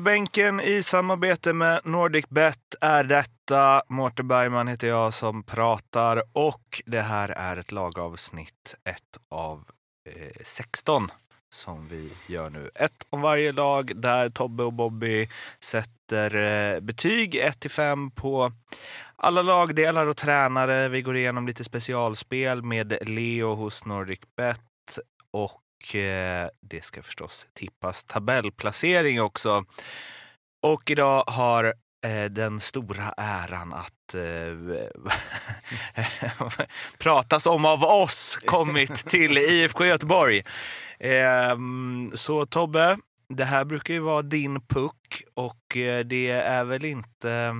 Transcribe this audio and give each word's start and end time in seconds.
bänken 0.00 0.60
i 0.60 0.82
samarbete 0.82 1.52
med 1.52 1.80
NordicBet 1.84 2.74
är 2.80 3.04
detta. 3.04 3.82
Mårten 3.88 4.28
Bergman 4.28 4.68
heter 4.68 4.88
jag 4.88 5.14
som 5.14 5.42
pratar 5.42 6.22
och 6.32 6.82
det 6.86 7.00
här 7.00 7.28
är 7.28 7.56
ett 7.56 7.72
lagavsnitt, 7.72 8.74
ett 8.84 9.18
av 9.28 9.64
eh, 10.08 10.42
16 10.44 11.08
som 11.52 11.88
vi 11.88 12.12
gör 12.28 12.50
nu. 12.50 12.70
Ett 12.74 13.06
om 13.10 13.20
varje 13.20 13.52
lag 13.52 13.92
där 13.96 14.30
Tobbe 14.30 14.62
och 14.62 14.72
Bobby 14.72 15.28
sätter 15.60 16.34
eh, 16.34 16.80
betyg 16.80 17.36
1 17.36 17.60
till 17.60 17.70
5 17.70 18.10
på 18.10 18.52
alla 19.16 19.42
lagdelar 19.42 20.06
och 20.06 20.16
tränare. 20.16 20.88
Vi 20.88 21.02
går 21.02 21.16
igenom 21.16 21.46
lite 21.46 21.64
specialspel 21.64 22.62
med 22.62 22.98
Leo 23.08 23.54
hos 23.54 23.84
NordicBet 23.84 24.98
och 25.30 25.60
Eh, 25.94 26.48
det 26.60 26.84
ska 26.84 27.02
förstås 27.02 27.48
tippas 27.54 28.04
tabellplacering 28.04 29.22
också. 29.22 29.64
Och 30.62 30.90
idag 30.90 31.24
har 31.26 31.64
eh, 32.04 32.24
den 32.24 32.60
stora 32.60 33.12
äran 33.16 33.72
att 33.72 34.14
eh, 34.14 34.56
pratas 36.98 37.46
om 37.46 37.64
av 37.64 37.84
oss 37.84 38.38
kommit 38.44 38.94
till 38.94 39.38
IFK 39.38 39.84
Göteborg. 39.84 40.44
Eh, 40.98 41.56
så 42.14 42.46
Tobbe, 42.46 42.98
det 43.28 43.44
här 43.44 43.64
brukar 43.64 43.94
ju 43.94 44.00
vara 44.00 44.22
din 44.22 44.60
puck 44.60 45.22
och 45.34 45.76
eh, 45.76 46.04
det 46.04 46.30
är 46.30 46.64
väl 46.64 46.84
inte 46.84 47.54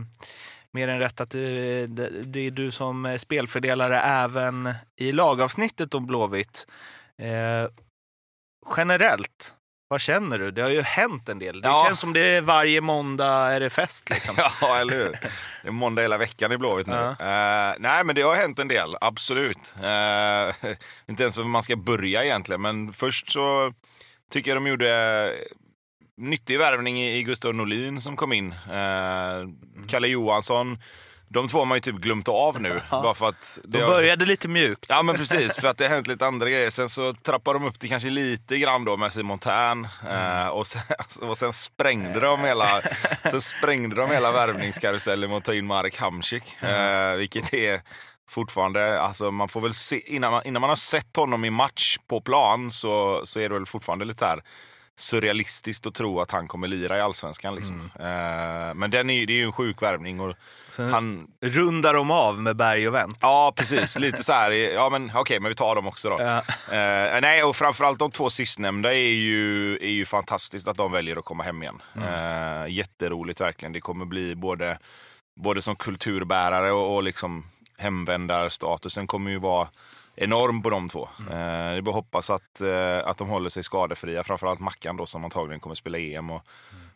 mer 0.72 0.88
än 0.88 0.98
rätt 0.98 1.20
att 1.20 1.30
det, 1.30 1.86
det 2.24 2.40
är 2.40 2.50
du 2.50 2.70
som 2.70 3.18
spelfördelare 3.20 4.00
även 4.00 4.74
i 4.96 5.12
lagavsnittet 5.12 5.94
om 5.94 6.06
Blåvitt. 6.06 6.66
Generellt, 8.76 9.52
vad 9.88 10.00
känner 10.00 10.38
du? 10.38 10.50
Det 10.50 10.62
har 10.62 10.70
ju 10.70 10.82
hänt 10.82 11.28
en 11.28 11.38
del. 11.38 11.60
Det 11.60 11.68
Ja. 11.68 11.84
känns 11.86 12.00
som 12.00 12.12
det 12.12 12.20
är 12.20 12.40
varje 12.40 12.80
måndag 12.80 13.26
är 13.52 13.60
det 13.60 13.70
fest. 13.70 14.10
Liksom. 14.10 14.34
Ja, 14.60 14.76
eller 14.78 14.96
hur? 14.96 15.10
Det 15.62 15.68
är 15.68 15.72
måndag 15.72 16.02
hela 16.02 16.18
veckan 16.18 16.52
i 16.52 16.58
Blåvitt 16.58 16.86
nu. 16.86 16.94
Ja. 16.94 17.10
Eh, 17.70 17.74
nej, 17.78 18.04
men 18.04 18.14
det 18.14 18.22
har 18.22 18.34
hänt 18.34 18.58
en 18.58 18.68
del, 18.68 18.96
absolut. 19.00 19.74
Eh, 19.82 20.70
inte 21.08 21.22
ens 21.22 21.38
hur 21.38 21.44
man 21.44 21.62
ska 21.62 21.76
börja 21.76 22.24
egentligen, 22.24 22.62
men 22.62 22.92
först 22.92 23.30
så 23.30 23.72
tycker 24.32 24.50
jag 24.50 24.56
de 24.56 24.66
gjorde 24.66 25.32
nyttig 26.16 26.58
värvning 26.58 27.02
i 27.04 27.22
Gustav 27.22 27.54
Norlin 27.54 28.00
som 28.00 28.16
kom 28.16 28.32
in. 28.32 28.52
Eh, 28.52 29.48
Kalle 29.88 30.08
Johansson. 30.08 30.78
De 31.32 31.48
två 31.48 31.58
har 31.58 31.64
man 31.64 31.76
ju 31.76 31.80
typ 31.80 31.96
glömt 31.96 32.28
av 32.28 32.60
nu. 32.60 32.80
Bara 32.90 33.14
för 33.14 33.28
att 33.28 33.58
det 33.64 33.78
De 33.78 33.82
har- 33.84 33.88
började 33.90 34.24
lite 34.26 34.48
mjukt. 34.48 34.86
Ja 34.88 35.02
men 35.02 35.16
precis, 35.16 35.56
för 35.56 35.68
att 35.68 35.76
det 35.78 35.84
har 35.84 35.94
hänt 35.94 36.06
lite 36.06 36.26
andra 36.26 36.50
grejer. 36.50 36.70
Sen 36.70 36.88
så 36.88 37.12
trappade 37.14 37.58
de 37.58 37.66
upp 37.68 37.80
det 37.80 37.88
kanske 37.88 38.10
lite 38.10 38.58
grann 38.58 38.84
då 38.84 38.96
med 38.96 39.12
Simon 39.12 39.38
Tern. 39.38 39.88
Eh, 40.10 40.46
och, 40.48 40.66
sen, 40.66 40.82
och 41.28 41.38
sen 41.38 41.52
sprängde 41.52 42.20
de 42.20 42.40
hela, 42.40 42.82
sen 43.30 43.40
sprängde 43.40 43.96
de 43.96 44.10
hela 44.10 44.32
värvningskarusellen 44.32 45.30
med 45.30 45.36
att 45.38 45.44
ta 45.44 45.54
in 45.54 45.66
Marek 45.66 45.98
Hamsik. 45.98 46.62
Eh, 46.62 47.14
vilket 47.14 47.54
är 47.54 47.80
fortfarande, 48.30 49.00
alltså 49.00 49.30
man 49.30 49.48
får 49.48 49.60
väl 49.60 49.74
se, 49.74 50.14
innan 50.14 50.32
man, 50.32 50.42
innan 50.46 50.60
man 50.60 50.68
har 50.68 50.76
sett 50.76 51.16
honom 51.16 51.44
i 51.44 51.50
match 51.50 51.96
på 52.08 52.20
plan 52.20 52.70
så, 52.70 53.20
så 53.24 53.40
är 53.40 53.48
det 53.48 53.54
väl 53.54 53.66
fortfarande 53.66 54.04
lite 54.04 54.18
så 54.18 54.24
här 54.26 54.42
surrealistiskt 55.00 55.86
att 55.86 55.94
tro 55.94 56.20
att 56.20 56.30
han 56.30 56.48
kommer 56.48 56.68
lira 56.68 56.98
i 56.98 57.00
Allsvenskan. 57.00 57.54
Liksom. 57.54 57.90
Eh, 57.94 58.74
men 58.74 58.90
den 58.90 59.10
är, 59.10 59.26
det 59.26 59.32
är 59.32 59.36
ju 59.36 59.44
en 59.44 59.52
sjuk 59.52 59.82
värvning. 59.82 60.20
Och 60.20 60.36
Sen 60.70 60.90
han, 60.90 61.26
rundar 61.40 61.94
de 61.94 62.10
av 62.10 62.42
med 62.42 62.56
Berg 62.56 62.88
och 62.88 62.94
Wendt. 62.94 63.18
Ja, 63.20 63.52
precis. 63.56 63.98
Lite 63.98 64.22
så 64.22 64.32
här. 64.32 64.50
Ja, 64.50 64.90
men 64.90 65.12
okej, 65.14 65.40
men 65.40 65.48
vi 65.48 65.54
tar 65.54 65.74
dem 65.74 65.86
också 65.86 66.10
då. 66.10 66.20
Ja. 66.20 66.38
Eh, 66.74 67.20
nej, 67.20 67.44
och 67.44 67.56
framförallt 67.56 67.98
de 67.98 68.10
två 68.10 68.30
sistnämnda 68.30 68.94
är 68.94 69.12
ju, 69.12 69.76
är 69.76 69.90
ju 69.90 70.04
fantastiskt 70.04 70.68
att 70.68 70.76
de 70.76 70.92
väljer 70.92 71.16
att 71.16 71.24
komma 71.24 71.42
hem 71.42 71.62
igen. 71.62 71.82
Eh, 71.96 72.68
jätteroligt 72.68 73.40
verkligen. 73.40 73.72
Det 73.72 73.80
kommer 73.80 74.04
bli 74.04 74.34
både, 74.34 74.78
både 75.40 75.62
som 75.62 75.76
kulturbärare 75.76 76.72
och, 76.72 76.94
och 76.94 77.02
liksom 77.02 77.44
hemvändarstatusen 77.78 79.06
kommer 79.06 79.30
ju 79.30 79.38
vara 79.38 79.68
enorm 80.16 80.62
på 80.62 80.70
de 80.70 80.88
två. 80.88 81.08
Eh, 81.30 81.74
det 81.74 81.82
bara 81.82 81.94
hoppas 81.94 82.30
att, 82.30 82.60
eh, 82.60 82.98
att 83.04 83.18
de 83.18 83.28
håller 83.28 83.48
sig 83.48 83.62
skadefria. 83.62 84.24
Framförallt 84.24 84.60
Mackan 84.60 84.96
då 84.96 85.06
som 85.06 85.24
antagligen 85.24 85.60
kommer 85.60 85.74
spela 85.74 85.98
EM. 85.98 86.30
Och, 86.30 86.42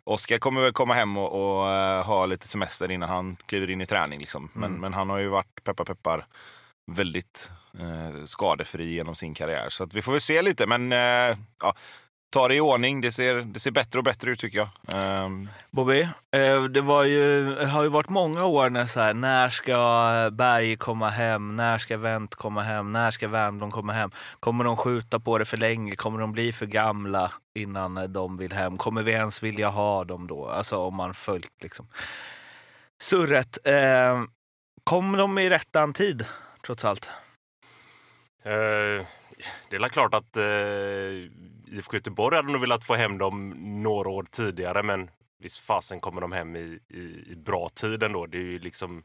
Oskar 0.06 0.38
kommer 0.38 0.60
väl 0.60 0.72
komma 0.72 0.94
hem 0.94 1.16
och, 1.16 1.60
och 1.60 1.70
eh, 1.70 2.04
ha 2.04 2.26
lite 2.26 2.48
semester 2.48 2.90
innan 2.90 3.08
han 3.08 3.36
kliver 3.46 3.70
in 3.70 3.80
i 3.80 3.86
träning. 3.86 4.20
Liksom. 4.20 4.50
Men, 4.52 4.72
men 4.72 4.94
han 4.94 5.10
har 5.10 5.18
ju 5.18 5.28
varit, 5.28 5.64
peppar 5.64 5.84
peppar, 5.84 6.26
väldigt 6.86 7.50
eh, 7.78 8.24
skadefri 8.24 8.94
genom 8.94 9.14
sin 9.14 9.34
karriär. 9.34 9.68
Så 9.68 9.86
vi 9.94 10.02
får 10.02 10.12
väl 10.12 10.20
se 10.20 10.42
lite, 10.42 10.66
men 10.66 10.92
eh, 10.92 11.38
ja, 11.62 11.74
ta 12.30 12.48
det 12.48 12.54
i 12.54 12.60
ordning. 12.60 13.00
Det 13.00 13.12
ser, 13.12 13.34
det 13.34 13.60
ser 13.60 13.70
bättre 13.70 13.98
och 13.98 14.04
bättre 14.04 14.30
ut 14.30 14.40
tycker 14.40 14.58
jag. 14.58 14.68
Ehm, 14.94 15.48
Bobby, 15.70 16.08
eh, 16.30 16.62
det 16.64 16.80
var 16.80 17.04
ju, 17.04 17.54
det 17.54 17.66
har 17.66 17.82
ju 17.82 17.88
varit 17.88 18.08
många 18.08 18.44
år 18.44 18.70
när 18.70 18.86
så 18.86 19.00
här, 19.00 19.14
när 19.14 19.48
ska 19.48 20.30
Berg 20.32 20.76
komma 20.76 21.08
hem, 21.08 21.56
när 21.56 21.78
ska 21.78 21.96
Wendt 21.96 22.34
komma 22.34 22.62
hem, 22.62 22.92
när 22.92 23.10
ska 23.10 23.28
Wernbloom 23.28 23.70
komma 23.70 23.92
hem? 23.92 24.10
Kommer 24.40 24.64
de 24.64 24.76
skjuta 24.76 25.20
på 25.20 25.38
det 25.38 25.44
för 25.44 25.56
länge? 25.56 25.96
Kommer 25.96 26.20
de 26.20 26.32
bli 26.32 26.52
för 26.52 26.66
gamla 26.66 27.32
innan 27.54 28.12
de 28.12 28.36
vill 28.36 28.52
hem? 28.52 28.76
Kommer 28.76 29.02
vi 29.02 29.12
ens 29.12 29.42
vilja 29.42 29.68
ha 29.68 30.04
dem 30.04 30.26
då? 30.26 30.48
Alltså 30.48 30.76
om 30.76 30.94
man 30.94 31.14
följt 31.14 31.62
liksom 31.62 31.86
surret. 33.00 33.58
Eh, 33.66 34.22
kom 34.84 35.12
de 35.12 35.38
i 35.38 35.50
rättan 35.50 35.92
tid, 35.92 36.26
trots 36.66 36.84
allt? 36.84 37.10
Eh, 38.44 39.06
det 39.70 39.76
är 39.76 39.88
klart 39.88 40.14
att 40.14 40.36
eh, 40.36 40.44
IFK 41.78 41.94
Göteborg 41.96 42.36
hade 42.36 42.52
nog 42.52 42.60
velat 42.60 42.84
få 42.84 42.94
hem 42.94 43.18
dem 43.18 43.50
några 43.82 44.08
år 44.10 44.26
tidigare 44.30 44.82
men 44.82 45.10
visst 45.38 45.58
fasen 45.58 46.00
kommer 46.00 46.20
de 46.20 46.32
hem 46.32 46.56
i, 46.56 46.80
i, 46.88 47.24
i 47.32 47.36
bra 47.36 47.68
tid 47.68 48.02
ändå. 48.02 48.26
Det 48.26 48.38
är 48.38 48.42
ju 48.42 48.58
liksom 48.58 49.02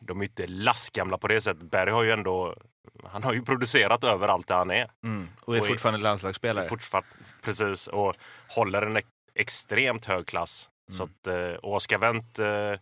de 0.00 0.18
är 0.18 0.22
ju 0.22 0.28
inte 0.28 0.46
lastgamla 0.46 1.18
på 1.18 1.28
det 1.28 1.40
sättet. 1.40 1.70
Berg 1.70 1.90
har 1.90 2.02
ju 2.02 2.10
ändå 2.10 2.56
han 3.04 3.22
har 3.24 3.32
ju 3.32 3.42
producerat 3.42 4.04
överallt 4.04 4.46
där 4.46 4.56
han 4.56 4.70
är. 4.70 4.90
Mm. 5.04 5.28
Och 5.40 5.56
är 5.56 5.60
Och 5.60 5.66
fortfarande 5.66 5.98
landslagsspelare. 6.00 6.68
Fortfar- 6.68 7.04
precis, 7.42 7.86
och 7.86 8.14
håller 8.48 8.82
en 8.82 8.96
ex- 8.96 9.08
extremt 9.34 10.04
hög 10.04 10.26
klass. 10.26 10.68
Så 10.90 11.02
Mm. 11.02 11.14
att, 11.20 11.26
eh, 11.26 11.56
och 11.58 11.74
Oskar 11.74 11.98
Wendt, 11.98 12.38
eh, 12.38 12.72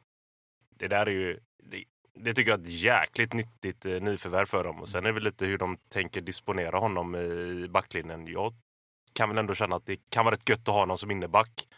det 0.79 0.89
där 0.89 1.07
är 1.07 1.11
ju... 1.11 1.41
Det, 2.17 2.35
tycker 2.35 2.51
jag 2.51 2.61
är 2.61 2.65
ett 2.65 2.71
jäkligt 2.71 3.33
nyttigt 3.33 3.87
eh, 3.87 4.01
nyförvärv 4.01 4.47
för 4.47 4.65
dem. 4.65 4.81
Och 4.81 4.89
sen 4.89 5.05
är 5.05 5.09
det 5.09 5.13
väl 5.13 5.23
lite 5.23 5.47
hur 5.47 5.59
de 5.59 5.77
tänker 5.89 6.21
disponera 6.21 6.79
honom 6.79 7.15
i 7.15 7.69
backlinjen. 7.69 8.27
Jag 8.27 8.55
kan 9.13 9.29
väl 9.29 9.39
ändå 9.39 9.55
känna 9.55 9.77
att 9.77 9.87
det 9.87 9.97
kan 10.11 10.25
vara 10.25 10.35
rätt 10.35 10.49
gött 10.49 10.69
att 10.69 10.75
ha 10.75 10.81
honom 10.81 10.99
som 10.99 11.11
inneback. 11.11 11.69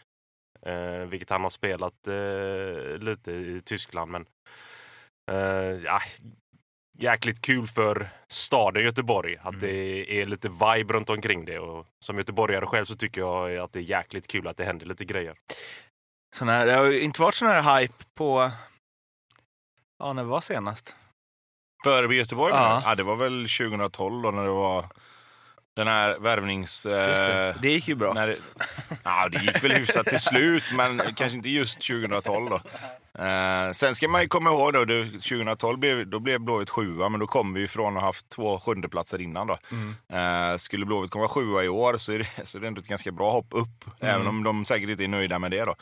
Eh, 0.65 1.05
vilket 1.05 1.29
han 1.29 1.43
har 1.43 1.49
spelat 1.49 2.07
eh, 2.07 2.97
lite 2.97 3.31
i 3.31 3.61
Tyskland. 3.65 4.11
Men 4.11 4.25
eh, 5.31 5.83
ja, 5.83 5.99
jäkligt 6.99 7.41
kul 7.41 7.67
för 7.67 8.09
staden 8.27 8.83
Göteborg. 8.83 9.37
Att 9.37 9.47
Mm. 9.47 9.59
det 9.59 10.21
är 10.21 10.25
lite 10.25 10.49
vibe 10.49 10.93
runt 10.93 11.09
omkring 11.09 11.45
det. 11.45 11.59
Och 11.59 11.85
som 12.05 12.17
göteborgare 12.17 12.65
själv 12.65 12.85
så 12.85 12.95
tycker 12.95 13.21
jag 13.21 13.57
att 13.57 13.73
det 13.73 13.79
är 13.79 13.83
jäkligt 13.83 14.27
kul 14.27 14.47
att 14.47 14.57
det 14.57 14.63
händer 14.63 14.85
lite 14.85 15.05
grejer. 15.05 15.35
Sån 16.35 16.47
här, 16.47 16.65
det 16.65 16.73
har 16.73 16.91
inte 16.91 17.21
varit 17.21 17.35
sån 17.35 17.47
här 17.47 17.81
hype 17.81 18.03
på... 18.15 18.51
Ja, 19.99 20.13
när 20.13 20.23
var 20.23 20.41
senast? 20.41 20.95
För 21.83 22.11
Göteborg 22.11 22.53
Ja. 22.53 22.81
ja. 22.85 22.95
det 22.95 23.03
var 23.03 23.15
väl 23.15 23.47
2012 23.59 24.21
då 24.23 24.31
när 24.31 24.43
det 24.43 24.49
var 24.49 24.85
den 25.75 25.87
här 25.87 26.17
värvnings... 26.19 26.83
Det. 26.83 27.49
Eh, 27.49 27.61
det 27.61 27.69
gick 27.71 27.87
ju 27.87 27.95
bra. 27.95 28.13
när 28.13 28.27
det, 28.27 28.37
ja, 29.03 29.29
det 29.29 29.37
gick 29.43 29.63
väl 29.63 29.71
hyfsat 29.71 30.05
till 30.05 30.19
slut, 30.19 30.63
men 30.73 31.01
kanske 31.15 31.37
inte 31.37 31.49
just 31.49 31.87
2012 31.87 32.49
då. 32.49 32.61
Eh, 33.23 33.71
sen 33.71 33.95
ska 33.95 34.07
man 34.07 34.21
ju 34.21 34.27
komma 34.27 34.49
ihåg 34.49 34.73
då, 34.73 34.85
det, 34.85 35.05
2012 35.05 35.79
blev, 35.79 36.07
då 36.07 36.19
blev 36.19 36.39
Blåvitt 36.39 36.69
sjua, 36.69 37.09
men 37.09 37.19
då 37.19 37.27
kom 37.27 37.53
vi 37.53 37.63
ifrån 37.63 37.95
att 37.97 38.01
ha 38.01 38.07
haft 38.09 38.29
två 38.29 38.59
sjundeplatser 38.59 39.21
innan 39.21 39.47
då. 39.47 39.57
Mm. 39.71 39.95
Eh, 40.53 40.57
skulle 40.57 40.85
Blåvitt 40.85 41.11
komma 41.11 41.27
sjua 41.27 41.63
i 41.63 41.69
år 41.69 41.97
så 41.97 42.11
är 42.11 42.19
det, 42.19 42.45
så 42.47 42.57
är 42.57 42.61
det 42.61 42.67
ändå 42.67 42.81
ett 42.81 42.87
ganska 42.87 43.11
bra 43.11 43.31
hopp 43.31 43.47
upp, 43.51 43.85
Mm. 44.01 44.15
även 44.15 44.27
om 44.27 44.43
de 44.43 44.65
säkert 44.65 44.89
inte 44.89 45.03
är 45.03 45.07
nöjda 45.07 45.39
med 45.39 45.51
det 45.51 45.65
då. 45.65 45.75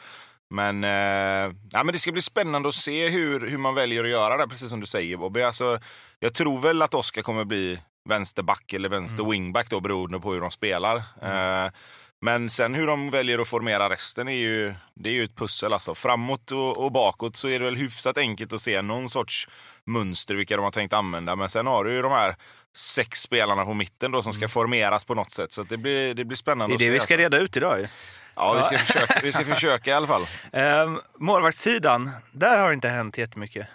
Men, 0.50 0.84
eh, 0.84 1.56
ja, 1.72 1.84
men 1.84 1.88
det 1.94 2.00
ska 2.00 2.12
bli 2.12 2.22
spännande 2.22 2.70
att 2.70 2.76
se 2.76 3.10
hur, 3.10 3.48
hur 3.50 3.58
man 3.58 3.76
väljer 3.76 4.04
att 4.04 4.10
göra 4.10 4.38
det, 4.38 4.48
precis 4.48 4.70
som 4.70 4.80
du 4.80 4.86
säger 4.86 5.18
Bobby. 5.18 5.42
Alltså, 5.42 5.80
jag 6.20 6.34
tror 6.34 6.60
väl 6.60 6.82
att 6.82 6.94
Oskar 6.94 7.22
kommer 7.22 7.46
bli 7.46 7.80
vänsterback 8.10 8.74
eller 8.74 8.90
vänster 8.90 9.20
Mm. 9.24 9.32
wingback 9.32 9.70
då, 9.70 9.80
beroende 9.80 10.20
på 10.20 10.34
hur 10.34 10.42
de 10.42 10.52
spelar. 10.52 10.96
Eh, 11.22 11.72
men 12.22 12.50
sen 12.50 12.74
hur 12.76 12.88
de 12.88 13.10
väljer 13.10 13.40
att 13.40 13.48
formera 13.48 13.90
resten 13.90 14.28
är 14.28 14.32
ju, 14.34 14.74
det 14.96 15.10
är 15.10 15.14
ju 15.14 15.24
ett 15.24 15.36
pussel. 15.36 15.74
Alltså. 15.74 15.96
Framåt 15.96 16.52
och, 16.52 16.78
och 16.86 16.92
bakåt 16.92 17.36
så 17.36 17.48
är 17.48 17.60
det 17.60 17.66
väl 17.66 17.76
hyfsat 17.76 18.18
enkelt 18.18 18.54
att 18.54 18.62
se 18.62 18.82
någon 18.82 19.10
sorts 19.10 19.48
mönster 19.86 20.36
vilka 20.36 20.56
de 20.56 20.64
har 20.64 20.72
tänkt 20.72 20.94
använda. 20.94 21.36
Men 21.36 21.50
sen 21.50 21.68
har 21.68 21.84
du 21.84 21.92
ju 21.94 22.02
de 22.02 22.12
här 22.12 22.36
sex 22.76 23.22
spelarna 23.22 23.66
på 23.66 23.74
mitten 23.74 24.12
då 24.12 24.22
som 24.22 24.34
ska 24.34 24.48
formeras 24.48 25.06
på 25.06 25.16
något 25.16 25.32
sätt. 25.32 25.52
Så 25.52 25.62
att 25.62 25.70
det, 25.70 25.78
blir, 25.78 26.08
det 26.08 26.14
blir 26.14 26.24
Mm. 26.26 26.36
spännande 26.36 26.78
Det 26.78 26.84
är 26.84 26.86
det 26.86 26.92
vi 26.92 26.98
att 26.98 27.04
se. 27.04 27.08
ska 27.08 27.14
alltså. 27.14 27.24
reda 27.38 27.44
ut 27.44 27.58
idag 27.58 27.80
ju. 27.80 27.88
Ja, 28.36 28.54
vi 28.54 28.64
ska, 28.64 28.78
försöka, 28.86 29.20
vi 29.24 29.32
ska 29.32 29.46
försöka 29.46 29.90
i 29.92 29.94
alla 29.94 30.08
fall. 30.08 30.28
Ehm, 30.54 31.00
målvaktssidan, 31.18 32.12
där 32.32 32.58
har 32.58 32.68
det 32.68 32.74
inte 32.74 32.90
hänt 32.90 33.18
jättemycket. 33.18 33.68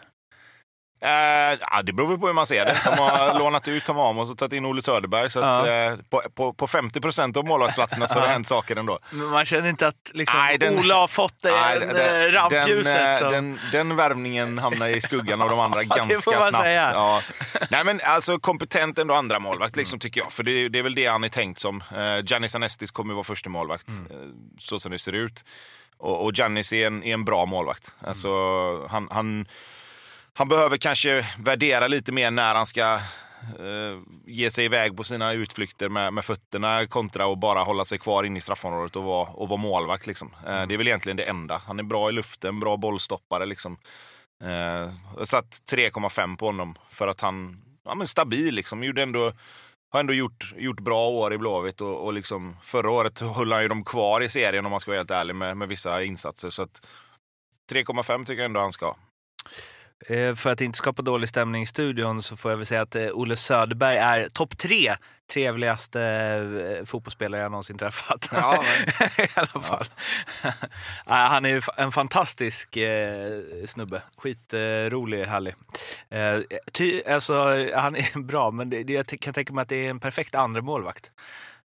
Eh, 1.05 1.83
det 1.85 1.93
beror 1.93 2.17
på 2.19 2.27
hur 2.27 2.35
man 2.35 2.47
ser 2.47 2.65
det. 2.65 2.81
De 2.85 2.91
har 2.99 3.39
lånat 3.39 3.69
ut 3.69 3.85
Tom 3.85 3.99
Amos 3.99 4.31
och 4.31 4.39
tagit 4.39 4.53
in 4.53 4.65
Olle 4.67 4.83
Söderberg. 4.83 5.31
Så 5.31 5.41
att, 5.41 5.67
Ja. 5.67 5.73
eh, 5.73 5.97
på, 6.11 6.23
på, 6.35 6.53
på 6.55 6.67
50 6.67 7.01
procent 7.01 7.37
av 7.37 7.45
målvaktsplatserna 7.47 8.07
så 8.09 8.19
har 8.19 8.27
det 8.27 8.33
hänt 8.33 8.47
saker 8.47 8.77
ändå. 8.77 8.99
Men 9.11 9.27
man 9.27 9.45
känner 9.45 9.69
inte 9.69 9.87
att 9.87 10.11
liksom, 10.15 10.39
Nej, 10.39 10.59
den- 10.59 10.79
Ola 10.79 10.95
har 10.95 11.09
fått 11.09 11.35
det 11.43 11.51
den- 11.51 11.97
eh, 11.97 12.33
rampljuset. 12.33 13.21
den, 13.21 13.25
eh, 13.25 13.31
den, 13.31 13.61
den 13.73 13.97
värvningen 13.97 14.59
hamnar 14.59 14.89
i 14.89 15.01
skuggan 15.01 15.41
av 15.43 15.51
de 15.51 15.59
andra 15.61 15.83
Ja, 15.83 15.95
ganska 16.05 16.41
snabbt. 16.41 16.57
säga. 16.65 16.91
Ja. 16.95 17.21
Nej, 17.71 17.85
men 17.85 18.01
alltså 18.05 18.39
kompetent 18.39 18.99
ändå 18.99 19.15
andra 19.15 19.39
målvakt 19.39 19.77
liksom, 19.77 19.99
tycker 19.99 20.21
jag. 20.21 20.33
För 20.33 20.43
det, 20.43 20.69
det 20.69 20.79
är 20.79 20.83
väl 20.83 20.95
det 20.95 21.07
han 21.07 21.25
är 21.25 21.29
tänkt 21.29 21.61
som. 21.61 21.85
Uh, 21.97 22.21
Giannis 22.25 22.55
Anestis 22.55 22.91
kommer 22.91 23.15
vara 23.15 23.25
första 23.25 23.51
målvakt 23.51 23.89
eh, 23.89 24.17
så 24.59 24.81
som 24.81 24.93
det 24.93 24.99
ser 24.99 25.13
ut. 25.13 25.45
Och, 25.99 26.25
och 26.25 26.33
Giannis 26.35 26.73
är 26.73 26.87
en, 26.87 27.03
är 27.05 27.15
en 27.15 27.25
bra 27.25 27.47
målvakt. 27.47 27.95
Alltså, 28.07 28.29
han, 28.87 29.09
han, 29.11 29.47
han 30.35 30.49
behöver 30.49 30.77
kanske 30.77 31.27
värdera 31.39 31.89
lite 31.89 32.13
mer 32.13 32.31
när 32.31 32.55
han 32.55 32.67
ska 32.67 32.95
eh, 33.59 33.99
ge 34.27 34.51
sig 34.51 34.65
iväg 34.65 34.97
på 34.97 35.05
sina 35.05 35.33
utflykter 35.33 35.89
med, 35.89 36.13
med 36.13 36.25
fötterna 36.25 36.87
kontra 36.87 37.33
att 37.33 37.39
bara 37.39 37.63
hålla 37.63 37.85
sig 37.85 37.99
kvar 37.99 38.25
inne 38.25 38.39
i 38.39 38.41
straffområdet 38.41 38.97
och 38.97 39.05
vara, 39.05 39.29
och 39.29 39.49
vara 39.49 39.61
målvakt. 39.61 40.07
Liksom. 40.07 40.35
Eh, 40.47 40.67
det 40.67 40.75
är 40.75 40.79
väl 40.79 40.89
egentligen 40.89 41.17
det 41.17 41.25
enda. 41.25 41.63
Han 41.67 41.79
är 41.79 41.83
bra 41.83 42.09
i 42.09 42.13
luften, 42.13 42.61
bra 42.61 42.77
bollstoppare. 42.77 43.47
Liksom. 43.47 43.77
Eh, 44.45 44.91
jag 45.19 45.29
satt 45.29 45.59
3,5 45.73 46.37
på 46.37 46.47
honom 46.47 46.75
för 46.91 47.09
att 47.09 47.21
han 47.21 47.63
ja, 47.85 47.95
men 47.95 48.07
stabil. 48.07 48.55
Liksom. 48.55 48.85
Gjorde 48.85 49.03
ändå, 49.03 49.33
har 49.91 50.01
ändå 50.01 50.13
gjort, 50.13 50.53
gjort 50.57 50.81
bra 50.81 51.09
år 51.09 51.33
i 51.33 51.39
Blåvitt 51.39 51.81
och, 51.81 52.05
och 52.05 52.13
liksom, 52.13 52.57
förra 52.63 52.91
året 52.91 53.21
höll 53.21 53.53
han 53.53 53.63
ju 53.63 53.69
dem 53.69 53.85
kvar 53.85 54.21
i 54.21 54.29
serien 54.29 54.65
om 54.65 54.71
man 54.71 54.81
ska 54.81 54.91
vara 54.91 54.99
helt 54.99 55.11
ärlig 55.11 55.37
med, 55.37 55.57
med 55.57 55.69
vissa 55.69 56.03
insatser. 56.03 56.51
Så 56.51 56.63
att 56.63 56.87
3,5 57.73 58.25
tycker 58.25 58.43
jag 58.43 58.45
ändå 58.45 58.61
han 58.61 58.73
ska 58.73 58.97
För 60.37 60.47
att 60.47 60.61
inte 60.61 60.77
skapa 60.79 61.03
dålig 61.03 61.29
stämning 61.29 61.63
i 61.63 61.67
studion 61.67 62.23
så 62.23 62.37
får 62.37 62.51
jag 62.51 62.57
väl 62.59 62.67
säga 62.67 62.81
att 62.83 62.95
eh, 62.97 63.09
Olle 63.13 63.37
Söderberg 63.37 63.97
är 63.97 64.29
topp 64.29 64.59
tre 64.59 64.95
trevligaste 65.33 66.03
eh, 66.81 66.85
fotbollsspelare 66.85 67.41
jag 67.43 67.51
någonsin 67.51 67.79
träffat. 67.79 68.29
Ja, 68.33 68.65
I 69.19 69.27
alla 69.35 69.63
fall. 69.63 69.85
Ja, 70.43 70.51
han 71.07 71.45
är 71.45 71.81
en 71.81 71.93
fantastisk 71.93 72.77
eh, 72.77 73.41
snubbe. 73.67 74.03
Skitrolig, 74.17 75.25
härlig. 75.25 75.55
Eh, 76.11 76.39
ty, 76.73 77.03
alltså, 77.09 77.35
han 77.75 77.97
är 77.97 78.19
bra, 78.25 78.51
men 78.51 78.71
det, 78.71 78.91
jag 78.91 79.07
kan 79.21 79.35
tänka 79.35 79.53
mig 79.53 79.63
att 79.63 79.69
det 79.69 79.87
är 79.87 79.91
en 79.91 80.01
perfekt 80.01 80.35
andra 80.35 80.61
målvakt. 80.63 81.11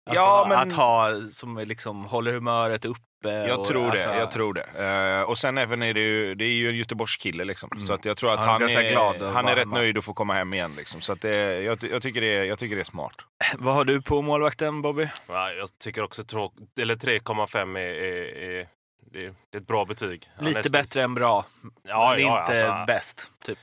Alltså, 0.06 0.22
Ja, 0.24 0.46
men- 0.48 0.58
Att 0.58 0.72
ha, 0.72 1.08
som 1.32 1.58
liksom 1.58 2.04
håller 2.04 2.32
humöret 2.32 2.84
uppe. 2.84 3.00
Jag 3.32 3.60
och, 3.60 3.66
tror 3.66 3.82
det. 3.82 3.90
alltså, 3.90 4.08
jag 4.08 4.30
tror 4.30 4.54
det. 4.54 5.18
Eh, 5.18 5.22
och 5.22 5.38
sen 5.38 5.58
även 5.58 5.82
är 5.82 5.94
det 5.94 6.00
ju, 6.00 6.34
det 6.34 6.44
är 6.44 6.48
ju 6.48 6.68
en 6.68 6.76
Göteborgskille 6.76 7.44
liksom. 7.44 7.86
Så 7.86 7.92
att 7.92 8.04
jag 8.04 8.16
tror 8.16 8.32
att 8.32 8.44
Han 8.44 8.62
är 8.62 8.74
han, 8.74 8.84
är, 8.84 8.90
glad 8.90 9.22
att 9.22 9.34
han 9.34 9.48
är 9.48 9.56
rätt 9.56 9.68
nöjd 9.68 9.98
att 9.98 10.04
få 10.04 10.14
komma 10.14 10.34
hem 10.34 10.54
igen. 10.54 10.74
Liksom. 10.76 11.00
Så 11.00 11.12
att 11.12 11.20
det, 11.20 11.60
jag, 11.62 11.78
jag, 11.90 12.02
tycker 12.02 12.20
det 12.20 12.36
är, 12.36 12.44
jag 12.44 12.58
tycker 12.58 12.76
det 12.76 12.82
är 12.82 12.84
smart. 12.84 13.16
Vad 13.58 13.74
har 13.74 13.84
du 13.84 14.02
på 14.02 14.22
målvakten, 14.22 14.82
Bobby? 14.82 15.08
Ja, 15.28 15.50
jag 15.52 15.68
tycker 15.78 16.02
också 16.02 16.22
tråk- 16.22 16.80
eller 16.80 16.96
3,5 16.96 17.78
är, 17.78 17.82
är, 17.82 18.58
är, 18.58 18.68
det, 19.12 19.24
är 19.24 19.34
ett 19.56 19.66
bra 19.66 19.84
betyg. 19.84 20.30
Lite 20.38 20.60
Anestis- 20.60 20.72
bättre 20.72 21.02
än 21.02 21.14
bra, 21.14 21.46
Ja, 21.88 22.14
men 22.16 22.26
ja, 22.26 22.40
inte 22.42 22.66
alltså, 22.68 22.84
bäst. 22.86 23.30
Typ. 23.44 23.58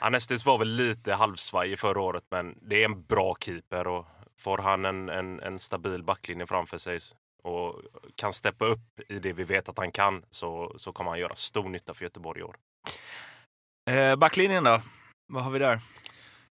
Anestis 0.00 0.46
var 0.46 0.58
väl 0.58 0.68
lite 0.68 1.14
halvsvajig 1.14 1.78
förra 1.78 2.00
året, 2.00 2.24
men 2.30 2.54
det 2.62 2.80
är 2.80 2.84
en 2.84 3.02
bra 3.02 3.36
keeper. 3.40 3.86
Och 3.86 4.06
får 4.40 4.58
han 4.58 4.84
en, 4.84 5.08
en, 5.08 5.40
en 5.40 5.58
stabil 5.58 6.02
backlinje 6.02 6.46
framför 6.46 6.78
sig 6.78 7.00
och 7.42 7.74
kan 8.14 8.32
steppa 8.32 8.64
upp 8.64 9.00
i 9.08 9.18
det 9.18 9.32
vi 9.32 9.44
vet 9.44 9.68
att 9.68 9.78
han 9.78 9.92
kan 9.92 10.24
så, 10.30 10.74
så 10.76 10.92
kommer 10.92 11.10
han 11.10 11.20
göra 11.20 11.34
stor 11.34 11.68
nytta 11.68 11.94
för 11.94 12.04
Göteborg 12.04 12.40
i 12.40 12.42
år. 12.42 12.56
Eh, 13.90 14.16
backlinjen 14.16 14.64
då? 14.64 14.80
Vad 15.32 15.44
har 15.44 15.50
vi 15.50 15.58
där? 15.58 15.80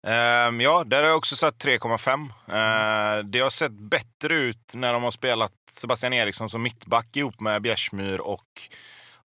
Ehm, 0.07 0.61
ja, 0.61 0.83
där 0.85 1.01
har 1.01 1.09
jag 1.09 1.17
också 1.17 1.35
satt 1.35 1.65
3,5. 1.65 2.21
Uh, 2.21 3.25
det 3.25 3.39
har 3.39 3.49
sett 3.49 3.71
bättre 3.71 4.33
ut 4.33 4.73
när 4.75 4.93
de 4.93 5.03
har 5.03 5.11
spelat 5.11 5.53
Sebastian 5.71 6.13
Eriksson 6.13 6.49
som 6.49 6.61
mittback 6.63 7.17
ihop 7.17 7.39
med 7.39 7.61
Bjärsmyr 7.61 8.19
och 8.19 8.69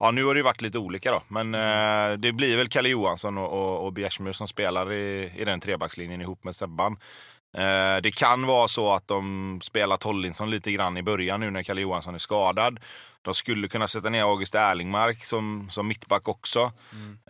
Ja, 0.01 0.11
nu 0.11 0.25
har 0.25 0.35
det 0.35 0.39
ju 0.39 0.45
varit 0.45 0.63
lite 0.63 0.79
olika 0.79 1.11
då, 1.11 1.23
men 1.29 1.55
eh, 1.55 2.19
det 2.19 2.33
blir 2.33 2.57
väl 2.57 2.69
Kalle 2.69 2.89
Johansson 2.89 3.39
och, 3.39 3.53
och, 3.53 3.87
och 3.87 3.93
Bjärsmyr 3.93 4.33
som 4.33 4.49
spelar 4.49 4.93
i, 4.93 5.33
i 5.37 5.45
den 5.45 5.61
trebackslinjen 5.61 6.21
ihop 6.21 6.45
med 6.45 6.57
Sebban. 6.57 6.97
Eh, 7.57 8.03
det 8.03 8.15
kan 8.15 8.47
vara 8.47 8.69
så 8.69 8.93
att 8.93 9.09
de 9.09 9.61
spelar 9.63 9.97
Tollinsson 9.97 10.51
lite 10.51 10.73
grann 10.73 10.97
i 10.97 11.03
början 11.03 11.41
nu 11.41 11.51
när 11.51 11.63
Kalle 11.63 11.81
Johansson 11.81 12.15
är 12.15 12.19
skadad. 12.19 12.81
De 13.23 13.35
skulle 13.35 13.69
kunna 13.69 13.89
sätta 13.89 14.11
ner 14.11 14.23
August 14.23 14.55
Erlingmark 14.55 15.25
som, 15.25 15.69
som 15.71 15.89
mittback 15.89 16.29
också. 16.29 16.73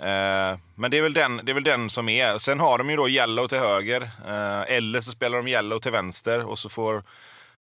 Eh, 0.01 0.59
men 0.75 0.91
det 0.91 0.99
är, 0.99 1.03
väl 1.03 1.13
den, 1.13 1.41
det 1.45 1.53
är 1.53 1.55
väl 1.55 1.65
den 1.65 1.91
som 1.91 2.09
är. 2.09 2.39
Sen 2.39 2.61
har 2.61 2.79
de 2.79 2.91
ju 2.91 2.97
då 2.97 3.09
Yellow 3.09 3.49
till 3.49 3.59
höger. 3.59 4.03
Eh, 4.03 4.77
eller 4.77 5.01
så 5.01 5.13
spelar 5.13 5.37
de 5.37 5.49
Yellow 5.49 5.79
till 5.79 5.93
vänster 5.93 6.47
och 6.47 6.59
så 6.59 6.69
får 6.69 7.03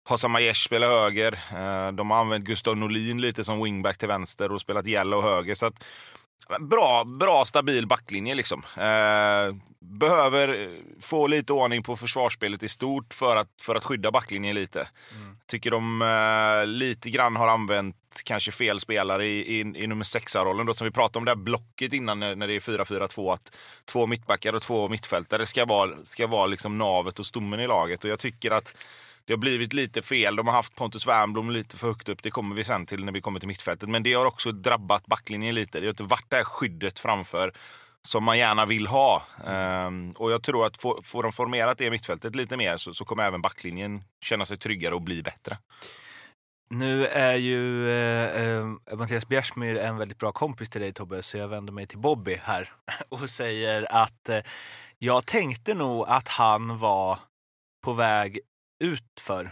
Hasan 0.09 0.31
Majesh 0.31 0.65
spela 0.65 0.88
höger. 0.88 1.39
Eh, 1.51 1.92
de 1.92 2.12
har 2.12 2.18
använt 2.18 2.45
Gustav 2.45 2.77
Norlin 2.77 3.21
lite 3.21 3.44
som 3.44 3.63
wingback 3.63 3.98
till 3.98 4.07
vänster 4.07 4.51
och 4.51 4.62
spelat 4.62 4.88
Yellow 4.88 5.24
höger. 5.24 5.56
Så 5.56 5.65
att, 5.65 5.83
bra, 6.59 7.03
bra 7.03 7.45
stabil 7.45 7.87
backlinje 7.87 8.35
liksom. 8.35 8.63
Eh, 8.77 9.55
behöver 9.79 10.69
få 11.01 11.27
lite 11.27 11.53
ordning 11.53 11.83
på 11.83 11.95
försvarsspelet 11.95 12.63
i 12.63 12.69
stort 12.69 13.13
för 13.13 13.35
att, 13.35 13.49
för 13.61 13.75
att 13.75 13.83
skydda 13.83 14.11
backlinjen 14.11 14.55
lite. 14.55 14.87
Tycker 15.47 15.71
de 15.71 16.01
eh, 16.01 16.67
lite 16.67 17.09
grann 17.09 17.35
har 17.35 17.47
använt 17.47 17.95
kanske 18.25 18.51
fel 18.51 18.79
spelare 18.79 19.25
i, 19.25 19.59
i, 19.59 19.59
i 19.59 19.87
nummer 19.87 20.03
sexa-rollen. 20.03 20.65
Då, 20.65 20.73
som 20.73 20.85
vi 20.85 20.91
pratade 20.91 21.19
om 21.19 21.25
det 21.25 21.31
här 21.31 21.35
blocket 21.35 21.93
innan 21.93 22.19
när, 22.19 22.35
när 22.35 22.47
det 22.47 22.55
är 22.55 22.59
4-4-2. 22.59 23.33
Att 23.33 23.55
två 23.85 24.07
mittbackar 24.07 24.53
och 24.53 24.61
två 24.61 24.89
mittfältare 24.89 25.45
ska 25.45 25.65
vara, 25.65 25.91
ska 26.03 26.27
vara 26.27 26.45
liksom 26.45 26.77
navet 26.77 27.19
och 27.19 27.25
stommen 27.25 27.59
i 27.59 27.67
laget. 27.67 28.03
Och 28.03 28.09
jag 28.09 28.19
tycker 28.19 28.51
att 28.51 28.75
det 29.27 29.33
har 29.33 29.38
blivit 29.38 29.74
lite 29.74 30.01
fel. 30.01 30.35
De 30.35 30.47
har 30.47 30.53
haft 30.53 30.75
Pontus 30.75 31.07
Wernbloom 31.07 31.50
lite 31.50 31.77
för 31.77 31.88
högt 31.88 32.09
upp. 32.09 32.24
Det 32.24 32.31
kommer 32.31 32.56
vi 32.56 32.63
sen 32.63 32.85
till 32.85 33.06
när 33.06 33.12
vi 33.12 33.21
kommer 33.21 33.39
till 33.39 33.47
mittfältet. 33.47 33.89
Men 33.89 34.03
det 34.03 34.13
har 34.13 34.25
också 34.25 34.51
drabbat 34.51 35.06
backlinjen 35.06 35.56
lite. 35.56 35.79
Det 35.79 35.85
har 35.85 35.91
inte 35.91 36.03
varit 36.03 36.25
det 36.29 36.35
här 36.35 36.44
skyddet 36.44 37.00
framför 37.00 37.53
som 38.07 38.24
man 38.24 38.38
gärna 38.38 38.65
vill 38.65 38.88
ha. 38.88 39.24
Um, 39.45 40.12
och 40.12 40.31
jag 40.31 40.44
tror 40.44 40.65
att 40.65 40.77
får, 40.77 41.01
får 41.01 41.24
de 41.24 41.31
formerat 41.31 41.77
det 41.77 41.91
mittfältet 41.91 42.35
lite 42.35 42.57
mer 42.57 42.77
så, 42.77 42.94
så 42.94 43.06
kommer 43.06 43.24
även 43.24 43.41
backlinjen 43.41 44.01
känna 44.21 44.45
sig 44.45 44.57
tryggare 44.57 44.95
och 44.95 45.01
bli 45.01 45.24
bättre. 45.24 45.57
Nu 46.69 47.07
är 47.07 47.35
ju 47.35 47.89
eh, 47.89 48.42
eh, 48.42 48.66
Mattias 48.97 49.28
Bjärsmyr 49.28 49.78
en 49.78 49.97
väldigt 49.97 50.18
bra 50.18 50.31
kompis 50.31 50.69
till 50.69 50.81
dig 50.81 50.94
Tobbe, 50.94 51.23
så 51.23 51.37
jag 51.37 51.47
vänder 51.47 51.73
mig 51.73 51.87
till 51.87 51.97
Bobby 51.97 52.40
här 52.44 52.73
och 53.09 53.30
säger 53.30 54.04
att 54.04 54.30
eh, 54.30 54.40
jag 54.97 55.25
tänkte 55.25 55.73
nog 55.73 56.06
att 56.07 56.28
han 56.28 56.78
var 56.78 57.19
på 57.83 57.94
väg 57.94 58.40
utför 58.83 59.51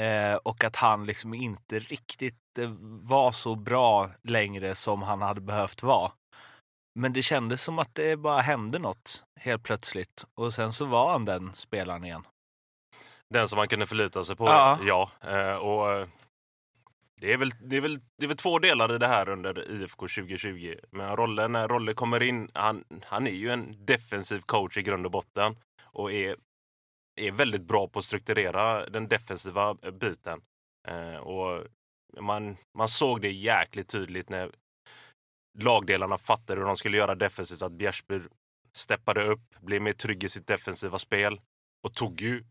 eh, 0.00 0.34
och 0.34 0.64
att 0.64 0.76
han 0.76 1.06
liksom 1.06 1.34
inte 1.34 1.78
riktigt 1.78 2.58
eh, 2.58 2.70
var 3.02 3.32
så 3.32 3.54
bra 3.54 4.10
längre 4.22 4.74
som 4.74 5.02
han 5.02 5.22
hade 5.22 5.40
behövt 5.40 5.82
vara. 5.82 6.12
Men 6.98 7.12
det 7.12 7.22
kändes 7.22 7.62
som 7.62 7.78
att 7.78 7.94
det 7.94 8.16
bara 8.16 8.40
hände 8.40 8.78
något 8.78 9.24
helt 9.40 9.62
plötsligt 9.62 10.24
och 10.34 10.54
sen 10.54 10.72
så 10.72 10.84
var 10.84 11.12
han 11.12 11.24
den 11.24 11.52
spelaren 11.54 12.04
igen. 12.04 12.26
Den 13.34 13.48
som 13.48 13.56
man 13.56 13.68
kunde 13.68 13.86
förlita 13.86 14.24
sig 14.24 14.36
på, 14.36 14.44
Ja. 14.44 14.78
ja. 14.82 15.10
Eh, 15.20 15.56
och 15.56 16.08
det 17.20 17.32
är, 17.32 17.36
väl, 17.36 17.50
det, 17.60 17.76
är 17.76 17.80
väl, 17.80 18.00
det 18.18 18.24
är 18.24 18.28
väl 18.28 18.36
två 18.36 18.58
delar 18.58 18.94
i 18.94 18.98
det 18.98 19.06
här 19.06 19.28
under 19.28 19.70
IFK 19.70 20.08
2020. 20.08 20.74
Men 20.90 21.16
Rolle, 21.16 21.48
när 21.48 21.68
Rolle 21.68 21.94
kommer 21.94 22.22
in, 22.22 22.50
han, 22.54 22.84
han 23.04 23.26
är 23.26 23.30
ju 23.30 23.50
en 23.50 23.86
defensiv 23.86 24.40
coach 24.40 24.76
i 24.76 24.82
grund 24.82 25.06
och 25.06 25.12
botten 25.12 25.56
och 25.82 26.12
är, 26.12 26.36
är 27.16 27.32
väldigt 27.32 27.62
bra 27.62 27.88
på 27.88 27.98
att 27.98 28.04
strukturera 28.04 28.86
den 28.88 29.08
defensiva 29.08 29.74
biten. 29.74 30.40
Eh, 30.88 31.16
och 31.16 31.66
man, 32.20 32.56
man 32.78 32.88
såg 32.88 33.20
det 33.20 33.30
jäkligt 33.30 33.88
tydligt 33.88 34.28
när 34.28 34.50
lagdelarna 35.58 36.18
fattade 36.18 36.60
hur 36.60 36.66
de 36.66 36.76
skulle 36.76 36.96
göra 36.96 37.14
defensivt, 37.14 37.62
att 37.62 37.72
Bjärsby 37.72 38.20
steppade 38.72 39.24
upp, 39.24 39.54
blev 39.60 39.82
mer 39.82 39.92
trygg 39.92 40.24
i 40.24 40.28
sitt 40.28 40.46
defensiva 40.46 40.98
spel 40.98 41.40
och 41.86 41.94
tog 41.94 42.20
ju, 42.20 42.44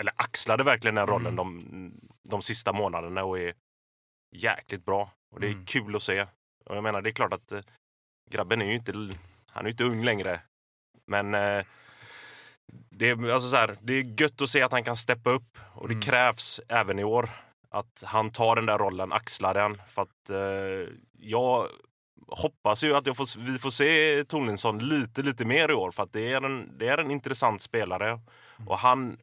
eller 0.00 0.12
axlade 0.16 0.64
verkligen 0.64 0.94
den 0.94 1.06
rollen 1.06 1.26
Mm. 1.26 1.36
de, 1.36 2.00
de 2.28 2.42
sista 2.42 2.72
månaderna 2.72 3.24
och 3.24 3.38
är 3.38 3.54
jäkligt 4.36 4.84
bra. 4.84 5.10
Och 5.34 5.40
det 5.40 5.46
är 5.46 5.52
Mm. 5.52 5.64
kul 5.66 5.96
att 5.96 6.02
se. 6.02 6.26
Och 6.64 6.76
jag 6.76 6.82
menar, 6.82 7.02
det 7.02 7.10
är 7.10 7.12
klart 7.12 7.32
att 7.32 7.52
eh, 7.52 7.60
grabben 8.30 8.62
är 8.62 8.66
ju 8.66 8.74
inte, 8.74 8.92
han 9.50 9.64
är 9.64 9.64
ju 9.64 9.70
inte 9.70 9.84
ung 9.84 10.04
längre. 10.04 10.40
Men 11.06 11.34
eh, 11.34 11.64
det, 12.90 13.10
är, 13.10 13.30
alltså 13.30 13.50
så 13.50 13.56
här, 13.56 13.76
det 13.82 13.92
är 13.92 14.20
gött 14.20 14.40
att 14.40 14.50
se 14.50 14.62
att 14.62 14.72
han 14.72 14.84
kan 14.84 14.96
steppa 14.96 15.30
upp 15.30 15.58
och 15.74 15.88
det 15.88 15.94
Mm. 15.94 16.02
krävs 16.02 16.60
även 16.68 16.98
i 16.98 17.04
år 17.04 17.30
att 17.70 18.02
han 18.06 18.30
tar 18.30 18.56
den 18.56 18.66
där 18.66 18.78
rollen, 18.78 19.12
axlar 19.12 19.54
den. 19.54 19.82
För 19.88 20.02
att 20.02 20.30
eh, 20.30 20.92
jag 21.18 21.68
hoppas 22.28 22.84
ju 22.84 22.94
att 22.96 23.06
jag 23.06 23.16
får, 23.16 23.40
vi 23.40 23.58
får 23.58 23.70
se 23.70 24.24
Torlinsson 24.24 24.78
lite, 24.78 25.22
lite 25.22 25.44
mer 25.44 25.68
i 25.70 25.74
år 25.74 25.90
för 25.90 26.02
att 26.02 26.12
det 26.12 26.32
är 26.32 26.42
en, 26.44 26.78
det 26.78 26.88
är 26.88 26.98
en 26.98 27.10
intressant 27.10 27.62
spelare. 27.62 28.20
Och 28.66 28.78
han, 28.78 29.16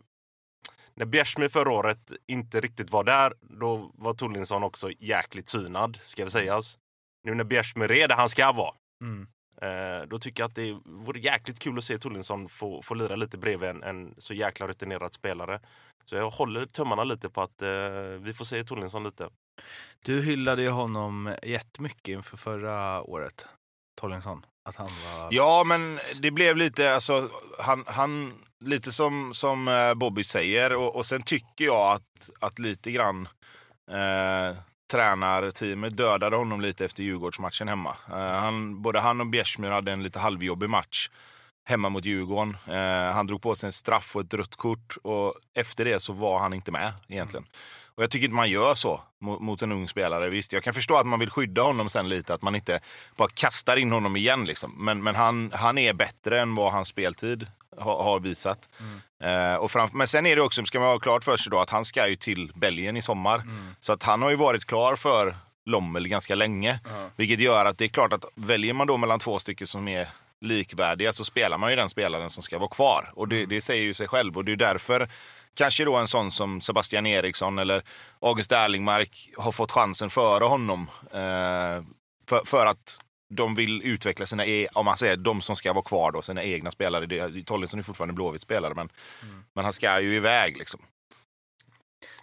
när 0.95 1.05
Bjärsmyr 1.05 1.49
förra 1.49 1.71
året 1.71 2.11
inte 2.27 2.61
riktigt 2.61 2.89
var 2.91 3.03
där, 3.03 3.33
då 3.41 3.91
var 3.93 4.13
Torlinsson 4.13 4.63
också 4.63 4.91
jäkligt 4.99 5.49
synad, 5.49 5.97
ska 6.01 6.23
vi 6.23 6.29
sägas. 6.31 6.77
Nu 7.23 7.33
när 7.35 7.43
Bjärsmyr 7.43 7.91
är 7.91 8.07
där 8.07 8.15
han 8.15 8.29
ska 8.29 8.51
vara, 8.51 8.73
Mm. 9.01 9.27
Eh, 9.63 10.07
då 10.07 10.19
tycker 10.19 10.43
jag 10.43 10.49
att 10.49 10.55
det 10.55 10.79
vore 10.85 11.19
jäkligt 11.19 11.59
kul 11.59 11.77
att 11.77 11.83
se 11.83 11.97
Tullinsson 11.97 12.49
få, 12.49 12.81
få 12.81 12.93
lira 12.93 13.15
lite 13.15 13.37
bredvid 13.37 13.69
en, 13.69 13.83
en 13.83 14.15
så 14.17 14.33
jäkla 14.33 14.67
rutinerad 14.67 15.13
spelare. 15.13 15.59
Så 16.05 16.15
jag 16.15 16.29
håller 16.29 16.65
tummarna 16.65 17.03
lite 17.03 17.29
på 17.29 17.41
att 17.41 17.61
eh, 17.61 17.69
vi 18.19 18.33
får 18.33 18.45
se 18.45 18.63
Tullinsson 18.63 19.03
lite. 19.03 19.29
Du 20.05 20.21
hyllade 20.21 20.61
ju 20.61 20.69
honom 20.69 21.35
jättemycket 21.43 22.07
inför 22.07 22.37
förra 22.37 23.01
året, 23.01 23.45
Tollinsson. 24.01 24.45
Att 24.69 24.75
han 24.75 24.87
var... 24.87 25.27
Ja, 25.31 25.63
men 25.63 25.99
det 26.21 26.31
blev 26.31 26.57
lite, 26.57 26.93
alltså, 26.93 27.29
han, 27.59 27.83
han, 27.87 28.33
lite 28.65 28.91
som, 28.91 29.33
som 29.33 29.67
eh, 29.67 29.93
Bobby 29.93 30.23
säger. 30.23 30.75
Och, 30.75 30.95
och 30.95 31.05
sen 31.05 31.21
tycker 31.21 31.65
jag 31.65 31.91
att, 31.91 32.29
att 32.39 32.59
lite 32.59 32.91
grann 32.91 33.27
eh, 33.91 34.57
tränarteamet 34.93 35.97
dödade 35.97 36.35
honom 36.35 36.61
lite 36.61 36.85
efter 36.85 37.03
Djurgårdsmatchen 37.03 37.67
hemma. 37.67 37.95
Eh, 38.09 38.15
han, 38.15 38.81
både 38.81 38.99
han 38.99 39.21
och 39.21 39.27
Bjärsmyr 39.27 39.69
hade 39.69 39.91
en 39.91 40.03
lite 40.03 40.19
halvjobbig 40.19 40.69
match 40.69 41.09
hemma 41.65 41.89
mot 41.89 42.05
Djurgården. 42.05 42.57
Eh, 42.67 43.13
han 43.13 43.27
drog 43.27 43.41
på 43.41 43.55
sig 43.55 43.67
en 43.67 43.71
straff 43.71 44.15
och 44.15 44.21
ett 44.21 44.33
rött 44.33 44.55
kort 44.55 44.97
och 45.03 45.33
efter 45.53 45.85
det 45.85 45.99
så 45.99 46.13
var 46.13 46.39
han 46.39 46.53
inte 46.53 46.71
med 46.71 46.93
egentligen. 47.07 47.45
Och 47.95 48.03
jag 48.03 48.09
tycker 48.11 48.25
inte 48.25 48.35
man 48.35 48.49
gör 48.49 48.73
så 48.73 49.01
mot, 49.21 49.41
mot, 49.41 49.61
en 49.61 49.71
ung 49.71 49.87
spelare. 49.87 50.29
Visst, 50.29 50.53
jag 50.53 50.63
kan 50.63 50.73
förstå 50.73 50.95
att 50.97 51.07
man 51.07 51.19
vill 51.19 51.29
skydda 51.29 51.61
honom 51.61 51.89
sen 51.89 52.09
lite, 52.09 52.33
att 52.33 52.41
man 52.41 52.55
inte 52.55 52.79
bara 53.15 53.29
kastar 53.33 53.77
in 53.77 53.91
honom 53.91 54.15
igen. 54.15 54.45
Liksom. 54.45 54.75
Men, 54.77 55.03
men 55.03 55.15
han, 55.15 55.51
han 55.55 55.77
är 55.77 55.93
bättre 55.93 56.41
än 56.41 56.55
vad 56.55 56.71
hans 56.71 56.87
speltid 56.87 57.47
har, 57.77 58.03
har 58.03 58.19
visat. 58.19 58.69
Mm. 58.79 59.53
Eh, 59.53 59.55
och 59.55 59.71
fram, 59.71 59.89
men 59.93 60.07
sen 60.07 60.25
är 60.25 60.35
det 60.35 60.41
också, 60.41 60.65
ska 60.65 60.79
man 60.79 60.87
ha 60.87 60.99
klart 60.99 61.23
för 61.23 61.37
sig 61.37 61.51
då, 61.51 61.59
att 61.59 61.69
han 61.69 61.85
ska 61.85 62.07
ju 62.07 62.15
till 62.15 62.51
Belgien 62.55 62.97
i 62.97 63.01
sommar. 63.01 63.35
Mm. 63.35 63.75
Så 63.79 63.93
att 63.93 64.03
han 64.03 64.21
har 64.21 64.29
ju 64.29 64.35
varit 64.35 64.65
klar 64.65 64.95
för 64.95 65.35
Lommel 65.65 66.07
ganska 66.07 66.35
länge. 66.35 66.79
Mm. 66.89 67.09
Vilket 67.15 67.39
gör 67.39 67.65
att 67.65 67.77
det 67.77 67.85
är 67.85 67.89
klart 67.89 68.13
att 68.13 68.25
väljer 68.35 68.73
man 68.73 68.87
då 68.87 68.97
mellan 68.97 69.19
två 69.19 69.39
stycken 69.39 69.67
som 69.67 69.87
är 69.87 70.09
likvärdiga 70.41 71.13
så 71.13 71.25
spelar 71.25 71.57
man 71.57 71.69
ju 71.69 71.75
den 71.75 71.89
spelaren 71.89 72.29
som 72.29 72.43
ska 72.43 72.57
vara 72.57 72.69
kvar. 72.69 73.11
Och 73.13 73.27
det, 73.27 73.37
mm. 73.37 73.49
det 73.49 73.61
säger 73.61 73.83
ju 73.83 73.93
sig 73.93 74.07
själv. 74.07 74.37
Och 74.37 74.45
det 74.45 74.51
är 74.51 74.55
därför 74.55 75.09
kanske 75.53 75.85
då 75.85 75.95
en 75.95 76.07
sån 76.07 76.31
som 76.31 76.61
Sebastian 76.61 77.05
Eriksson 77.05 77.59
eller 77.59 77.83
August 78.19 78.51
Erlingmark 78.51 79.29
har 79.37 79.51
fått 79.51 79.71
chansen 79.71 80.09
före 80.09 80.43
honom. 80.43 80.89
Eh, 81.11 81.83
för, 82.29 82.45
för, 82.45 82.65
att 82.65 82.99
de 83.29 83.55
vill 83.55 83.81
utveckla 83.83 84.25
sina, 84.25 84.45
e 84.45 84.67
om 84.73 84.85
man 84.85 84.97
säger 84.97 85.17
de 85.17 85.41
som 85.41 85.55
ska 85.55 85.73
vara 85.73 85.83
kvar 85.83 86.11
då, 86.11 86.21
sina 86.21 86.43
egna 86.43 86.71
spelare. 86.71 87.43
Tollinsson 87.43 87.79
är 87.79 87.83
fortfarande 87.83 88.13
Blåvitt 88.13 88.41
spelare 88.41 88.73
men, 88.73 88.89
mm. 89.21 89.43
men 89.53 89.63
han 89.63 89.73
ska 89.73 89.99
ju 90.01 90.15
iväg 90.15 90.57
liksom. 90.57 90.79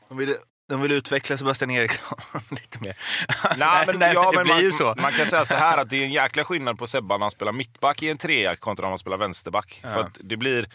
De 0.08 0.18
vill, 0.18 0.34
de 0.68 0.82
vill 0.82 0.92
utveckla 0.92 1.36
Sebastian 1.36 1.70
Eriksson 1.70 2.18
lite 2.50 2.78
mer. 2.80 2.96
Nej, 3.56 3.86
men, 3.86 3.98
nej, 3.98 4.14
ja, 4.14 4.32
men 4.34 4.46
man, 4.46 4.96
man, 5.02 5.12
kan 5.12 5.26
säga 5.26 5.44
så 5.44 5.54
här 5.54 5.78
att 5.78 5.90
det 5.90 5.96
är 5.96 6.04
en 6.04 6.12
jäkla 6.22 6.44
skillnad 6.44 6.78
på 6.78 6.86
Sebban 6.86 7.20
när 7.20 7.24
han 7.24 7.30
spelar 7.30 7.52
mittback 7.52 8.02
i 8.02 8.08
en 8.08 8.18
trea 8.18 8.56
kontra 8.56 8.84
när 8.84 8.90
han 8.90 8.98
spelar 8.98 9.16
vänsterback. 9.16 9.80
Ja. 9.82 9.88
För 9.88 10.00
att 10.00 10.18
det 10.20 10.36
blir 10.36 10.68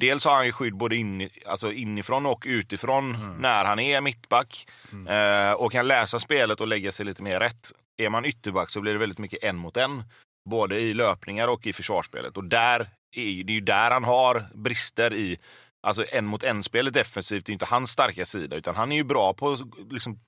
Dels 0.00 0.24
har 0.24 0.34
han 0.34 0.46
ju 0.46 0.52
skydd 0.52 0.76
både 0.76 0.96
in, 0.96 1.30
alltså 1.46 1.72
inifrån 1.72 2.26
och 2.26 2.44
utifrån 2.46 3.14
mm. 3.14 3.36
när 3.36 3.64
han 3.64 3.78
är 3.78 4.00
mittback. 4.00 4.68
Mm. 4.92 5.06
Eh, 5.06 5.52
och 5.52 5.72
kan 5.72 5.88
läsa 5.88 6.18
spelet 6.18 6.60
och 6.60 6.68
lägga 6.68 6.92
sig 6.92 7.06
lite 7.06 7.22
mer 7.22 7.40
rätt. 7.40 7.72
Är 7.98 8.08
man 8.08 8.24
ytterback 8.24 8.70
så 8.70 8.80
blir 8.80 8.92
det 8.92 8.98
väldigt 8.98 9.18
mycket 9.18 9.44
en 9.44 9.56
mot 9.56 9.76
en. 9.76 10.04
Både 10.50 10.80
i 10.80 10.94
löpningar 10.94 11.48
och 11.48 11.66
i 11.66 11.72
försvarsspelet. 11.72 12.36
Och 12.36 12.44
där 12.44 12.80
är, 13.16 13.44
det 13.44 13.52
är 13.52 13.54
ju 13.54 13.60
där 13.60 13.90
han 13.90 14.04
har 14.04 14.44
brister 14.54 15.14
i 15.14 15.38
Alltså 15.80 16.04
en 16.12 16.26
mot 16.26 16.42
en-spelet 16.42 16.94
defensivt 16.94 17.48
är 17.48 17.52
inte 17.52 17.64
hans 17.64 17.90
starka 17.90 18.24
sida, 18.24 18.56
utan 18.56 18.76
han 18.76 18.92
är 18.92 18.96
ju 18.96 19.04
bra 19.04 19.34
på 19.34 19.52
att 19.52 19.60
liksom, 19.90 20.20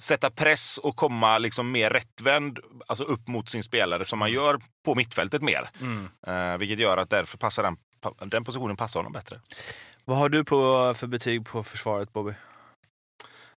sätta 0.00 0.30
press 0.30 0.78
och 0.78 0.96
komma 0.96 1.38
liksom 1.38 1.72
mer 1.72 1.90
rättvänd 1.90 2.58
alltså 2.86 3.04
upp 3.04 3.28
mot 3.28 3.48
sin 3.48 3.62
spelare 3.62 4.04
som 4.04 4.18
man 4.18 4.28
mm. 4.28 4.42
gör 4.42 4.60
på 4.84 4.94
mittfältet 4.94 5.42
mer. 5.42 5.70
Mm. 5.80 6.08
Uh, 6.28 6.58
vilket 6.58 6.78
gör 6.78 6.96
att 6.96 7.10
därför 7.10 7.38
passar 7.38 7.62
den, 7.62 7.76
den 8.30 8.44
positionen 8.44 8.76
passar 8.76 9.00
honom 9.00 9.12
bättre. 9.12 9.40
Vad 10.04 10.18
har 10.18 10.28
du 10.28 10.44
på 10.44 10.94
för 10.96 11.06
betyg 11.06 11.46
på 11.46 11.64
försvaret 11.64 12.12
Bobby? 12.12 12.32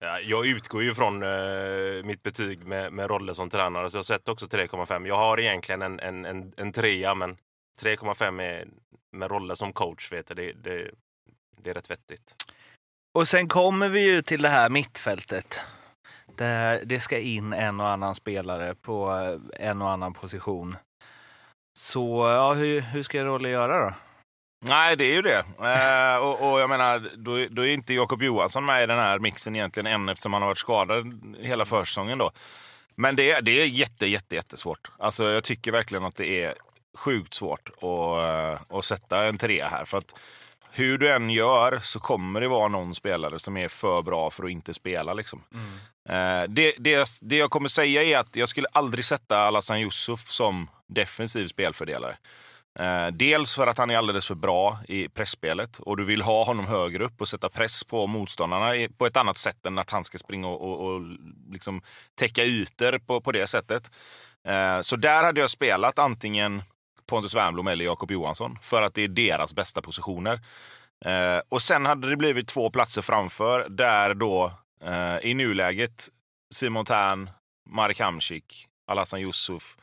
Ja, 0.00 0.20
jag 0.20 0.46
utgår 0.46 0.82
ju 0.82 0.94
från 0.94 1.22
eh, 1.22 2.04
mitt 2.04 2.22
betyg 2.22 2.66
med, 2.66 2.92
med 2.92 3.10
roller 3.10 3.34
som 3.34 3.50
tränare, 3.50 3.90
så 3.90 3.98
jag 3.98 4.04
sätter 4.04 4.32
också 4.32 4.46
3,5. 4.46 5.06
Jag 5.06 5.16
har 5.16 5.40
egentligen 5.40 5.82
en, 5.82 6.00
en, 6.00 6.24
en, 6.24 6.52
en 6.56 6.72
trea, 6.72 7.14
men 7.14 7.36
3,5 7.82 8.30
med 9.12 9.30
roller 9.30 9.54
som 9.54 9.72
coach, 9.72 10.12
vet 10.12 10.30
jag, 10.30 10.36
det, 10.36 10.52
det, 10.52 10.90
det 11.62 11.70
är 11.70 11.74
rätt 11.74 11.90
vettigt. 11.90 12.34
Och 13.18 13.28
sen 13.28 13.48
kommer 13.48 13.88
vi 13.88 14.00
ju 14.00 14.22
till 14.22 14.42
det 14.42 14.48
här 14.48 14.70
mittfältet. 14.70 15.60
Där 16.36 16.84
det 16.84 17.00
ska 17.00 17.18
in 17.18 17.52
en 17.52 17.80
och 17.80 17.88
annan 17.88 18.14
spelare 18.14 18.74
på 18.74 19.10
eh, 19.12 19.68
en 19.68 19.82
och 19.82 19.90
annan 19.90 20.14
position. 20.14 20.76
Så 21.78 22.28
ja, 22.28 22.54
hur, 22.54 22.80
hur 22.80 23.02
ska 23.02 23.24
Rolle 23.24 23.48
göra 23.48 23.84
då? 23.84 23.94
Nej, 24.60 24.96
det 24.96 25.04
är 25.04 25.14
ju 25.14 25.22
det. 25.22 25.44
Eh, 25.62 26.16
och, 26.16 26.52
och, 26.52 26.60
jag 26.60 26.70
menar, 26.70 27.10
då, 27.16 27.46
då 27.50 27.62
är 27.62 27.68
inte 27.68 27.94
Jakob 27.94 28.22
Johansson 28.22 28.64
med 28.64 28.82
i 28.82 28.86
den 28.86 28.98
här 28.98 29.18
mixen 29.18 29.56
egentligen 29.56 29.86
än 29.86 30.08
eftersom 30.08 30.32
han 30.32 30.42
har 30.42 30.48
varit 30.48 30.58
skadad 30.58 31.36
hela 31.40 31.64
försäsongen 31.64 32.18
då. 32.18 32.30
Men 32.94 33.16
det, 33.16 33.40
det 33.40 33.62
är 33.62 33.66
jätte, 33.66 34.06
jätte, 34.06 34.34
jättesvårt. 34.34 34.90
Alltså, 34.98 35.30
jag 35.30 35.44
tycker 35.44 35.72
verkligen 35.72 36.04
att 36.04 36.16
det 36.16 36.44
är 36.44 36.54
sjukt 36.96 37.34
svårt 37.34 37.68
att, 37.68 37.82
eh, 37.82 38.78
att 38.78 38.84
sätta 38.84 39.26
en 39.26 39.38
trea 39.38 39.68
här. 39.68 39.84
För 39.84 39.98
att 39.98 40.14
hur 40.70 40.98
du 40.98 41.12
än 41.12 41.30
gör 41.30 41.80
så 41.82 42.00
kommer 42.00 42.40
det 42.40 42.48
vara 42.48 42.68
någon 42.68 42.94
spelare 42.94 43.38
som 43.38 43.56
är 43.56 43.68
för 43.68 44.02
bra 44.02 44.30
för 44.30 44.44
att 44.44 44.50
inte 44.50 44.74
spela. 44.74 45.14
Liksom. 45.14 45.42
Mm. 45.54 46.42
Eh, 46.42 46.48
det, 46.48 46.74
det, 46.78 47.08
det 47.22 47.36
jag 47.36 47.50
kommer 47.50 47.68
säga 47.68 48.02
är 48.02 48.18
att 48.18 48.36
jag 48.36 48.48
skulle 48.48 48.68
aldrig 48.72 49.04
sätta 49.04 49.38
Alhassan 49.38 49.80
Yusuf 49.80 50.20
som 50.20 50.70
defensiv 50.86 51.46
spelfördelare. 51.46 52.16
Eh, 52.78 53.06
dels 53.06 53.54
för 53.54 53.66
att 53.66 53.78
han 53.78 53.90
är 53.90 53.96
alldeles 53.96 54.26
för 54.26 54.34
bra 54.34 54.78
i 54.88 55.08
pressspelet 55.08 55.78
och 55.78 55.96
du 55.96 56.04
vill 56.04 56.22
ha 56.22 56.44
honom 56.44 56.66
högre 56.66 57.04
upp 57.04 57.20
och 57.20 57.28
sätta 57.28 57.48
press 57.48 57.84
på 57.84 58.06
motståndarna 58.06 58.88
på 58.98 59.06
ett 59.06 59.16
annat 59.16 59.36
sätt 59.38 59.66
än 59.66 59.78
att 59.78 59.90
han 59.90 60.04
ska 60.04 60.18
springa 60.18 60.48
och, 60.48 60.60
och, 60.60 60.94
och 60.94 61.02
liksom 61.50 61.82
täcka 62.14 62.44
ytor 62.44 62.98
på, 62.98 63.20
på 63.20 63.32
det 63.32 63.46
sättet. 63.46 63.90
Eh, 64.48 64.80
så 64.80 64.96
där 64.96 65.24
hade 65.24 65.40
jag 65.40 65.50
spelat 65.50 65.98
antingen 65.98 66.62
Pontus 67.06 67.34
Wernbloom 67.34 67.68
eller 67.68 67.84
Jakob 67.84 68.10
Johansson 68.10 68.58
för 68.62 68.82
att 68.82 68.94
det 68.94 69.02
är 69.02 69.08
deras 69.08 69.54
bästa 69.54 69.82
positioner. 69.82 70.40
Eh, 71.04 71.40
och 71.48 71.62
sen 71.62 71.86
hade 71.86 72.10
det 72.10 72.16
blivit 72.16 72.48
två 72.48 72.70
platser 72.70 73.02
framför 73.02 73.68
där 73.68 74.14
då 74.14 74.52
i 75.22 75.34
nuläget 75.34 76.08
Simon 76.54 76.84
Tern, 76.84 77.30
Marek 77.70 78.00
Hamsik, 78.00 78.66
Alhassan 78.86 79.20
Yusuf 79.20 79.76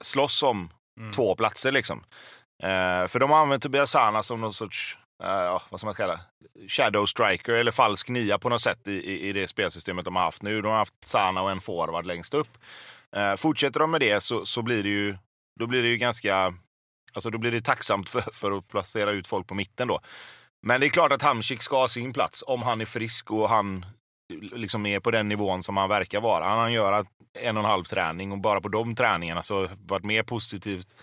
slåss 0.00 0.42
om 0.42 0.70
mm. 1.00 1.12
två 1.12 1.34
platser. 1.34 1.72
liksom. 1.72 2.04
Eh, 2.62 3.06
för 3.06 3.18
de 3.18 3.30
har 3.30 3.38
använt 3.38 3.62
Tobias 3.62 3.90
Sana 3.90 4.22
som 4.22 4.40
någon 4.40 4.54
sorts 4.54 4.98
eh, 5.22 5.62
vad 5.70 5.80
ska 5.80 5.86
man 5.86 5.94
kalla 5.94 6.20
Shadow 6.68 7.06
striker 7.06 7.52
eller 7.52 7.72
falsk 7.72 8.08
nia 8.08 8.38
på 8.38 8.48
något 8.48 8.60
sätt 8.60 8.88
i, 8.88 8.92
i, 8.92 9.28
i, 9.28 9.32
det 9.32 9.48
spelsystemet 9.48 10.04
de 10.04 10.16
har 10.16 10.22
haft 10.22 10.42
nu. 10.42 10.62
De 10.62 10.68
har 10.68 10.78
haft 10.78 11.06
Sana 11.06 11.42
och 11.42 11.50
en 11.50 11.60
forward 11.60 12.06
längst 12.06 12.34
upp. 12.34 12.58
Eh, 13.16 13.36
fortsätter 13.36 13.80
de 13.80 13.90
med 13.90 14.00
det 14.00 14.20
så, 14.20 14.46
så 14.46 14.62
blir 14.62 14.82
det 14.82 14.88
ju 14.88 15.16
då 15.60 15.66
blir 15.66 15.82
det 15.82 15.88
ju 15.88 15.96
ganska... 15.96 16.54
Alltså 17.12 17.30
då 17.30 17.38
blir 17.38 17.50
det 17.50 17.60
tacksamt 17.60 18.08
för, 18.08 18.20
för 18.32 18.58
att 18.58 18.68
placera 18.68 19.10
ut 19.10 19.26
folk 19.26 19.46
på 19.46 19.54
mitten 19.54 19.88
då. 19.88 20.00
Men 20.62 20.80
det 20.80 20.86
är 20.86 20.90
klart 20.90 21.12
att 21.12 21.22
Hamsik 21.22 21.62
ska 21.62 21.76
ha 21.76 21.88
sin 21.88 22.12
plats 22.12 22.44
om 22.46 22.62
han 22.62 22.80
är 22.80 22.84
frisk 22.84 23.30
och 23.30 23.48
han 23.48 23.86
liksom 24.52 24.86
är 24.86 25.00
på 25.00 25.10
den 25.10 25.28
nivån 25.28 25.62
som 25.62 25.76
han 25.76 25.88
verkar 25.88 26.20
vara. 26.20 26.44
Han 26.44 26.72
gör 26.72 27.06
en 27.38 27.56
och 27.56 27.64
en 27.64 27.70
halv 27.70 27.84
träning 27.84 28.32
och 28.32 28.38
bara 28.38 28.60
på 28.60 28.68
de 28.68 28.94
träningarna 28.94 29.42
så 29.42 29.60
har 29.60 29.70
varit 29.86 30.04
mer 30.04 30.22
positivt 30.22 30.94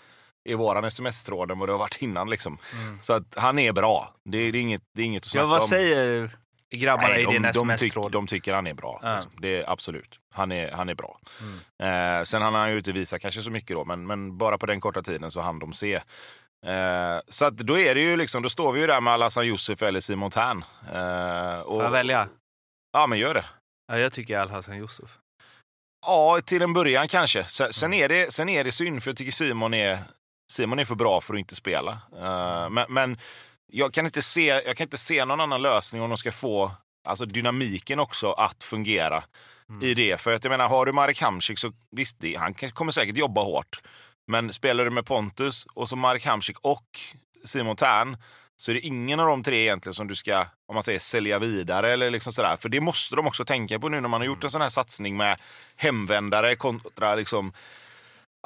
i 0.46 0.54
våran 0.54 0.86
sms-tråd 0.86 1.52
än 1.52 1.60
vad 1.60 1.70
det 1.70 1.74
har 1.74 1.80
varit 1.80 2.02
innan. 2.02 2.30
Liksom. 2.30 2.58
Mm. 2.74 3.02
Så 3.02 3.14
att 3.14 3.36
han 3.36 3.60
är 3.60 3.72
bra. 3.72 4.14
Det 4.26 4.38
är, 4.38 4.52
det 4.52 4.58
är, 4.58 4.62
inget, 4.62 4.82
det 4.96 5.02
är 5.02 5.06
inget 5.06 5.24
att 5.24 5.30
snacka 5.30 5.44
ja, 5.44 5.48
vad 5.48 5.62
om. 5.62 5.68
säger 5.68 6.38
grabbarna 6.76 7.08
Nej, 7.08 7.24
de, 7.24 7.30
i 7.30 7.34
din 7.34 7.46
sms-tråd? 7.46 8.12
De, 8.12 8.28
tycker 8.28 8.54
han 8.54 8.68
är 8.68 8.74
bra. 8.74 9.00
Ja. 9.04 9.16
Liksom. 9.16 9.32
Det 9.42 9.58
är, 9.58 9.70
absolut. 9.70 10.20
Han 10.34 10.52
är, 10.52 10.72
han 10.72 10.90
är 10.90 10.96
bra. 10.96 11.20
Mm. 11.80 12.20
Eh, 12.20 12.24
sen 12.24 12.42
han 12.42 12.54
har 12.54 12.68
ju 12.68 12.78
inte 12.78 12.92
visat 12.92 13.22
kanske 13.22 13.42
så 13.42 13.52
mycket 13.52 13.76
då, 13.76 13.86
men, 13.86 14.08
men 14.08 14.38
bara 14.38 14.58
på 14.58 14.66
den 14.66 14.82
korta 14.82 15.02
tiden 15.02 15.32
så 15.32 15.42
hann 15.42 15.60
de 15.60 15.74
se. 15.74 15.94
Eh, 16.66 17.20
så 17.28 17.46
att 17.46 17.58
då 17.58 17.80
är 17.80 17.96
det 17.96 18.02
ju 18.02 18.18
liksom, 18.18 18.44
då 18.44 18.50
står 18.50 18.74
vi 18.74 18.82
ju 18.82 18.88
där 18.88 19.02
med 19.02 19.14
Alhassan 19.14 19.44
eller 19.44 20.00
Simon 20.00 20.32
Tern. 20.32 20.64
Eh, 20.94 21.64
Får 21.64 21.84
jag 21.84 21.92
välja? 21.92 22.28
Ja, 22.98 23.08
men 23.08 23.20
gör 23.20 23.34
det. 23.34 23.46
Ja, 23.88 24.00
jag 24.00 24.14
tycker 24.14 24.38
Alhassan 24.38 24.76
Yusuf. 24.78 25.18
Ja, 26.06 26.42
till 26.46 26.62
en 26.62 26.74
början 26.74 27.08
kanske. 27.08 27.46
Sen, 27.46 27.74
sen, 27.74 27.94
mm. 27.94 28.04
är 28.04 28.10
det, 28.10 28.34
sen 28.34 28.50
är 28.50 28.64
det 28.64 28.72
synd, 28.72 29.04
för 29.04 29.10
jag 29.10 29.18
tycker 29.18 29.32
Simon 29.32 29.74
är, 29.74 30.00
Simon 30.54 30.80
är 30.80 30.86
för 30.86 30.96
bra 30.96 31.22
för 31.22 31.34
att 31.34 31.40
inte 31.40 31.56
spela. 31.56 31.92
Uh, 32.14 32.70
men, 32.70 32.86
men 32.90 33.18
jag, 33.72 33.94
kan 33.94 34.06
inte 34.06 34.22
se, 34.22 34.46
jag 34.46 34.78
kan 34.78 34.86
inte 34.86 34.98
se 34.98 35.26
någon 35.26 35.40
annan 35.40 35.62
lösning 35.62 36.02
om 36.02 36.10
de 36.10 36.18
ska 36.18 36.32
få 36.32 36.72
alltså 37.08 37.26
dynamiken 37.26 38.00
också 38.00 38.32
att 38.32 38.64
fungera 38.64 39.24
mm. 39.70 39.82
i 39.82 39.94
det. 39.94 40.22
För 40.22 40.36
att 40.36 40.44
jag 40.44 40.52
menar, 40.52 40.70
har 40.70 40.86
du 40.86 40.92
Marek 40.92 41.22
Hamsik 41.22 41.60
så 41.60 41.72
visst, 41.92 42.20
det, 42.20 42.36
han 42.36 42.54
kommer 42.54 42.92
säkert 42.92 43.18
jobba 43.18 43.44
hårt. 43.44 43.80
Men 44.32 44.54
spelar 44.54 44.86
du 44.86 44.92
med 44.92 45.06
Pontus 45.06 45.66
och 45.74 45.90
så 45.90 45.96
Marek 45.96 46.26
Hamsik 46.26 46.60
och 46.60 46.88
Simon 47.46 47.76
Tern 47.76 48.18
så 48.58 48.72
är 48.72 48.76
det 48.76 48.82
ingen 48.82 49.20
av 49.20 49.28
de 49.28 49.44
tre 49.44 49.62
egentligen 49.62 49.94
som 49.94 50.08
du 50.08 50.16
ska 50.16 50.46
om 50.66 50.74
man 50.74 50.84
säger, 50.84 51.00
sälja 51.00 51.40
vidare. 51.40 51.94
Eller 51.94 52.12
liksom 52.12 52.34
sådär. 52.34 52.58
För 52.58 52.70
det 52.70 52.82
måste 52.82 53.16
de 53.16 53.28
också 53.28 53.46
tänka 53.46 53.80
på 53.80 53.90
nu 53.90 54.02
när 54.02 54.10
man 54.10 54.22
har 54.22 54.26
gjort 54.26 54.44
en 54.44 54.50
sån 54.50 54.62
här 54.62 54.70
satsning 54.70 55.18
med 55.18 55.38
hemvändare 55.76 56.56
kontra 56.56 57.16
liksom 57.16 57.54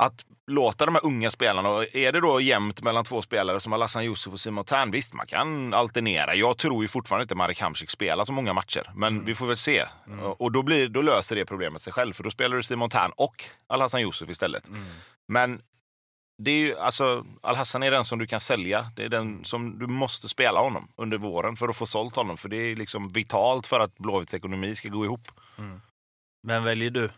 att 0.02 0.26
låta 0.48 0.86
de 0.86 0.96
här 0.96 1.06
unga 1.06 1.32
spelarna, 1.32 1.70
och 1.70 1.96
är 1.96 2.12
det 2.12 2.20
då 2.20 2.42
jämnt 2.42 2.82
mellan 2.84 3.04
två 3.04 3.22
spelare 3.22 3.60
som 3.60 3.74
Alassan 3.74 4.04
Yusuf 4.04 4.34
och 4.34 4.40
Simon 4.40 4.66
Tern, 4.66 4.92
visst 4.92 5.14
man 5.14 5.28
kan 5.28 5.74
alternera. 5.74 6.36
Jag 6.36 6.58
tror 6.58 6.84
ju 6.84 6.88
fortfarande 6.88 7.24
inte 7.24 7.36
Marek 7.36 7.62
Hamsik 7.62 7.90
spelar 7.90 8.24
så 8.24 8.34
många 8.34 8.54
matcher, 8.54 8.92
men 8.96 9.14
Mm. 9.14 9.26
vi 9.26 9.34
får 9.34 9.48
väl 9.48 9.58
se. 9.58 9.86
Och 10.38 10.52
då, 10.52 10.64
blir, 10.64 10.88
då 10.88 11.02
löser 11.02 11.36
det 11.36 11.46
problemet 11.46 11.82
sig 11.82 11.94
själv, 11.94 12.14
för 12.14 12.24
då 12.24 12.30
spelar 12.30 12.58
du 12.58 12.64
Simon 12.64 12.90
Tern 12.90 13.12
och 13.16 13.44
Alhassan 13.68 14.02
Yusuf 14.02 14.30
istället. 14.30 14.68
Mm. 14.68 14.84
Men 15.28 15.62
det 16.44 16.52
är 16.52 16.58
ju, 16.58 16.78
alltså, 16.78 17.26
Al-Hassan 17.42 17.84
är 17.84 17.92
den 17.92 18.06
som 18.06 18.20
du 18.20 18.28
kan 18.28 18.40
sälja. 18.40 18.92
Det 18.96 19.04
är 19.04 19.10
den 19.10 19.46
som 19.46 19.80
du 19.80 19.88
måste 19.88 20.30
spela 20.30 20.60
honom 20.60 20.88
under 20.96 21.18
våren 21.18 21.56
för 21.56 21.68
att 21.68 21.76
få 21.76 21.86
sålt 21.86 22.16
honom. 22.16 22.38
För 22.38 22.50
det 22.50 22.58
är 22.58 22.76
liksom 22.76 23.08
vitalt 23.08 23.68
för 23.68 23.80
att 23.80 23.98
Blåvitts 23.98 24.34
ekonomi 24.34 24.76
ska 24.76 24.90
gå 24.90 25.06
ihop. 25.06 25.28
Vem 26.48 26.64
väljer 26.64 26.92
du? 26.92 27.12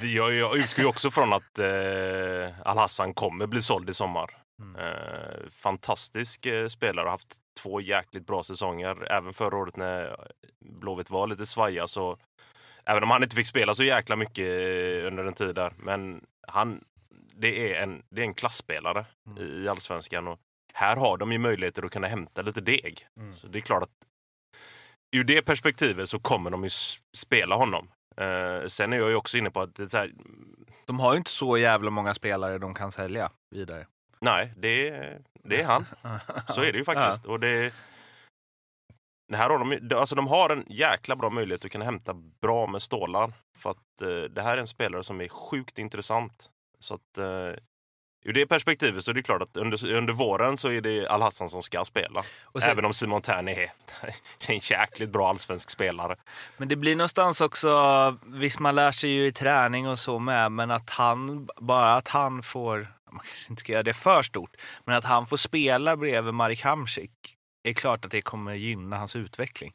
Jag, 0.00 0.34
jag 0.34 0.56
utgår 0.56 0.82
ju 0.82 0.88
också 0.88 1.10
från 1.10 1.32
att 1.32 1.58
eh, 1.58 2.60
Al-Hassan 2.64 3.14
kommer 3.14 3.46
bli 3.46 3.62
såld 3.62 3.90
i 3.90 3.94
sommar. 3.94 4.30
Eh, 4.78 5.50
fantastisk 5.50 6.46
eh, 6.46 6.68
spelare, 6.68 7.04
har 7.04 7.10
haft 7.10 7.36
två 7.62 7.80
jäkligt 7.80 8.26
bra 8.26 8.44
säsonger. 8.44 9.12
Även 9.12 9.32
förra 9.32 9.56
året 9.56 9.76
när 9.76 10.16
Blåvitt 10.80 11.10
var 11.10 11.26
lite 11.26 11.46
svaja 11.46 11.88
så 11.88 12.18
Även 12.84 13.02
om 13.02 13.10
han 13.10 13.22
inte 13.22 13.36
fick 13.36 13.46
spela 13.46 13.74
så 13.74 13.82
jäkla 13.82 14.16
mycket 14.16 14.46
eh, 14.46 15.06
under 15.06 15.24
en 15.24 15.34
tid 15.34 15.54
där. 15.54 15.72
Men 15.76 16.20
han, 16.48 16.80
det 17.42 17.74
är 17.74 17.82
en, 17.82 18.02
det 18.10 18.20
är 18.20 18.24
en 18.24 18.34
klassspelare 18.34 19.06
i, 19.38 19.42
i 19.42 19.68
allsvenskan. 19.68 20.28
Och 20.28 20.38
här 20.74 20.96
har 20.96 21.16
de 21.18 21.32
ju 21.32 21.38
möjligheter 21.38 21.82
att 21.82 21.90
kunna 21.90 22.06
hämta 22.06 22.42
lite 22.42 22.60
deg. 22.60 23.06
Så 23.36 23.46
det 23.46 23.58
är 23.58 23.60
klart 23.60 23.82
att 23.82 23.90
ur 25.16 25.24
det 25.24 25.42
perspektivet 25.42 26.08
så 26.08 26.18
kommer 26.18 26.50
de 26.50 26.64
ju 26.64 26.70
spela 27.16 27.54
honom. 27.54 27.88
Eh, 28.16 28.66
sen 28.66 28.92
är 28.92 28.96
jag 28.96 29.10
ju 29.10 29.14
också 29.16 29.38
inne 29.38 29.50
på 29.50 29.60
att 29.60 29.74
det 29.74 29.92
här, 29.92 30.12
De 30.86 31.00
har 31.00 31.12
ju 31.12 31.18
inte 31.18 31.30
så 31.30 31.58
jävla 31.58 31.90
många 31.90 32.14
spelare 32.14 32.58
de 32.58 32.74
kan 32.74 32.92
sälja 32.92 33.30
vidare. 33.50 33.86
nej, 34.20 34.52
det 34.56 35.18
det 35.44 35.60
är 35.60 35.64
han. 35.64 35.86
Så 36.48 36.62
är 36.62 36.72
det 36.72 36.78
ju 36.78 36.84
faktiskt. 36.92 37.26
Och 37.26 37.40
det, 37.40 37.74
det 39.28 39.36
här 39.36 39.50
har 39.50 39.58
de, 39.58 39.96
alltså 39.96 40.14
de 40.14 40.26
har 40.26 40.50
en 40.50 40.64
jäkla 40.68 41.16
bra 41.16 41.30
möjlighet 41.30 41.64
att 41.64 41.72
kunna 41.72 41.84
hämta 41.84 42.14
bra 42.14 42.66
med 42.66 42.82
stålar. 42.82 43.32
För 43.58 43.70
att 43.70 44.02
eh, 44.02 44.08
det 44.08 44.42
här 44.42 44.56
är 44.56 44.60
en 44.60 44.66
spelare 44.66 45.04
som 45.04 45.20
är 45.20 45.28
sjukt 45.28 45.78
intressant. 45.78 46.50
Så 46.82 46.94
att 46.94 47.18
eh, 47.18 47.54
ur 48.24 48.32
det 48.32 48.46
perspektivet 48.46 49.04
så 49.04 49.10
är 49.10 49.14
det 49.14 49.22
klart 49.22 49.42
att 49.42 49.56
under, 49.56 49.92
under 49.92 50.12
våren 50.12 50.56
så 50.56 50.68
är 50.68 50.80
det 50.80 51.06
Al-Hassan 51.08 51.50
som 51.50 51.62
ska 51.62 51.84
spela. 51.84 52.22
Och 52.42 52.62
sen- 52.62 52.70
Även 52.70 52.84
om 52.84 52.94
Simon 52.94 53.22
Tern 53.22 53.48
är, 53.48 53.54
är 54.48 54.50
en 54.52 54.58
jäkligt 54.62 55.10
bra 55.10 55.28
allsvensk 55.28 55.70
spelare. 55.70 56.16
Men 56.56 56.68
det 56.68 56.76
blir 56.76 56.96
någonstans 56.96 57.40
också, 57.40 58.16
visst 58.26 58.58
man 58.58 58.74
lär 58.74 58.92
sig 58.92 59.10
ju 59.10 59.26
i 59.26 59.32
träning 59.32 59.88
och 59.88 59.98
så 59.98 60.18
med, 60.18 60.52
men 60.52 60.70
att 60.70 60.90
han, 60.90 61.48
bara 61.60 61.94
att 61.94 62.08
han 62.08 62.42
får, 62.42 62.92
man 63.10 63.20
kanske 63.26 63.50
inte 63.52 63.60
ska 63.60 63.72
göra 63.72 63.82
det 63.82 63.94
för 63.94 64.22
stort, 64.22 64.56
men 64.84 64.96
att 64.96 65.04
han 65.04 65.26
får 65.26 65.36
spela 65.36 65.96
bredvid 65.96 66.34
Marek 66.34 66.62
Hamsik 66.62 67.10
är 67.68 67.72
klart 67.72 68.04
att 68.04 68.10
det 68.10 68.22
kommer 68.22 68.54
gynna 68.54 68.96
hans 68.98 69.16
utveckling. 69.16 69.72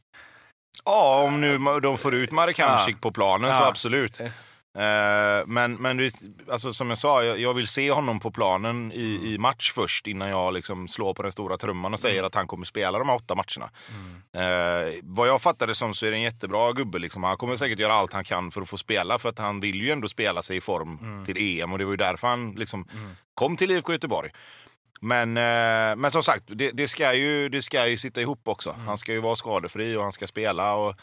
Ja, 0.86 1.24
om 1.24 1.42
nu 1.42 1.58
de 1.80 1.98
får 1.98 2.16
ut 2.16 2.32
Marek 2.32 2.60
Hamsik 2.60 3.02
på 3.02 3.12
planen 3.12 3.54
så 3.54 3.62
Ja. 3.62 3.68
absolut. 3.68 4.22
Eh, 4.78 5.44
men 5.46 5.74
men 5.74 6.10
alltså, 6.52 6.74
som 6.74 6.90
jag 6.90 6.98
sa, 6.98 7.24
jag, 7.24 7.40
jag 7.40 7.54
vill 7.54 7.68
se 7.68 7.92
honom 7.92 8.20
på 8.20 8.32
planen 8.32 8.92
i, 8.92 9.34
i 9.34 9.38
match 9.38 9.72
först 9.72 10.08
innan 10.08 10.30
jag 10.30 10.54
liksom 10.54 10.88
slår 10.88 11.14
på 11.14 11.24
den 11.24 11.32
stora 11.32 11.58
trumman 11.58 11.94
och 11.94 12.00
säger 12.00 12.24
att 12.24 12.36
han 12.36 12.48
kommer 12.48 12.66
spela 12.66 13.00
de 13.00 13.10
här 13.10 13.16
åtta 13.16 13.36
matcherna. 13.36 13.72
Eh, 14.34 14.94
vad 15.04 15.28
jag 15.28 15.42
fattar 15.42 15.68
det 15.68 15.76
som 15.76 15.94
så 15.94 16.06
är 16.06 16.12
det 16.12 16.18
en 16.18 16.22
jättebra 16.22 16.74
gubbe. 16.74 17.00
Liksom. 17.00 17.24
Han 17.24 17.38
kommer 17.38 17.56
säkert 17.56 17.80
göra 17.80 17.94
allt 17.94 18.14
han 18.14 18.24
kan 18.24 18.52
för 18.52 18.62
att 18.62 18.70
få 18.70 18.78
spela 18.78 19.20
för 19.20 19.30
att 19.30 19.40
han 19.40 19.60
vill 19.60 19.82
ju 19.82 19.92
ändå 19.92 20.08
spela 20.08 20.42
sig 20.42 20.58
i 20.58 20.62
form 20.62 21.26
till 21.26 21.62
EM 21.62 21.72
och 21.74 21.80
det 21.80 21.86
var 21.86 21.92
ju 21.92 21.98
därför 21.98 22.28
han 22.28 22.52
liksom 22.52 22.88
kom 23.34 23.58
till 23.58 23.72
IFK 23.72 23.92
Göteborg. 23.92 24.32
Men, 25.02 25.38
eh, 25.38 25.96
men 25.96 26.12
som 26.12 26.24
sagt, 26.24 26.44
det, 26.48 26.72
det, 26.72 26.88
ska 26.88 27.14
ju, 27.14 27.50
det 27.50 27.62
ska 27.62 27.88
ju 27.88 27.98
sitta 27.98 28.22
ihop 28.22 28.48
också. 28.48 28.76
Han 28.86 28.98
ska 28.98 29.14
ju 29.14 29.20
vara 29.20 29.36
skadefri 29.36 29.96
och 29.96 30.04
han 30.04 30.12
ska 30.12 30.28
spela. 30.28 30.76
Och 30.76 30.96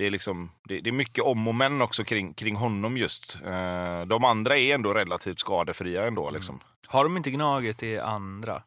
det, 0.00 0.06
är 0.06 0.10
liksom, 0.10 0.50
det, 0.68 0.80
det 0.80 0.90
är 0.90 0.92
mycket 0.92 1.24
om 1.24 1.48
och 1.48 1.54
men 1.54 1.82
också 1.82 2.04
kring, 2.04 2.34
kring 2.34 2.56
honom 2.56 2.96
just. 2.96 3.38
Eh, 3.46 4.00
de 4.06 4.24
andra 4.24 4.56
är 4.56 4.74
ändå 4.74 4.94
relativt 4.94 5.38
skadefria 5.38 6.06
ändå. 6.06 6.30
Liksom. 6.30 6.60
Har 6.86 7.04
de 7.04 7.16
inte 7.16 7.30
Gnaget 7.30 7.82
i 7.82 7.98
andra? 7.98 8.62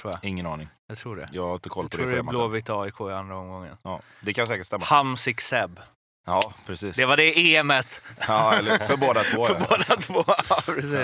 Tror 0.00 0.12
jag. 0.12 0.30
Ingen 0.30 0.46
aning. 0.46 0.68
Jag 0.88 0.98
tror 0.98 1.16
det. 1.16 1.28
Jag 1.32 1.46
har 1.46 1.54
inte 1.54 1.68
koll 1.68 1.84
Jag 1.84 1.90
på 1.90 1.96
tror 1.96 2.06
det 2.06 2.12
det 2.12 2.14
är 2.14 2.18
schemat. 2.18 2.34
än. 2.34 2.38
Blåvitt 2.38 2.70
AIK 2.70 3.00
i 3.00 3.12
andra 3.12 3.36
omgången. 3.36 3.76
Ja, 3.82 4.00
det 4.20 4.32
kan 4.32 4.46
säkert 4.46 4.66
stämma. 4.66 4.84
Hamsik 4.84 5.40
Seb. 5.40 5.80
Ja, 6.26 6.54
precis. 6.66 6.96
Det 6.96 7.06
var 7.06 7.16
det 7.16 7.54
EMet 7.54 8.02
Ja, 8.28 8.54
eller 8.54 8.78
för 8.78 8.96
båda 8.96 9.22
två. 9.22 9.44
för 9.46 9.54
ja. 9.54 9.66
båda 9.70 10.00
två. 10.00 10.24
Ja, 10.26 10.62
precis. 10.66 10.94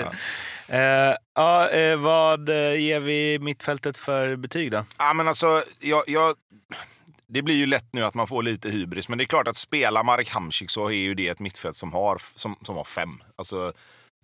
Eh, 0.69 1.15
ja, 1.35 1.69
eh, 1.69 1.97
vad 1.97 2.49
eh, 2.49 2.75
ger 2.79 2.99
vi 2.99 3.39
mittfältet 3.39 3.97
för 3.97 4.35
betyg 4.35 4.71
då? 4.71 4.85
Ja, 4.97 5.13
men 5.13 5.27
alltså, 5.27 5.63
jag, 5.79 6.03
jag, 6.07 6.35
det 7.33 7.41
blir 7.41 7.55
ju 7.55 7.65
lätt 7.65 7.93
nu 7.93 8.03
att 8.03 8.13
man 8.13 8.27
får 8.27 8.43
lite 8.43 8.69
hybris, 8.69 9.09
men 9.09 9.17
det 9.17 9.23
är 9.23 9.25
klart 9.25 9.47
att 9.47 9.55
spela 9.55 10.03
Marek 10.03 10.29
Hamsik 10.29 10.69
så 10.69 10.87
är 10.87 10.91
ju 10.91 11.13
det 11.13 11.27
ett 11.27 11.39
mittfält 11.39 11.75
som 11.75 11.93
har, 11.93 12.21
som, 12.35 12.55
som 12.61 12.75
har 12.75 12.83
fem. 12.83 13.23
Alltså, 13.35 13.73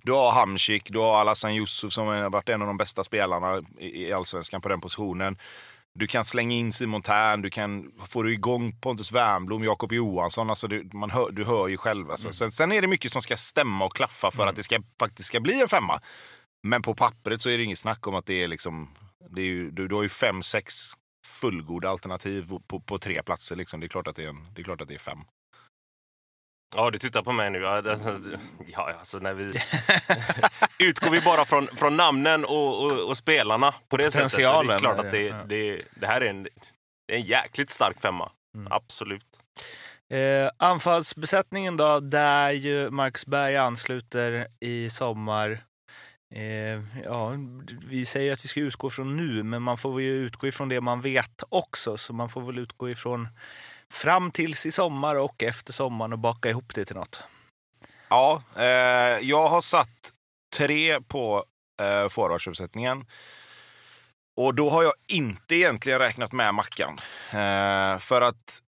du 0.03 0.11
har 0.11 0.31
Hamsik, 0.31 0.91
du 0.91 0.99
har 0.99 1.19
Alassan 1.19 1.55
Yusuf 1.55 1.93
som 1.93 2.07
har 2.07 2.29
varit 2.29 2.49
en 2.49 2.61
av 2.61 2.67
de 2.67 2.77
bästa 2.77 3.03
spelarna 3.03 3.61
i, 3.79 4.13
allsvenskan 4.13 4.61
på 4.61 4.69
den 4.69 4.81
positionen. 4.81 5.37
Du 5.95 6.07
kan 6.07 6.25
slänga 6.25 6.55
in 6.55 6.73
Simon 6.73 7.01
Tern, 7.01 7.41
du 7.41 7.49
kan 7.49 7.91
få 8.07 8.23
du 8.23 8.33
igång 8.33 8.79
Pontus 8.81 9.11
Wernbloom, 9.11 9.63
Jakob 9.63 9.93
Johansson. 9.93 10.49
Alltså 10.49 10.67
du, 10.67 10.89
man 10.93 11.09
hör, 11.09 11.31
du 11.31 11.45
hör 11.45 11.67
ju 11.67 11.77
själv. 11.77 12.11
Alltså. 12.11 12.33
Sen, 12.33 12.51
sen 12.51 12.71
är 12.71 12.81
det 12.81 12.87
mycket 12.87 13.11
som 13.11 13.21
ska 13.21 13.35
stämma 13.35 13.85
och 13.85 13.95
klaffa 13.95 14.31
för 14.31 14.47
att 14.47 14.55
det 14.55 14.63
ska, 14.63 14.79
faktiskt 14.99 15.27
ska 15.27 15.39
bli 15.39 15.61
en 15.61 15.67
femma. 15.67 16.01
Men 16.63 16.81
på 16.81 16.95
pappret 16.95 17.41
så 17.41 17.49
är 17.49 17.57
det 17.57 17.63
inget 17.63 17.79
snack 17.79 18.07
om 18.07 18.15
att 18.15 18.25
det 18.25 18.43
är 18.43 18.47
liksom... 18.47 18.89
Det 19.29 19.41
är 19.41 19.45
ju, 19.45 19.71
du, 19.71 19.87
du 19.87 19.95
har 19.95 20.03
ju 20.03 20.09
fem, 20.09 20.43
sex 20.43 20.93
fullgoda 21.29 21.89
alternativ 21.89 22.47
på, 22.67 22.79
på 22.79 22.97
tre 22.97 23.23
platser. 23.23 23.55
Liksom. 23.55 23.79
Det, 23.79 23.85
är 23.85 23.87
klart 23.87 24.07
att 24.07 24.15
det, 24.15 24.23
är 24.23 24.29
en, 24.29 24.53
det 24.53 24.61
är 24.61 24.63
klart 24.63 24.81
att 24.81 24.87
det 24.87 24.93
är 24.93 24.99
fem. 24.99 25.19
Ja, 26.75 26.91
du 26.91 26.97
tittar 26.97 27.21
på 27.21 27.31
mig 27.31 27.49
nu. 27.49 27.59
Ja, 27.59 28.93
alltså 28.99 29.17
när 29.17 29.33
vi... 29.33 29.53
Utgår 30.89 31.09
vi 31.09 31.21
bara 31.21 31.45
från, 31.45 31.67
från 31.67 31.97
namnen 31.97 32.45
och, 32.45 32.85
och, 32.85 33.09
och 33.09 33.17
spelarna 33.17 33.73
på 33.89 33.97
det 33.97 34.11
sättet 34.11 34.31
så 34.31 34.37
är 34.37 34.41
det 34.41 34.47
potentialen 34.47 34.79
klart 34.79 34.99
är 34.99 35.05
att 35.05 35.11
det, 35.11 35.55
det, 35.55 35.81
det, 35.95 36.07
här 36.07 36.21
är 36.21 36.29
en, 36.29 36.47
är 37.11 37.15
en 37.15 37.21
jäkligt 37.21 37.69
stark 37.69 38.01
femma. 38.01 38.31
Mm. 38.55 38.71
Absolut. 38.71 39.39
Eh, 40.13 40.49
anfallsbesättningen 40.57 41.77
då, 41.77 41.99
där 41.99 42.51
ju 42.51 42.89
Marcus 42.89 43.25
Berg 43.25 43.57
ansluter 43.57 44.47
i 44.59 44.89
sommar. 44.89 45.63
Eh, 46.31 47.03
ja, 47.03 47.33
vi 47.87 48.05
säger 48.05 48.33
att 48.33 48.43
vi 48.43 48.47
ska 48.47 48.59
utgå 48.59 48.89
från 48.89 49.17
nu, 49.17 49.43
men 49.43 49.61
man 49.61 49.77
får 49.77 50.01
ju 50.01 50.11
utgå 50.11 50.47
ifrån 50.47 50.69
det 50.69 50.81
man 50.81 51.01
vet 51.01 51.43
också. 51.49 51.97
Så 51.97 52.13
man 52.13 52.29
får 52.29 52.41
väl 52.41 52.57
utgå 52.57 52.89
ifrån 52.89 53.27
fram 53.91 54.31
tills 54.31 54.65
i 54.65 54.71
sommar 54.71 55.15
och 55.15 55.43
efter 55.43 55.73
sommaren 55.73 56.13
och 56.13 56.19
baka 56.19 56.49
ihop 56.49 56.75
det 56.75 56.85
till 56.85 56.95
något. 56.95 57.23
Ja, 58.09 58.43
eh, 58.55 59.19
jag 59.21 59.47
har 59.47 59.61
satt 59.61 60.13
tre 60.57 61.01
på 61.01 61.45
eh, 61.81 62.09
forwardsuppsättningen. 62.09 63.05
Och 64.37 64.55
då 64.55 64.69
har 64.69 64.83
jag 64.83 64.93
inte 65.07 65.55
egentligen 65.55 65.99
räknat 65.99 66.31
med 66.31 66.53
Mackan. 66.53 66.99
Eh, 67.31 67.99
för 67.99 68.21
att 68.21 68.59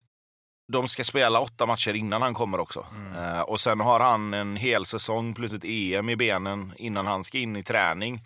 de 0.71 0.87
ska 0.87 1.03
spela 1.03 1.39
åtta 1.39 1.65
matcher 1.65 1.93
innan 1.93 2.21
han 2.21 2.33
kommer 2.33 2.59
också. 2.59 2.85
Eh, 3.17 3.41
och 3.41 3.59
sen 3.59 3.79
har 3.79 3.99
han 3.99 4.33
en 4.33 4.55
hel 4.55 4.85
säsong 4.85 5.33
plus 5.33 5.53
ett 5.53 5.63
EM 5.65 6.09
i 6.09 6.15
benen 6.15 6.73
innan 6.77 7.07
han 7.07 7.23
ska 7.23 7.37
in 7.37 7.55
i 7.55 7.63
träning. 7.63 8.25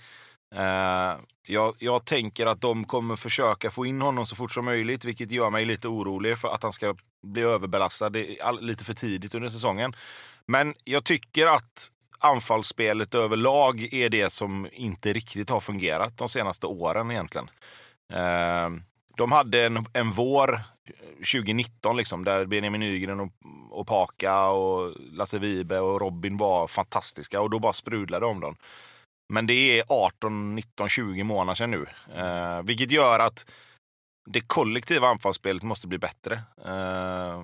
Eh, 0.55 1.13
jag, 1.47 1.75
jag 1.79 2.05
tänker 2.05 2.45
att 2.45 2.61
de 2.61 2.85
kommer 2.85 3.15
försöka 3.15 3.71
få 3.71 3.85
in 3.85 4.01
honom 4.01 4.25
så 4.25 4.35
fort 4.35 4.51
som 4.51 4.65
möjligt, 4.65 5.05
vilket 5.05 5.31
gör 5.31 5.49
mig 5.49 5.65
lite 5.65 5.87
orolig 5.87 6.37
för 6.37 6.47
att 6.47 6.63
han 6.63 6.73
ska 6.73 6.95
bli 7.23 7.41
överbelastad 7.41 8.09
lite 8.59 8.83
för 8.83 8.93
tidigt 8.93 9.35
under 9.35 9.49
säsongen. 9.49 9.95
Men 10.47 10.75
jag 10.83 11.03
tycker 11.03 11.47
att 11.47 11.91
anfallsspelet 12.19 13.15
överlag 13.15 13.93
är 13.93 14.09
det 14.09 14.29
som 14.29 14.67
inte 14.71 15.13
riktigt 15.13 15.49
har 15.49 15.59
fungerat 15.59 16.17
de 16.17 16.29
senaste 16.29 16.67
åren 16.67 17.11
egentligen. 17.11 17.49
Eh, 18.13 18.69
de 19.17 19.31
hade 19.31 19.65
en, 19.65 19.85
en 19.93 20.11
vår 20.11 20.61
2019 21.17 21.97
liksom, 21.97 22.23
där 22.23 22.45
Benjamin 22.45 22.81
Nygren 22.81 23.19
och, 23.19 23.31
och 23.69 23.87
Paka 23.87 24.45
och 24.45 24.93
Lasse 24.99 25.39
Vibe 25.39 25.79
och 25.79 26.01
Robin 26.01 26.37
var 26.37 26.67
fantastiska 26.67 27.41
och 27.41 27.49
då 27.49 27.59
bara 27.59 27.73
sprudlade 27.73 28.25
om 28.25 28.39
dem. 28.39 28.55
Men 29.33 29.47
det 29.47 29.79
är 29.79 29.83
18, 29.89 30.55
19, 30.55 30.89
20 30.89 31.23
månader 31.23 31.55
sedan 31.55 31.71
nu. 31.71 31.85
Eh, 32.15 32.61
vilket 32.63 32.91
gör 32.91 33.19
att 33.19 33.51
det 34.29 34.41
kollektiva 34.41 35.07
anfallsspelet 35.07 35.63
måste 35.63 35.87
bli 35.87 35.97
bättre. 35.97 36.41
Eh, 36.65 37.43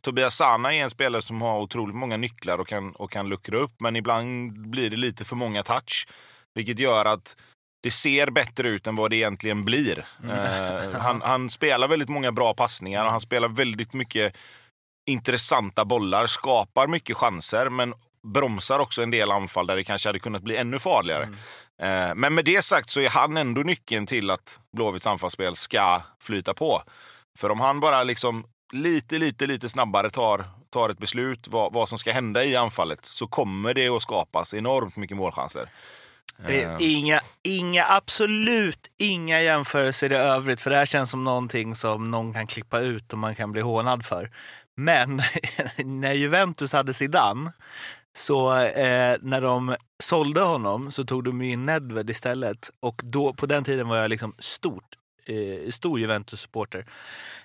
Tobias 0.00 0.36
Sana 0.36 0.74
är 0.74 0.82
en 0.82 0.90
spelare 0.90 1.22
som 1.22 1.42
har 1.42 1.60
otroligt 1.60 1.96
många 1.96 2.16
nycklar 2.16 2.58
och 2.58 2.68
kan, 2.68 2.92
och 2.92 3.10
kan 3.10 3.28
luckra 3.28 3.58
upp, 3.58 3.80
men 3.80 3.96
ibland 3.96 4.52
blir 4.70 4.90
det 4.90 4.96
lite 4.96 5.24
för 5.24 5.36
många 5.36 5.62
touch. 5.62 6.08
Vilket 6.54 6.78
gör 6.78 7.04
att 7.04 7.36
det 7.86 7.90
ser 7.90 8.30
bättre 8.30 8.68
ut 8.68 8.86
än 8.86 8.94
vad 8.94 9.10
det 9.10 9.16
egentligen 9.16 9.64
blir. 9.64 10.06
Eh, 10.24 11.00
han, 11.00 11.22
han 11.22 11.50
spelar 11.50 11.88
väldigt 11.88 12.08
många 12.08 12.32
bra 12.32 12.54
passningar 12.54 13.04
och 13.04 13.10
han 13.10 13.20
spelar 13.20 13.48
väldigt 13.48 13.94
mycket 13.94 14.36
intressanta 15.10 15.84
bollar, 15.84 16.26
skapar 16.26 16.86
mycket 16.86 17.16
chanser, 17.16 17.68
men 17.68 17.94
bromsar 18.34 18.78
också 18.78 19.02
en 19.02 19.10
del 19.10 19.30
anfall 19.30 19.66
där 19.66 19.76
det 19.76 19.84
kanske 19.84 20.08
hade 20.08 20.18
kunnat 20.18 20.42
bli 20.42 20.56
ännu 20.56 20.78
farligare. 20.78 21.22
Mm. 21.22 22.10
Eh, 22.10 22.14
men 22.14 22.34
med 22.34 22.44
det 22.44 22.64
sagt 22.64 22.90
så 22.90 23.00
är 23.00 23.08
han 23.08 23.36
ändå 23.36 23.60
nyckeln 23.60 24.06
till 24.06 24.30
att 24.30 24.60
Blåvitts 24.76 25.06
anfallsspel 25.06 25.54
ska 25.54 26.02
flyta 26.20 26.54
på. 26.54 26.82
För 27.38 27.50
om 27.50 27.60
han 27.60 27.80
bara 27.80 28.02
liksom 28.02 28.46
lite, 28.72 29.18
lite, 29.18 29.46
lite 29.46 29.68
snabbare 29.68 30.10
tar, 30.10 30.44
tar 30.70 30.88
ett 30.88 30.98
beslut 30.98 31.48
vad, 31.48 31.72
vad 31.72 31.88
som 31.88 31.98
ska 31.98 32.12
hända 32.12 32.44
i 32.44 32.56
anfallet 32.56 33.06
så 33.06 33.26
kommer 33.26 33.74
det 33.74 33.88
att 33.88 34.02
skapas 34.02 34.54
enormt 34.54 34.96
mycket 34.96 35.16
målchanser. 35.16 35.70
Det 36.46 36.62
är 36.62 36.76
inga, 36.80 37.20
inga, 37.42 37.84
absolut 37.88 38.90
inga 38.96 39.42
jämförelser 39.42 40.12
i 40.12 40.16
övrigt, 40.16 40.60
för 40.60 40.70
det 40.70 40.76
här 40.76 40.86
känns 40.86 41.10
som 41.10 41.24
någonting 41.24 41.74
som 41.74 42.10
någon 42.10 42.32
kan 42.32 42.46
klippa 42.46 42.80
ut 42.80 43.12
och 43.12 43.18
man 43.18 43.34
kan 43.34 43.52
bli 43.52 43.62
hånad 43.62 44.04
för. 44.04 44.30
Men 44.76 45.22
när 45.84 46.12
Juventus 46.12 46.72
hade 46.72 46.94
Zidane, 46.94 47.52
så 48.16 48.56
eh, 48.56 49.16
när 49.20 49.40
de 49.40 49.76
sålde 50.02 50.40
honom 50.40 50.90
så 50.90 51.04
tog 51.04 51.24
de 51.24 51.42
in 51.42 51.66
Nedved 51.66 52.10
istället. 52.10 52.70
Och 52.80 53.00
då, 53.04 53.32
på 53.32 53.46
den 53.46 53.64
tiden 53.64 53.88
var 53.88 53.96
jag 53.96 54.10
liksom 54.10 54.34
stort, 54.38 54.96
eh, 55.26 55.70
stor 55.70 56.00
Juventus-supporter. 56.00 56.86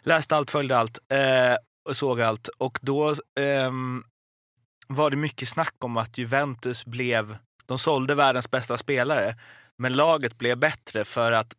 Läste 0.04 0.36
allt, 0.36 0.52
följde 0.52 0.78
allt 0.78 1.00
eh, 1.10 1.56
och 1.90 1.98
såg 1.98 2.22
allt. 2.22 2.48
Och 2.48 2.80
då 2.82 3.16
ehm, 3.40 4.04
var 4.88 5.10
det 5.10 5.18
mycket 5.18 5.50
snack 5.50 5.76
om 5.80 5.98
att 5.98 6.18
Juventus 6.18 6.86
blev 6.86 7.38
de 7.72 7.80
sålde 7.80 8.16
världens 8.16 8.52
bästa 8.52 8.78
spelare, 8.78 9.36
men 9.78 9.94
laget 9.94 10.38
blev 10.38 10.58
bättre 10.58 11.06
för 11.06 11.32
att 11.32 11.54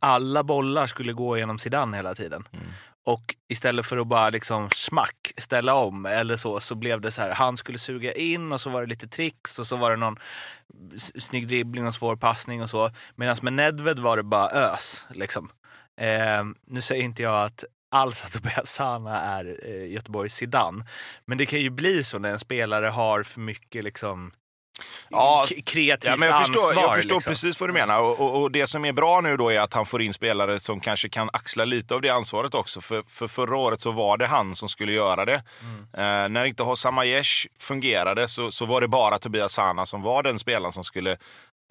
alla 0.00 0.42
bollar 0.42 0.86
skulle 0.86 1.12
gå 1.12 1.38
genom 1.38 1.58
Zidane 1.58 1.96
hela 1.96 2.14
tiden. 2.14 2.48
Mm. 2.52 2.66
Och 3.04 3.34
istället 3.48 3.86
för 3.86 3.96
att 3.96 4.06
bara 4.06 4.30
liksom 4.30 4.70
smack 4.70 5.32
ställa 5.36 5.74
om 5.74 6.06
eller 6.06 6.36
så, 6.36 6.60
så 6.60 6.74
blev 6.74 7.00
det 7.00 7.10
så 7.10 7.22
här, 7.22 7.30
han 7.34 7.56
skulle 7.56 7.78
suga 7.78 8.12
in 8.12 8.52
och 8.52 8.60
så 8.60 8.70
var 8.70 8.80
det 8.80 8.86
lite 8.86 9.08
tricks 9.08 9.58
och 9.58 9.66
så 9.66 9.76
var 9.76 9.90
det 9.90 9.96
någon 9.96 10.18
snygg 11.18 11.48
dribbling 11.48 11.86
och 11.86 11.94
svår 11.94 12.16
passning 12.16 12.62
och 12.62 12.70
så. 12.70 12.90
Medan 13.14 13.36
med 13.42 13.52
Nedved 13.52 13.98
var 13.98 14.16
det 14.16 14.22
bara 14.22 14.50
ös. 14.50 15.06
Liksom. 15.10 15.50
Eh, 16.00 16.44
nu 16.66 16.80
säger 16.82 17.02
inte 17.02 17.22
jag 17.22 17.44
att 17.44 17.64
alls 17.90 18.24
att 18.24 18.32
Tobias 18.42 18.72
Sana 18.72 19.20
är 19.20 19.58
eh, 19.62 19.92
Göteborgs 19.92 20.34
Zidane. 20.34 20.84
Men 21.24 21.38
det 21.38 21.46
kan 21.46 21.60
ju 21.60 21.70
bli 21.70 22.04
så 22.04 22.18
när 22.18 22.30
en 22.30 22.38
spelare 22.38 22.86
har 22.86 23.22
för 23.22 23.40
mycket 23.40 23.84
liksom 23.84 24.32
Ja, 25.08 25.46
kreativt 25.66 26.10
Ja, 26.10 26.16
men 26.16 26.28
jag 26.28 26.38
förstår, 26.46 26.66
ansvar. 26.68 26.82
jag 26.82 26.94
förstår 26.94 27.14
liksom. 27.16 27.30
precis 27.30 27.60
vad 27.60 27.68
du 27.68 27.72
menar. 27.72 28.00
Och, 28.00 28.20
och, 28.20 28.42
och 28.42 28.50
Det 28.50 28.66
som 28.66 28.84
är 28.84 28.92
bra 28.92 29.20
nu 29.20 29.36
då 29.36 29.52
är 29.52 29.60
att 29.60 29.74
han 29.74 29.86
får 29.86 30.02
in 30.02 30.12
spelare 30.12 30.60
som 30.60 30.80
kanske 30.80 31.08
kan 31.08 31.30
axla 31.32 31.64
lite 31.64 31.94
av 31.94 32.00
det 32.00 32.10
ansvaret 32.10 32.54
också. 32.54 32.80
För, 32.80 33.02
för 33.08 33.28
förra 33.28 33.56
året 33.56 33.80
så 33.80 33.90
var 33.90 34.16
det 34.16 34.26
han 34.26 34.54
som 34.54 34.68
skulle 34.68 34.92
göra 34.92 35.24
det. 35.24 35.42
Eh, 35.96 36.28
när 36.28 36.44
inte 36.44 36.62
Hossam 36.62 36.98
Aiesh 36.98 37.46
fungerade 37.60 38.28
så, 38.28 38.50
så 38.52 38.66
var 38.66 38.80
det 38.80 38.88
bara 38.88 39.18
Tobias 39.18 39.52
Sana 39.52 39.86
som 39.86 40.02
var 40.02 40.22
den 40.22 40.38
spelaren 40.38 40.72
som 40.72 40.84
skulle 40.84 41.16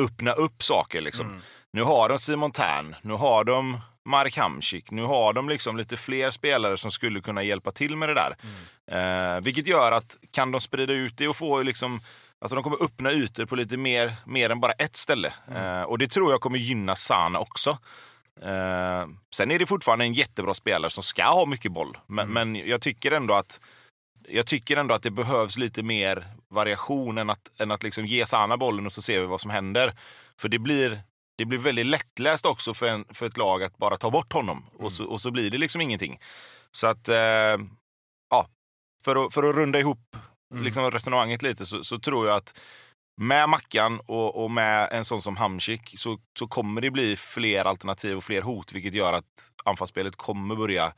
öppna 0.03 0.31
upp 0.33 0.63
saker. 0.63 1.01
Liksom. 1.01 1.41
Nu 1.73 1.83
har 1.83 2.09
de 2.09 2.19
Simon 2.19 2.51
Tern, 2.51 2.95
nu 3.01 3.13
har 3.13 3.43
de 3.43 3.81
Marek 4.05 4.37
Hamsik, 4.37 4.91
nu 4.91 5.03
har 5.03 5.33
de 5.33 5.49
liksom 5.49 5.77
lite 5.77 5.97
fler 5.97 6.31
spelare 6.31 6.77
som 6.77 6.91
skulle 6.91 7.21
kunna 7.21 7.43
hjälpa 7.43 7.71
till 7.71 7.97
med 7.97 8.09
det 8.09 8.13
där. 8.15 8.35
Eh, 8.91 9.41
vilket 9.41 9.67
gör 9.67 9.91
att 9.91 10.17
kan 10.31 10.51
de 10.51 10.61
sprida 10.61 10.93
ut 10.93 11.17
det 11.17 11.27
och 11.27 11.35
få 11.35 11.61
liksom 11.61 12.01
Alltså 12.41 12.55
de 12.55 12.63
kommer 12.63 12.83
öppna 12.83 13.11
ytor 13.11 13.45
på 13.45 13.55
lite 13.55 13.77
mer, 13.77 14.15
mer 14.25 14.49
än 14.49 14.59
bara 14.59 14.71
ett 14.71 14.95
ställe. 14.95 15.33
Eh, 15.55 15.81
och 15.81 15.97
det 15.97 16.07
tror 16.07 16.31
jag 16.31 16.41
kommer 16.41 16.57
gynna 16.57 16.95
Sana 16.95 17.39
också. 17.39 17.69
Eh, 18.41 19.07
sen 19.35 19.51
är 19.51 19.59
det 19.59 19.65
fortfarande 19.65 20.05
en 20.05 20.13
jättebra 20.13 20.53
spelare 20.53 20.89
som 20.89 21.03
ska 21.03 21.23
ha 21.23 21.45
mycket 21.45 21.71
boll. 21.71 21.97
Men, 22.07 22.29
men 22.29 22.55
jag 22.55 22.81
tycker 22.81 23.11
ändå 23.11 23.33
att 23.33 23.59
jag 24.27 24.47
tycker 24.47 24.77
ändå 24.77 24.93
att 24.93 25.03
det 25.03 25.11
behövs 25.11 25.57
lite 25.57 25.83
mer 25.83 26.27
variation 26.49 27.17
än 27.17 27.29
att, 27.29 27.59
än 27.59 27.71
att 27.71 27.83
liksom 27.83 28.05
ge 28.05 28.25
Sana 28.25 28.57
bollen 28.57 28.85
och 28.85 28.91
så 28.91 29.01
ser 29.01 29.19
vi 29.19 29.25
vad 29.25 29.41
som 29.41 29.51
händer. 29.51 29.93
För 30.39 30.49
det 30.49 30.59
blir, 30.59 31.01
det 31.37 31.45
blir 31.45 31.59
väldigt 31.59 31.85
lättläst 31.85 32.45
också 32.45 32.73
för, 32.73 32.87
en, 32.87 33.05
för 33.09 33.25
ett 33.25 33.37
lag 33.37 33.63
att 33.63 33.77
bara 33.77 33.97
ta 33.97 34.11
bort 34.11 34.33
honom. 34.33 34.65
Och, 34.73 34.91
så, 34.91 35.05
och 35.05 35.21
så 35.21 35.31
blir 35.31 35.51
det 35.51 35.57
liksom 35.57 35.81
ingenting. 35.81 36.19
Så 36.71 36.87
att, 36.87 37.09
eh, 37.09 37.57
ja, 38.29 38.47
för 39.05 39.25
att, 39.25 39.33
för 39.33 39.49
att 39.49 39.55
runda 39.55 39.79
ihop 39.79 40.17
liksom 40.51 40.91
resonemanget 40.91 41.41
lite 41.41 41.65
så, 41.65 41.83
så 41.83 41.99
tror 41.99 42.27
jag 42.27 42.35
att 42.35 42.59
med 43.21 43.49
Mackan 43.49 43.99
och, 44.05 44.43
och 44.43 44.51
med 44.51 44.87
en 44.91 45.05
sån 45.05 45.21
som 45.21 45.37
Hamsik 45.37 45.93
så, 45.99 46.19
så 46.39 46.47
kommer 46.47 46.81
det 46.81 46.91
bli 46.91 47.15
fler 47.15 47.65
alternativ 47.65 48.17
och 48.17 48.23
fler 48.23 48.41
hot, 48.41 48.73
vilket 48.73 48.93
gör 48.93 49.13
att 49.13 49.51
anfallsspelet 49.65 50.15
kommer 50.15 50.55
börja 50.55 50.93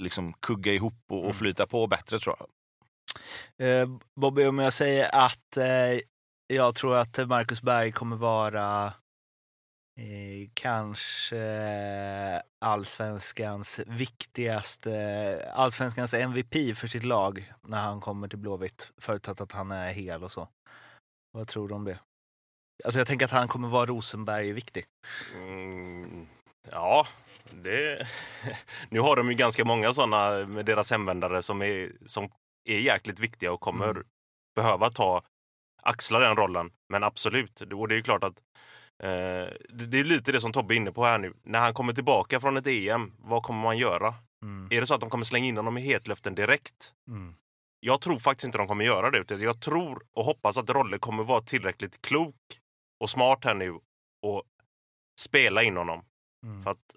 liksom 0.00 0.32
kugga 0.32 0.72
ihop 0.72 0.94
och, 1.10 1.26
och 1.26 1.36
flyta 1.36 1.66
på 1.66 1.86
bättre 1.86 2.18
tror 2.18 2.36
jag. 2.38 2.48
Eh, 3.68 3.88
Bobby, 4.20 4.44
om 4.44 4.58
jag 4.58 4.72
säger 4.72 5.14
att 5.14 5.56
eh, 5.56 6.00
jag 6.46 6.74
tror 6.74 6.96
att 6.96 7.28
Marcus 7.28 7.62
Berg 7.62 7.92
kommer 7.92 8.16
vara 8.16 8.92
eh, 9.96 10.48
kanske 10.54 11.42
allsvenskans 12.60 13.80
viktigaste, 13.86 15.52
allsvenskans 15.54 16.14
MVP 16.14 16.76
för 16.76 16.86
sitt 16.86 17.04
lag 17.04 17.52
när 17.62 17.80
han 17.80 18.00
kommer 18.00 18.28
till 18.28 18.38
Blåvitt, 18.38 18.92
förutsatt 18.98 19.40
att 19.40 19.52
han 19.52 19.70
är 19.70 19.92
hel 19.92 20.24
och 20.24 20.32
så. 20.32 20.48
Vad 21.32 21.48
tror 21.48 21.68
du 21.68 21.74
om 21.74 21.84
det? 21.84 21.98
Alltså 22.84 23.00
jag 23.00 23.06
tänker 23.06 23.24
att 23.26 23.32
han 23.32 23.48
kommer 23.48 23.68
vara 23.68 23.86
Rosenberg-viktig. 23.86 24.84
Mm, 25.34 26.26
ja, 26.70 27.06
det... 27.50 28.06
nu 28.88 29.00
har 29.00 29.16
de 29.16 29.28
ju 29.30 29.34
ganska 29.34 29.64
många 29.64 29.94
sådana 29.94 30.46
med 30.46 30.66
deras 30.66 30.90
hemvändare 30.90 31.42
som 31.42 31.62
är, 31.62 31.92
som 32.06 32.30
är 32.68 32.78
jäkligt 32.78 33.18
viktiga 33.18 33.52
och 33.52 33.60
kommer 33.60 33.90
Mm. 33.90 34.06
behöva 34.54 34.90
ta 34.90 35.22
axla 35.82 36.18
den 36.18 36.36
rollen. 36.36 36.70
Men 36.88 37.02
absolut, 37.04 37.60
och 37.60 37.88
det 37.88 37.94
är 37.94 37.96
ju 37.96 38.02
klart 38.02 38.24
att 38.24 38.40
det, 39.08 39.86
det 39.86 40.00
är 40.00 40.04
lite 40.04 40.32
det 40.32 40.40
som 40.40 40.52
Tobbe 40.52 40.74
är 40.74 40.76
inne 40.76 40.92
på 40.92 41.04
här 41.04 41.18
nu. 41.18 41.34
När 41.42 41.60
han 41.60 41.74
kommer 41.74 41.92
tillbaka 41.92 42.40
från 42.40 42.56
ett 42.56 42.66
EM, 42.66 43.12
vad 43.18 43.42
kommer 43.42 43.62
man 43.62 43.78
göra? 43.78 44.14
Mm. 44.42 44.68
Är 44.70 44.80
det 44.80 44.86
så 44.86 44.94
att 44.94 45.00
de 45.00 45.10
kommer 45.10 45.24
slänga 45.24 45.46
in 45.46 45.56
honom 45.56 45.78
i 45.78 45.80
hetluften 45.80 46.34
direkt? 46.34 46.94
Mm. 47.08 47.34
Jag 47.80 48.00
tror 48.00 48.18
faktiskt 48.18 48.44
inte 48.44 48.58
de 48.58 48.68
kommer 48.68 48.84
göra 48.84 49.10
det. 49.10 49.18
Utan 49.18 49.40
jag 49.40 49.60
tror 49.60 50.02
och 50.12 50.24
hoppas 50.24 50.58
att 50.58 50.70
Rolle 50.70 50.98
kommer 50.98 51.24
vara 51.24 51.40
tillräckligt 51.40 52.02
klok 52.02 52.36
och 53.00 53.10
smart 53.10 53.44
här 53.44 53.54
nu 53.54 53.70
och 54.22 54.42
spela 55.20 55.62
in 55.62 55.76
honom. 55.76 56.04
Mm. 56.46 56.62
För 56.62 56.70
att 56.70 56.96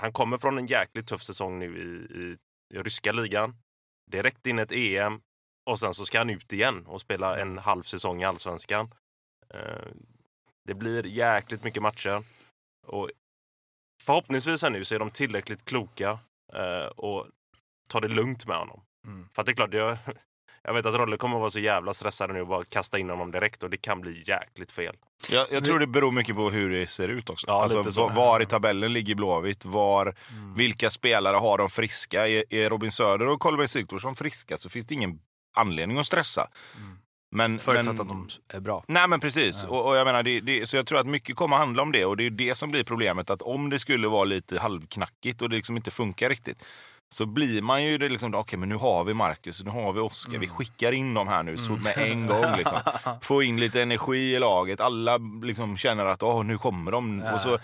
han 0.00 0.12
kommer 0.12 0.38
från 0.38 0.58
en 0.58 0.66
jäkligt 0.66 1.06
tuff 1.06 1.22
säsong 1.22 1.58
nu 1.58 1.78
i, 1.78 2.18
i, 2.18 2.36
i 2.74 2.82
ryska 2.82 3.12
ligan. 3.12 3.56
Direkt 4.10 4.46
in 4.46 4.58
ett 4.58 4.72
EM 4.72 5.20
och 5.70 5.78
sen 5.78 5.94
så 5.94 6.04
ska 6.04 6.18
han 6.18 6.30
ut 6.30 6.52
igen 6.52 6.86
och 6.86 7.00
spela 7.00 7.40
en 7.40 7.58
halv 7.58 7.82
säsong 7.82 8.22
i 8.22 8.24
allsvenskan. 8.24 8.94
Det 10.66 10.74
blir 10.74 11.06
jäkligt 11.06 11.64
mycket 11.64 11.82
matcher. 11.82 12.22
Och 12.86 13.10
förhoppningsvis 14.02 14.62
här 14.62 14.70
nu 14.70 14.84
så 14.84 14.94
är 14.94 14.98
de 14.98 15.10
tillräckligt 15.10 15.64
kloka 15.64 16.18
eh, 16.54 16.86
och 16.86 17.26
tar 17.88 18.00
det 18.00 18.08
lugnt 18.08 18.46
med 18.46 18.56
honom. 18.56 18.80
Mm. 19.06 19.28
För 19.34 19.42
att 19.42 19.46
det 19.46 19.52
är 19.52 19.54
klart, 19.54 19.74
jag, 19.74 19.98
jag 20.62 20.74
vet 20.74 20.86
att 20.86 20.94
Rolle 20.94 21.16
kommer 21.16 21.36
att 21.36 21.40
vara 21.40 21.50
så 21.50 21.58
jävla 21.58 21.94
stressad 21.94 22.32
nu 22.32 22.40
och 22.40 22.46
bara 22.46 22.64
kasta 22.64 22.98
in 22.98 23.10
honom 23.10 23.30
direkt 23.30 23.62
och 23.62 23.70
det 23.70 23.76
kan 23.76 24.00
bli 24.00 24.22
jäkligt 24.26 24.70
fel. 24.70 24.96
Jag, 25.30 25.46
jag 25.50 25.64
tror 25.64 25.78
det 25.78 25.86
beror 25.86 26.12
mycket 26.12 26.34
på 26.34 26.50
hur 26.50 26.70
det 26.70 26.86
ser 26.86 27.08
ut 27.08 27.30
också. 27.30 27.46
Ja, 27.48 27.62
alltså, 27.62 27.78
lite 27.78 27.92
så. 27.92 28.08
var, 28.08 28.14
var 28.14 28.42
i 28.42 28.46
tabellen 28.46 28.92
ligger 28.92 29.14
Blåvitt? 29.14 29.64
Var, 29.64 30.14
Mm. 30.30 30.54
Vilka 30.54 30.90
spelare 30.90 31.36
har 31.36 31.58
de 31.58 31.68
friska? 31.68 32.28
Är, 32.28 32.54
är 32.54 32.70
Robin 32.70 32.90
Söder 32.90 33.26
och 33.26 33.40
Kolbeinn 33.40 33.68
Sigthorsson 33.68 34.16
friska 34.16 34.56
så 34.56 34.68
finns 34.68 34.86
det 34.86 34.94
ingen 34.94 35.20
anledning 35.54 35.98
att 35.98 36.06
stressa. 36.06 36.48
Mm. 36.76 36.98
Men, 37.36 37.58
Förutsatt 37.58 37.96
men, 37.96 38.00
att 38.00 38.08
de 38.08 38.28
är 38.56 38.60
bra. 38.60 38.84
Nej 38.88 39.08
men 39.08 39.20
precis. 39.20 39.60
Ja. 39.62 39.68
Och, 39.68 39.88
och 39.88 39.96
jag 39.96 40.04
menar, 40.04 40.22
det, 40.22 40.40
det, 40.40 40.66
så 40.68 40.76
jag 40.76 40.86
tror 40.86 40.98
att 41.00 41.06
mycket 41.06 41.36
kommer 41.36 41.56
handla 41.56 41.82
om 41.82 41.92
det. 41.92 42.04
Och 42.04 42.16
det 42.16 42.26
är 42.26 42.30
det 42.30 42.54
som 42.54 42.70
blir 42.70 42.84
problemet. 42.84 43.30
Att 43.30 43.42
om 43.42 43.70
det 43.70 43.78
skulle 43.78 44.08
vara 44.08 44.24
lite 44.24 44.58
halvknackigt 44.58 45.42
och 45.42 45.48
det 45.48 45.56
liksom 45.56 45.76
inte 45.76 45.90
funkar 45.90 46.28
riktigt. 46.28 46.64
Så 47.08 47.26
blir 47.26 47.62
man 47.62 47.84
ju 47.84 47.98
det 47.98 48.08
liksom, 48.08 48.34
okej 48.34 48.58
men 48.58 48.68
nu 48.68 48.74
har 48.76 49.04
vi 49.04 49.14
Marcus, 49.14 49.64
nu 49.64 49.70
har 49.70 49.92
vi 49.92 50.00
Oskar, 50.00 50.30
Mm. 50.30 50.40
vi 50.40 50.48
skickar 50.48 50.92
in 50.92 51.14
dem 51.14 51.28
här 51.28 51.42
nu 51.42 51.56
så 51.56 51.72
med 51.72 51.98
en 51.98 52.26
gång. 52.26 52.56
Liksom. 52.56 52.78
Få 53.22 53.42
in 53.42 53.60
lite 53.60 53.82
energi 53.82 54.34
i 54.34 54.38
laget, 54.38 54.80
alla 54.80 55.18
liksom 55.42 55.76
känner 55.76 56.06
att 56.06 56.22
åh, 56.22 56.44
nu 56.44 56.58
kommer 56.58 56.90
de. 56.92 57.22
Ja. 57.24 57.34
Och, 57.34 57.40
så, 57.40 57.58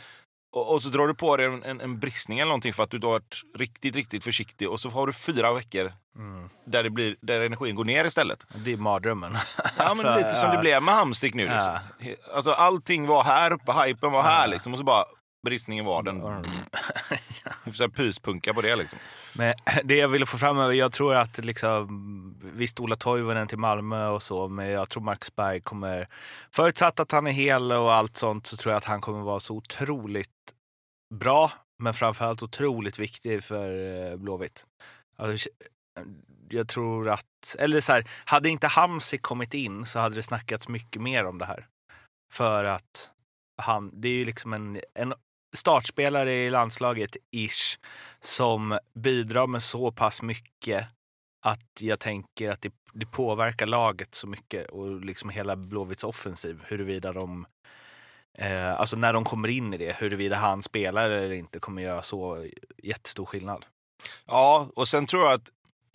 och, 0.53 0.73
och 0.73 0.83
så 0.83 0.89
drar 0.89 1.07
du 1.07 1.15
på 1.15 1.37
dig 1.37 1.47
en, 1.47 1.63
en, 1.63 1.81
en 1.81 1.99
bristning 1.99 2.39
eller 2.39 2.49
någonting 2.49 2.73
för 2.73 2.83
att 2.83 2.91
du 2.91 2.99
har 2.99 3.09
varit 3.09 3.43
riktigt, 3.59 3.97
riktigt 3.97 4.25
försiktig. 4.25 4.71
Och 4.71 4.81
så 4.81 4.89
har 4.89 5.07
du 5.07 5.13
fyra 5.13 5.53
veckor 5.53 5.93
Mm. 6.17 6.51
där, 6.65 6.83
det 6.83 6.91
blir, 6.91 7.17
där 7.21 7.41
energin 7.41 7.75
går 7.75 7.85
ner 7.85 8.05
istället. 8.05 8.47
Det 8.65 8.73
är 8.73 8.77
mardrömmen. 8.77 9.37
Ja, 9.57 9.71
men 9.77 9.87
Alltså, 9.87 10.17
lite 10.17 10.35
som 10.35 10.49
ja. 10.49 10.55
det 10.55 10.61
blev 10.61 10.83
med 10.83 10.95
Hamsik 10.95 11.35
nu. 11.35 11.49
Liksom. 11.49 11.79
Alltså, 12.35 12.53
allting 12.53 13.07
var 13.07 13.25
här 13.25 13.53
uppe, 13.53 13.73
hypen 13.73 14.13
var 14.13 14.23
här 14.23 14.49
liksom, 14.49 14.73
och 14.73 14.79
så 14.79 14.85
bara 14.85 15.05
bristningen 15.45 15.85
var 15.85 16.03
den. 16.03 16.23
Mm. 16.23 16.43
Säga 17.75 17.89
pyspunka 17.89 18.55
på 18.55 18.61
det 18.61 18.77
liksom. 18.77 18.99
Men 19.33 19.55
det 19.85 19.97
jag 19.97 20.09
ville 20.09 20.27
få 20.27 20.39
fram 20.39 20.59
är, 20.59 20.73
jag 20.73 20.93
tror 20.93 21.15
att 21.15 21.39
liksom, 21.39 22.41
visst 22.43 22.81
Ola 22.81 22.97
Toivonen 22.97 23.49
till 23.49 23.59
Malmö 23.59 24.09
och 24.09 24.23
så, 24.23 24.49
men 24.49 24.69
jag 24.69 24.89
tror 24.89 25.03
Max 25.03 25.37
Berg 25.37 25.61
kommer, 25.61 26.09
förutsatt 26.51 27.01
att 27.01 27.13
han 27.13 27.27
är 27.27 27.33
hel 27.33 27.73
och 27.73 27.95
allt 27.95 28.17
sånt, 28.17 28.47
så 28.47 28.57
tror 28.57 28.73
jag 28.73 28.79
att 28.79 28.85
han 28.85 29.01
kommer 29.01 29.21
vara 29.21 29.41
så 29.41 29.55
otroligt 29.55 30.31
bra, 31.13 31.53
men 31.79 31.95
framförallt 31.95 32.43
otroligt 32.43 32.99
viktig 32.99 33.45
för 33.45 33.97
eh, 34.11 34.17
Blåvitt. 34.17 34.67
Alltså, 35.17 35.49
eh, 35.97 36.05
jag 36.49 36.69
tror 36.69 37.09
att, 37.09 37.57
eller 37.59 37.81
så 37.81 37.93
här, 37.93 38.11
hade 38.25 38.49
inte 38.49 38.67
Hamsi 38.67 39.19
kommit 39.19 39.55
in 39.55 39.87
så 39.87 39.99
hade 39.99 40.15
det 40.15 40.23
snackats 40.23 40.69
mycket 40.69 41.03
mer 41.03 41.25
om 41.25 41.39
det 41.39 41.45
här. 41.45 41.67
För 42.33 42.65
att 42.65 43.11
han, 43.63 44.01
det 44.01 44.09
är 44.09 44.13
ju 44.13 44.25
liksom 44.25 44.53
en, 44.53 44.81
en 44.95 45.15
startspelare 45.57 46.33
i 46.33 46.51
landslaget, 46.51 47.17
ish, 47.31 47.79
som 48.21 48.79
bidrar 48.95 49.47
med 49.47 49.63
så 49.63 49.93
pass 49.93 50.23
mycket 50.23 50.87
att 51.45 51.81
jag 51.81 52.01
tänker 52.01 52.51
att 52.51 52.63
det, 52.63 52.73
det 52.93 53.07
påverkar 53.07 53.67
laget 53.67 54.15
så 54.15 54.27
mycket 54.27 54.71
och 54.71 55.01
liksom 55.01 55.31
hela 55.31 55.57
Blåvitts 55.57 56.05
offensiv, 56.05 56.63
huruvida 56.67 57.13
de 57.13 57.47
Eh, 58.39 58.81
alltså 58.81 58.97
när 58.97 59.13
de 59.13 59.25
kommer 59.25 59.49
in 59.49 59.75
i 59.75 59.77
det, 59.77 59.97
huruvida 59.99 60.37
han 60.37 60.63
spelar 60.63 61.11
eller 61.11 61.33
inte 61.33 61.59
kommer 61.59 61.83
göra 61.83 62.03
så 62.03 62.47
jättestor 62.83 63.27
skillnad. 63.27 63.67
Ja, 64.27 64.69
och 64.77 64.89
sen 64.89 65.07
tror 65.07 65.23
jag 65.23 65.33
att 65.33 65.51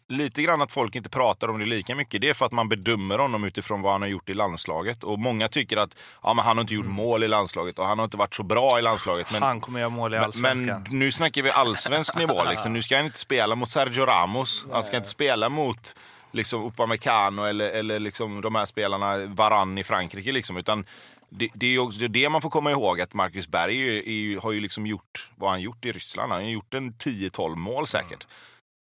lite 0.10 0.42
grann 0.42 0.62
att 0.62 0.72
folk 0.72 0.96
inte 0.96 1.10
pratar 1.10 1.48
om 1.48 1.60
det 1.60 1.66
lika 1.66 1.96
mycket, 1.96 2.22
det 2.22 2.30
är 2.30 2.34
för 2.34 2.46
att 2.46 2.52
man 2.52 2.70
bedömer 2.70 3.20
honom 3.20 3.44
utifrån 3.44 3.82
vad 3.82 3.92
han 3.92 4.02
har 4.02 4.10
gjort 4.10 4.30
i 4.30 4.34
landslaget. 4.34 5.04
Och 5.04 5.20
många 5.20 5.48
tycker 5.48 5.78
att 5.78 5.98
ja, 6.24 6.34
men 6.34 6.46
han 6.46 6.58
har 6.58 6.62
inte 6.62 6.74
gjort 6.74 6.86
mål 6.86 7.24
i 7.24 7.28
landslaget 7.28 7.80
och 7.80 7.86
han 7.86 8.00
har 8.00 8.06
inte 8.06 8.18
varit 8.18 8.36
så 8.36 8.44
bra 8.44 8.80
i 8.80 8.82
landslaget. 8.82 9.32
Men, 9.32 9.44
han 9.44 9.62
kommer 9.62 9.80
göra 9.80 9.90
mål 9.90 10.14
i 10.14 10.18
allsvenskan. 10.18 10.86
Men 10.90 11.00
nu 11.00 11.12
snackar 11.12 11.42
vi 11.42 11.50
allsvensk 11.50 12.16
nivå. 12.16 12.44
Liksom. 12.50 12.74
Nu 12.74 12.82
ska 12.82 12.96
han 12.96 13.06
inte 13.06 13.20
spela 13.20 13.56
mot 13.56 13.70
Sergio 13.70 14.06
Ramos. 14.06 14.66
Han 14.72 14.84
ska 14.84 14.98
inte 14.98 15.10
spela 15.10 15.50
mot 15.50 15.96
liksom, 16.32 16.64
Upamecano 16.64 17.44
eller, 17.44 17.70
eller 17.70 18.00
liksom, 18.00 18.42
de 18.42 18.56
här 18.56 18.66
spelarna, 18.66 19.26
Varann 19.26 19.78
i 19.78 19.84
Frankrike. 19.84 20.32
Liksom, 20.32 20.58
utan 20.58 20.86
det, 21.30 21.50
det, 21.54 21.68
är 21.68 21.80
också 21.80 22.08
det 22.08 22.30
man 22.30 22.42
får 22.42 22.50
komma 22.50 22.72
ihåg, 22.72 23.02
att 23.02 23.14
Marcus 23.14 23.48
Berg 23.48 23.82
är, 23.82 24.08
är, 24.08 24.42
har 24.42 24.52
ju 24.52 24.60
liksom 24.60 24.88
gjort 24.88 25.30
vad 25.36 25.50
han 25.50 25.62
gjort 25.62 25.86
i 25.86 25.92
Ryssland. 25.92 26.32
Han 26.32 26.42
har 26.42 26.50
gjort 26.50 26.74
en 26.74 26.94
10-12 26.94 27.56
mål 27.56 27.88
säkert. 27.88 28.24
Mm. 28.24 28.36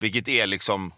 Vilket 0.01 0.29
är 0.29 0.47
liksom 0.47 0.93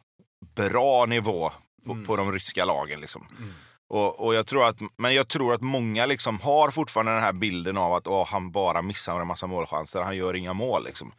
bra 0.54 1.06
nivå 1.06 1.52
på, 1.84 1.92
mm. 1.92 2.04
på 2.04 2.16
de 2.16 2.32
ryska 2.32 2.64
lagen. 2.64 3.00
Liksom. 3.00 3.26
Mm. 3.38 3.52
Och, 3.88 4.26
och, 4.26 4.34
jag 4.34 4.46
tror 4.46 4.64
att, 4.64 4.76
men 4.96 5.14
jag 5.14 5.28
tror 5.28 5.54
att 5.54 5.60
många 5.60 6.06
liksom 6.06 6.40
har 6.40 6.70
fortfarande 6.70 7.12
den 7.12 7.22
här 7.22 7.32
bilden 7.32 7.76
av 7.76 7.92
att 7.92 8.06
åh, 8.06 8.26
han 8.26 8.50
bara 8.50 8.82
missar 8.82 9.20
en 9.20 9.26
massa 9.26 9.46
målchanser, 9.46 10.02
han 10.02 10.16
gör 10.16 10.36
inga 10.36 10.52
mål. 10.52 10.84
Liksom. 10.84 11.12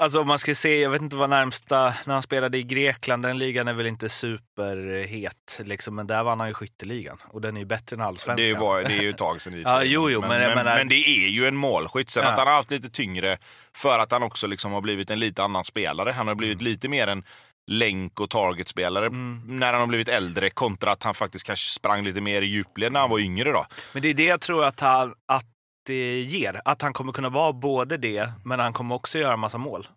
Alltså 0.00 0.20
om 0.20 0.26
man 0.26 0.38
ska 0.38 0.54
se, 0.54 0.80
jag 0.80 0.90
vet 0.90 1.02
inte 1.02 1.16
vad 1.16 1.30
närmsta, 1.30 1.94
när 2.04 2.14
han 2.14 2.22
spelade 2.22 2.58
i 2.58 2.62
Grekland, 2.62 3.22
den 3.22 3.38
ligan 3.38 3.68
är 3.68 3.72
väl 3.72 3.86
inte 3.86 4.08
superhet, 4.08 5.60
liksom, 5.64 5.94
men 5.94 6.06
där 6.06 6.24
vann 6.24 6.40
han 6.40 6.48
ju 6.48 6.54
skytteligan. 6.54 7.18
Och 7.28 7.40
den 7.40 7.56
är 7.56 7.60
ju 7.60 7.66
bättre 7.66 7.96
än 7.96 8.02
allsvenskan. 8.02 8.48
Det, 8.48 8.54
var, 8.54 8.82
det 8.82 8.98
är 8.98 9.02
ju 9.02 9.10
ett 9.10 9.18
tag 9.18 9.42
sedan 9.42 9.54
i 9.54 9.62
ja, 9.66 9.82
jo, 9.82 10.10
jo, 10.10 10.20
men, 10.20 10.28
men, 10.28 10.40
men, 10.40 10.54
men, 10.54 10.64
men, 10.64 10.88
det 10.88 11.08
är 11.08 11.28
ju 11.28 11.46
en 11.46 11.56
målskytt. 11.56 12.10
Sen 12.10 12.22
ja. 12.22 12.30
att 12.30 12.38
han 12.38 12.46
har 12.46 12.54
haft 12.54 12.70
lite 12.70 12.90
tyngre, 12.90 13.38
för 13.74 13.98
att 13.98 14.12
han 14.12 14.22
också 14.22 14.46
liksom 14.46 14.72
har 14.72 14.80
blivit 14.80 15.10
en 15.10 15.20
lite 15.20 15.42
annan 15.42 15.64
spelare. 15.64 16.10
Han 16.10 16.28
har 16.28 16.34
blivit 16.34 16.60
mm. 16.60 16.72
lite 16.72 16.88
mer 16.88 17.06
en 17.06 17.24
länk 17.66 18.20
och 18.20 18.30
targetspelare 18.30 19.06
mm. 19.06 19.42
när 19.46 19.72
han 19.72 19.80
har 19.80 19.86
blivit 19.86 20.08
äldre 20.08 20.50
kontra 20.50 20.90
att 20.90 21.02
han 21.02 21.14
faktiskt 21.14 21.46
kanske 21.46 21.68
sprang 21.68 22.04
lite 22.04 22.20
mer 22.20 22.42
i 22.42 22.46
djupled 22.46 22.92
när 22.92 23.00
han 23.00 23.10
var 23.10 23.18
yngre. 23.18 23.52
Då. 23.52 23.66
Men 23.92 24.02
det 24.02 24.08
är 24.08 24.14
det 24.14 24.24
jag 24.24 24.40
tror 24.40 24.64
att, 24.64 24.80
han, 24.80 25.14
att 25.26 25.46
det 25.88 26.22
ger. 26.22 26.60
Att 26.64 26.82
han 26.82 26.92
kommer 26.92 27.12
kunna 27.12 27.28
vara 27.28 27.52
både 27.52 27.96
det, 27.96 28.32
men 28.44 28.60
han 28.60 28.72
kommer 28.72 28.94
också 28.94 29.18
göra 29.18 29.36
massa 29.36 29.58
mål. 29.58 29.88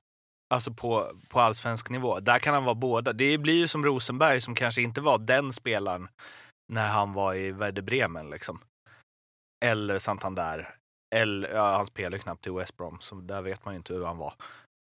Alltså 0.54 0.73
på, 0.73 1.12
på 1.30 1.39
allsvensk 1.39 1.89
nivå. 1.89 2.19
Där 2.19 2.39
kan 2.39 2.54
han 2.54 2.63
vara 2.63 2.75
båda. 2.75 3.13
Det 3.13 3.38
blir 3.38 3.54
ju 3.54 3.67
som 3.67 3.86
Rosenberg 3.86 4.41
som 4.41 4.56
kanske 4.56 4.82
inte 4.82 5.01
var 5.01 5.17
den 5.17 5.54
spelaren 5.54 6.08
när 6.73 6.88
han 6.88 7.13
var 7.13 7.36
i 7.36 7.51
Werder 7.51 7.82
Bremen. 7.82 8.30
Liksom. 8.30 8.60
Eller 9.65 9.99
Santander. 9.99 10.75
Eller, 11.15 11.49
ja, 11.49 11.75
han 11.75 11.88
spelade 11.88 12.19
knappt 12.19 12.47
i 12.47 12.49
West 12.49 12.77
Brom, 12.77 12.97
så 13.01 13.15
där 13.15 13.41
vet 13.41 13.65
man 13.65 13.73
ju 13.73 13.77
inte 13.77 13.93
hur 13.93 14.06
han 14.06 14.17
var. 14.17 14.34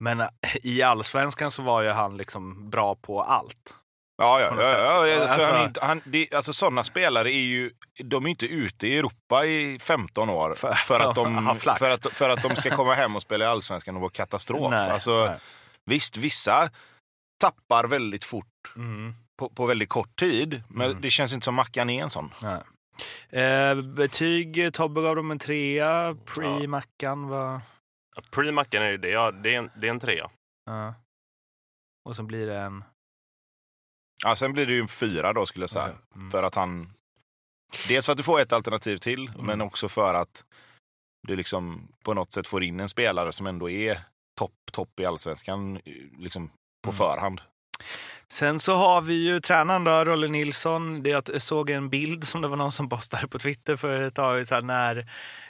Men 0.05 0.21
eh, 0.21 0.29
i 0.63 0.83
allsvenskan 0.83 1.51
så 1.51 1.63
var 1.63 1.83
ju 1.83 1.89
han 1.89 2.17
liksom 2.17 2.71
bra 2.71 2.95
på 2.95 3.23
allt. 3.23 3.77
Ja, 4.19 4.41
ja, 4.41 4.63
ja, 4.63 5.07
ja, 5.07 5.23
alltså, 5.23 5.51
han, 5.51 5.73
han, 5.81 6.03
det, 6.05 6.35
alltså 6.35 6.53
sådana 6.53 6.85
spelare 6.85 7.31
är 7.31 7.43
ju, 7.43 7.71
de 8.05 8.27
är 8.27 8.31
inte 8.31 8.47
ute 8.47 8.87
i 8.87 8.99
Europa 8.99 9.47
i 9.47 9.79
15 9.79 10.31
år 10.31 10.55
för, 10.55 10.73
för 10.73 11.01
att, 11.01 11.15
de, 11.15 11.57
för, 11.57 11.91
att, 11.95 12.07
för 12.13 12.31
att 12.31 12.43
de 12.43 12.57
ska 12.57 12.77
komma 12.77 12.95
hem 12.95 13.17
och 13.17 13.23
spela 13.23 13.45
i 13.45 13.49
Allsvenskan 13.49 13.95
och 13.95 14.01
vara 14.01 14.11
katastrof. 14.11 14.71
Nej, 14.71 14.91
alltså, 14.91 15.27
nej. 15.27 15.39
Visst, 15.85 16.17
vissa 16.17 16.71
tappar 17.41 17.85
väldigt 17.85 18.25
fort 18.25 18.75
mm. 18.77 19.15
på, 19.39 19.49
på, 19.49 19.67
väldigt 19.67 19.89
kort 19.89 20.17
tid, 20.17 20.63
men 20.69 20.91
mm. 20.91 21.03
det 21.03 21.11
känns 21.11 21.35
inte 21.35 21.45
som 21.45 21.55
Mackan 21.55 21.91
är 21.91 22.03
en 22.03 22.11
sån. 22.11 22.35
Eh, 23.31 23.83
betyg, 23.83 24.73
Tobbe 24.73 25.03
gav 25.03 25.17
dem 25.17 25.31
en 25.31 25.39
trea, 25.39 26.17
pre-Mackan 26.27 27.29
var... 27.29 27.61
Ja, 28.17 28.23
pre-Mackan 28.31 28.83
är 28.83 28.99
det, 28.99 29.09
ja, 29.09 29.31
det, 29.31 29.55
är 29.55 29.59
en, 29.59 29.71
det 29.77 29.87
är 29.87 29.91
en 29.91 30.01
trea. 30.01 30.31
Ja. 30.67 30.95
Och 32.05 32.17
så 32.17 32.23
blir 32.23 32.47
det 32.47 32.57
en... 32.57 32.85
Ja, 34.27 34.37
sen 34.37 34.53
blir 34.53 34.67
det 34.67 34.73
ju 34.73 34.81
en 34.81 34.89
fyra 34.89 35.33
då 35.33 35.47
skulle 35.47 35.63
jag 35.63 35.71
säga. 35.71 35.91
Mm. 36.15 36.31
För 36.31 36.43
att 36.43 36.55
han... 36.55 36.93
Dels 37.89 38.07
för 38.07 38.13
att 38.13 38.17
du 38.17 38.23
får 38.23 38.41
ett 38.41 38.53
alternativ 38.53 38.97
till, 38.97 39.29
mm. 39.29 39.47
men 39.47 39.61
också 39.61 39.89
för 39.89 40.15
att 40.15 40.45
du 41.29 41.37
liksom 41.37 41.89
på 42.03 42.15
något 42.15 42.33
sätt 42.33 42.47
får 42.47 42.63
in 42.65 42.81
en 42.81 42.89
spelare 42.89 43.33
som 43.33 43.47
ändå 43.47 43.71
är 43.71 44.01
topp, 44.39 44.53
topp 44.73 45.01
i 45.01 45.05
allsvenskan 45.05 45.81
liksom 46.19 46.51
på 46.83 46.91
mm. 46.91 46.97
förhand. 46.97 47.41
Sen 48.29 48.61
så 48.61 48.75
har 48.75 49.01
vi 49.01 49.15
ju 49.15 49.41
tränaren 49.41 49.85
då, 49.85 50.05
Rolle 50.05 50.29
Nilsson. 50.29 51.03
Jag 51.05 51.43
såg 51.43 51.71
en 51.71 51.91
bild 51.91 52.29
som 52.29 52.41
det 52.41 52.49
var 52.49 52.57
någon 52.57 52.73
som 52.73 52.89
postade 52.89 53.29
på 53.29 53.39
Twitter 53.39 53.77
för 53.77 54.01
ett 54.01 54.15
tag 54.15 54.49
sedan 54.49 54.67
när 54.67 54.97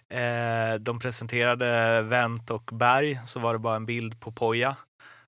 eh, 0.09 0.79
de 0.81 0.99
presenterade 0.99 2.03
Wendt 2.03 2.51
och 2.51 2.71
Berg 2.73 3.21
så 3.27 3.41
var 3.41 3.53
det 3.53 3.59
bara 3.59 3.77
en 3.77 3.87
bild 3.87 4.21
på 4.21 4.33
Poja 4.33 4.77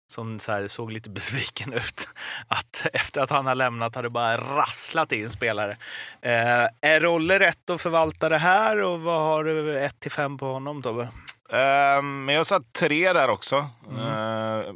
som 0.09 0.41
så 0.41 0.53
här, 0.53 0.69
såg 0.69 0.93
lite 0.93 1.11
besviken 1.19 1.73
ut. 1.73 2.09
Att 2.49 2.87
efter 2.93 3.21
att 3.21 3.31
han 3.31 3.47
har 3.47 3.55
lämnat 3.55 3.95
har 3.95 4.03
det 4.03 4.11
bara 4.11 4.37
rasslat 4.37 5.13
in 5.13 5.31
spelare. 5.31 5.77
Eh, 6.23 6.67
är 6.81 7.01
Rolle 7.01 7.39
rätt 7.39 7.71
att 7.71 7.81
förvalta 7.81 8.29
det 8.29 8.39
här 8.39 8.83
och 8.83 9.01
vad 9.01 9.21
har 9.21 9.45
du 9.45 9.79
1 9.79 10.01
till 10.01 10.11
5 10.11 10.39
på 10.39 10.53
honom 10.53 10.83
Tobbe? 10.83 11.09
Um, 11.51 12.29
jag 12.29 12.47
satt 12.47 12.73
tre 12.73 13.13
där 13.13 13.31
också. 13.31 13.67
Mm. 13.91 14.01
Uh, 14.01 14.75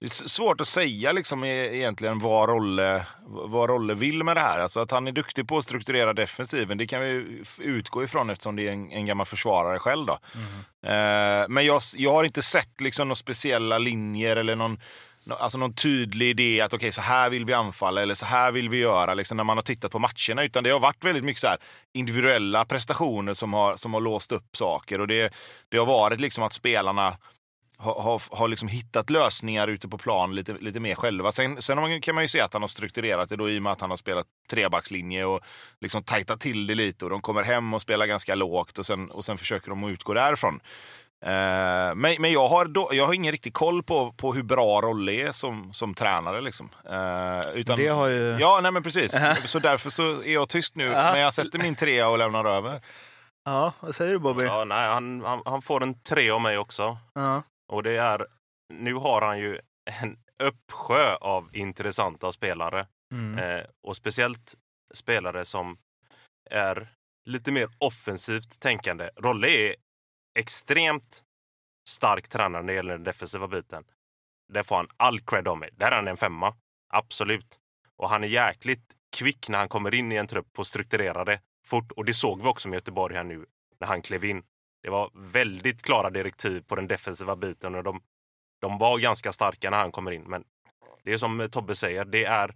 det 0.00 0.06
är 0.06 0.28
svårt 0.28 0.60
att 0.60 0.68
säga 0.68 1.12
liksom, 1.12 1.44
e-, 1.44 1.76
egentligen 1.76 2.18
vad 2.18 2.48
Rolle, 2.48 3.06
vad 3.26 3.70
Rolle 3.70 3.94
vill 3.94 4.24
med 4.24 4.36
det 4.36 4.40
här. 4.40 4.60
Alltså 4.60 4.80
att 4.80 4.90
han 4.90 5.06
är 5.06 5.12
duktig 5.12 5.48
på 5.48 5.58
att 5.58 5.64
strukturera 5.64 6.12
defensiven, 6.12 6.78
det 6.78 6.86
kan 6.86 7.00
vi 7.00 7.42
utgå 7.58 8.04
ifrån 8.04 8.30
eftersom 8.30 8.56
det 8.56 8.68
är 8.68 8.72
en, 8.72 8.90
en 8.90 9.06
gammal 9.06 9.26
försvarare 9.26 9.78
själv. 9.78 10.06
Då. 10.06 10.18
Mm. 10.34 11.42
Uh, 11.42 11.48
men 11.48 11.66
jag, 11.66 11.80
jag 11.96 12.12
har 12.12 12.24
inte 12.24 12.42
sett 12.42 12.80
liksom, 12.80 13.08
några 13.08 13.14
speciella 13.14 13.78
linjer 13.78 14.36
eller 14.36 14.56
någon 14.56 14.78
alltså 15.38 15.58
någon 15.58 15.74
tydlig 15.74 16.30
idé 16.30 16.60
att 16.60 16.74
okej, 16.74 16.76
okay, 16.76 16.92
så 16.92 17.00
här 17.00 17.30
vill 17.30 17.44
vi 17.44 17.52
anfalla 17.52 18.02
eller 18.02 18.14
så 18.14 18.26
här 18.26 18.52
vill 18.52 18.68
vi 18.68 18.78
göra 18.78 19.14
liksom, 19.14 19.36
när 19.36 19.44
man 19.44 19.56
har 19.56 19.62
tittat 19.62 19.92
på 19.92 19.98
matcherna. 19.98 20.44
Utan 20.44 20.64
det 20.64 20.70
har 20.70 20.80
varit 20.80 21.04
väldigt 21.04 21.24
mycket 21.24 21.40
så 21.40 21.46
här, 21.46 21.58
individuella 21.92 22.64
prestationer 22.64 23.34
som 23.34 23.52
har, 23.52 23.76
som 23.76 23.94
har 23.94 24.00
låst 24.00 24.32
upp 24.32 24.56
saker. 24.56 25.00
Och 25.00 25.06
det, 25.06 25.32
det 25.68 25.78
har 25.78 25.86
varit 25.86 26.20
liksom 26.20 26.44
att 26.44 26.52
spelarna 26.52 27.16
har, 27.80 28.02
har, 28.02 28.22
har 28.38 28.48
liksom 28.48 28.68
hittat 28.68 29.10
lösningar 29.10 29.68
ute 29.68 29.88
på 29.88 29.98
plan 29.98 30.34
lite, 30.34 30.52
lite 30.52 30.80
mer 30.80 30.94
själva. 30.94 31.32
Sen, 31.32 31.62
sen 31.62 32.00
kan 32.00 32.14
man 32.14 32.24
ju 32.24 32.28
se 32.28 32.40
att 32.40 32.52
han 32.52 32.62
har 32.62 32.68
strukturerat 32.68 33.28
det 33.28 33.36
då 33.36 33.50
i 33.50 33.58
och 33.58 33.62
med 33.62 33.72
att 33.72 33.80
han 33.80 33.90
har 33.90 33.96
spelat 33.96 34.26
trebackslinje 34.50 35.24
och 35.24 35.40
liksom 35.80 36.02
tajtat 36.02 36.40
till 36.40 36.66
det 36.66 36.74
lite. 36.74 37.04
Och 37.04 37.10
de 37.10 37.20
kommer 37.20 37.42
hem 37.42 37.74
och 37.74 37.82
spelar 37.82 38.06
ganska 38.06 38.34
lågt 38.34 38.78
och 38.78 38.86
sen, 38.86 39.10
och 39.10 39.24
sen 39.24 39.38
försöker 39.38 39.68
de 39.70 39.88
utgå 39.88 40.14
därifrån. 40.14 40.60
Uh, 41.26 41.94
men, 41.94 42.16
men 42.18 42.32
jag, 42.32 42.48
har 42.48 42.64
då, 42.64 42.88
jag 42.92 43.06
har 43.06 43.14
ingen 43.14 43.32
riktig 43.32 43.52
koll 43.52 43.82
på, 43.82 44.12
på 44.12 44.34
hur 44.34 44.42
bra 44.42 44.80
Rolle 44.80 45.12
är 45.12 45.32
som, 45.32 45.72
som 45.72 45.94
tränare. 45.94 46.40
Liksom. 46.40 46.70
Uh, 46.90 47.50
utan, 47.54 47.78
det 47.78 47.88
har 47.88 48.06
ju... 48.06 48.36
Ja, 48.40 48.60
nej 48.62 48.72
men 48.72 48.82
precis. 48.82 49.14
Uh 49.14 49.20
-huh. 49.20 49.46
Så 49.46 49.58
därför 49.58 49.90
så 49.90 50.02
är 50.02 50.32
jag 50.32 50.48
tyst 50.48 50.76
nu. 50.76 50.88
-huh. 50.88 51.12
Men 51.12 51.20
jag 51.20 51.34
sätter 51.34 51.58
min 51.58 51.74
trea 51.74 52.08
och 52.08 52.18
lämnar 52.18 52.44
över. 52.44 52.80
Ja, 53.44 53.72
vad 53.80 53.94
säger 53.94 54.12
du 54.12 54.18
Bobby? 54.18 54.44
Ja, 54.44 54.64
nej, 54.64 54.88
han, 54.88 55.22
han, 55.24 55.42
han 55.44 55.62
får 55.62 55.82
en 55.82 56.00
tre 56.02 56.30
av 56.30 56.40
mig 56.40 56.58
också. 56.58 56.98
-huh. 57.14 57.42
Och 57.70 57.82
det 57.82 57.96
är... 57.96 58.26
Nu 58.72 58.94
har 58.94 59.22
han 59.22 59.38
ju 59.38 59.60
en 60.02 60.18
uppsjö 60.42 61.14
av 61.14 61.56
intressanta 61.56 62.32
spelare. 62.32 62.86
Mm. 63.12 63.38
Eh, 63.38 63.66
och 63.82 63.96
speciellt 63.96 64.54
spelare 64.94 65.44
som 65.44 65.78
är 66.50 66.94
lite 67.24 67.52
mer 67.52 67.68
offensivt 67.78 68.60
tänkande. 68.60 69.10
Rolle 69.16 69.48
är 69.48 69.74
extremt 70.38 71.22
stark 71.88 72.28
tränare 72.28 72.62
när 72.62 72.72
det 72.72 72.76
gäller 72.76 72.92
den 72.92 73.04
defensiva 73.04 73.48
biten. 73.48 73.84
Det 74.52 74.64
får 74.64 74.76
han 74.76 74.88
all 74.96 75.20
cred 75.20 75.48
av 75.48 75.58
mig. 75.58 75.70
Där 75.72 75.86
är 75.86 75.96
han 75.96 76.08
en 76.08 76.16
femma. 76.16 76.54
Absolut. 76.92 77.58
Och 77.96 78.08
han 78.08 78.24
är 78.24 78.28
jäkligt 78.28 78.94
kvick 79.16 79.48
när 79.48 79.58
han 79.58 79.68
kommer 79.68 79.94
in 79.94 80.12
i 80.12 80.16
en 80.16 80.26
trupp 80.26 80.58
och 80.58 80.66
strukturerar 80.66 81.24
det 81.24 81.40
fort. 81.66 81.92
Och 81.92 82.04
det 82.04 82.14
såg 82.14 82.42
vi 82.42 82.48
också 82.48 82.68
med 82.68 82.76
Göteborg 82.76 83.14
här 83.16 83.24
nu 83.24 83.46
när 83.80 83.88
han 83.88 84.02
klev 84.02 84.24
in. 84.24 84.42
Det 84.82 84.90
var 84.90 85.10
väldigt 85.14 85.82
klara 85.82 86.10
direktiv 86.10 86.60
på 86.60 86.76
den 86.76 86.88
defensiva 86.88 87.36
biten 87.36 87.74
och 87.74 87.84
de, 87.84 88.00
de 88.60 88.78
var 88.78 88.98
ganska 88.98 89.32
starka 89.32 89.70
när 89.70 89.78
han 89.78 89.92
kommer 89.92 90.10
in. 90.10 90.22
Men 90.22 90.44
det 91.04 91.12
är 91.12 91.18
som 91.18 91.48
Tobbe 91.50 91.74
säger, 91.74 92.04
det 92.04 92.24
är 92.24 92.54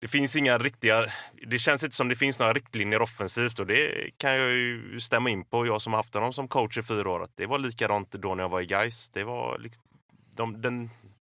det 0.00 0.08
finns 0.08 0.36
inga 0.36 0.58
riktiga... 0.58 1.06
Det 1.46 1.58
känns 1.58 1.84
inte 1.84 1.96
som 1.96 2.08
det 2.08 2.16
finns 2.16 2.38
några 2.38 2.52
riktlinjer 2.52 3.02
offensivt 3.02 3.58
och 3.58 3.66
det 3.66 4.10
kan 4.16 4.34
jag 4.34 4.50
ju 4.50 5.00
stämma 5.00 5.30
in 5.30 5.44
på. 5.44 5.66
Jag 5.66 5.82
som 5.82 5.92
haft 5.92 6.14
honom 6.14 6.32
som 6.32 6.48
coach 6.48 6.78
i 6.78 6.82
fyra 6.82 7.10
år. 7.10 7.22
Att 7.22 7.36
det 7.36 7.46
var 7.46 7.58
likadant 7.58 8.12
då 8.12 8.34
när 8.34 8.44
jag 8.44 8.48
var 8.48 8.60
i 8.60 8.66
Gais. 8.66 9.10
Det 9.10 9.24
var 9.24 9.58
liksom, 9.58 9.84
de, 10.36 10.62
den 10.62 10.90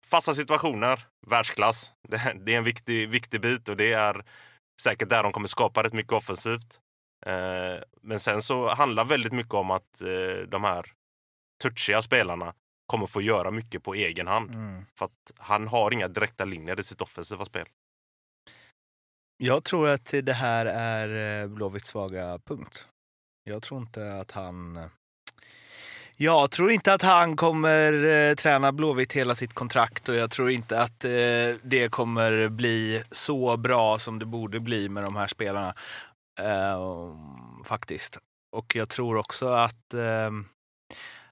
fasta 0.08 0.34
situationer, 0.34 1.06
världsklass. 1.28 1.92
Det, 2.08 2.34
det 2.46 2.54
är 2.54 2.58
en 2.58 2.64
viktig, 2.64 3.10
viktig 3.10 3.42
bit 3.42 3.70
och 3.70 3.78
det 3.78 3.94
är 3.94 4.26
säkert 4.82 5.10
där 5.10 5.24
de 5.24 5.32
kommer 5.32 5.48
skapa 5.48 5.84
rätt 5.84 5.94
mycket 5.94 6.14
offensivt. 6.14 6.80
Eh, 7.26 7.82
men 8.02 8.20
sen 8.20 8.42
så 8.42 8.68
handlar 8.68 9.06
väldigt 9.06 9.34
mycket 9.34 9.54
om 9.54 9.72
att 9.72 10.02
eh, 10.02 10.48
de 10.48 10.64
här 10.64 10.92
touchiga 11.64 12.02
spelarna 12.02 12.54
kommer 12.88 13.08
få 13.08 13.22
göra 13.22 13.52
mycket 13.52 13.84
på 13.84 13.94
egen 13.94 14.28
hand. 14.28 14.50
Mm. 14.50 14.86
För 14.98 15.06
att 15.06 15.32
han 15.38 15.68
har 15.68 15.94
inga 15.94 16.08
direkta 16.08 16.46
linjer 16.46 16.80
i 16.80 16.84
sitt 16.84 17.02
offensiva 17.02 17.46
spel. 17.46 17.66
Jag 19.38 19.64
tror 19.64 19.90
att 19.90 20.14
det 20.24 20.34
här 20.34 20.66
är 20.66 21.42
eh, 21.42 21.48
Blåvitts 21.48 21.90
svaga 21.90 22.40
punkt. 22.46 22.88
Jag 23.44 23.62
tror 23.62 23.82
inte 23.82 24.14
att 24.14 24.32
han... 24.32 24.90
Jag 26.18 26.52
tror 26.52 26.72
inte 26.72 26.94
att 26.94 27.02
han 27.02 27.36
kommer 27.36 28.36
träna 28.36 28.72
Blåvitt 28.72 29.14
hela 29.14 29.36
sitt 29.36 29.54
kontrakt 29.54 30.10
och 30.10 30.16
jag 30.16 30.32
tror 30.32 30.50
inte 30.50 30.82
att 30.82 31.00
det 31.62 31.92
kommer 31.92 32.50
bli 32.50 33.04
så 33.12 33.58
bra 33.58 34.00
som 34.00 34.20
det 34.20 34.26
borde 34.26 34.60
bli 34.60 34.90
med 34.90 35.04
de 35.04 35.16
här 35.16 35.28
spelarna. 35.28 35.76
Eh, 36.40 37.16
faktiskt. 37.64 38.18
Och 38.56 38.76
jag 38.76 38.90
tror 38.90 39.18
också 39.18 39.48
att... 39.48 39.94
Eh, 39.94 40.32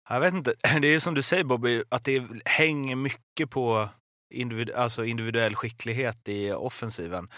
jag 0.10 0.20
vet 0.20 0.34
inte, 0.34 0.54
det 0.82 0.88
är 0.88 1.00
som 1.00 1.14
du 1.14 1.22
säger 1.22 1.44
Bobby, 1.44 1.84
att 1.90 2.04
det 2.04 2.24
hänger 2.46 2.96
mycket 2.96 3.50
på 3.50 3.90
individ, 4.34 4.72
alltså 4.72 5.06
individuell 5.06 5.56
skicklighet 5.56 6.28
i 6.28 6.52
offensiven. 6.52 7.30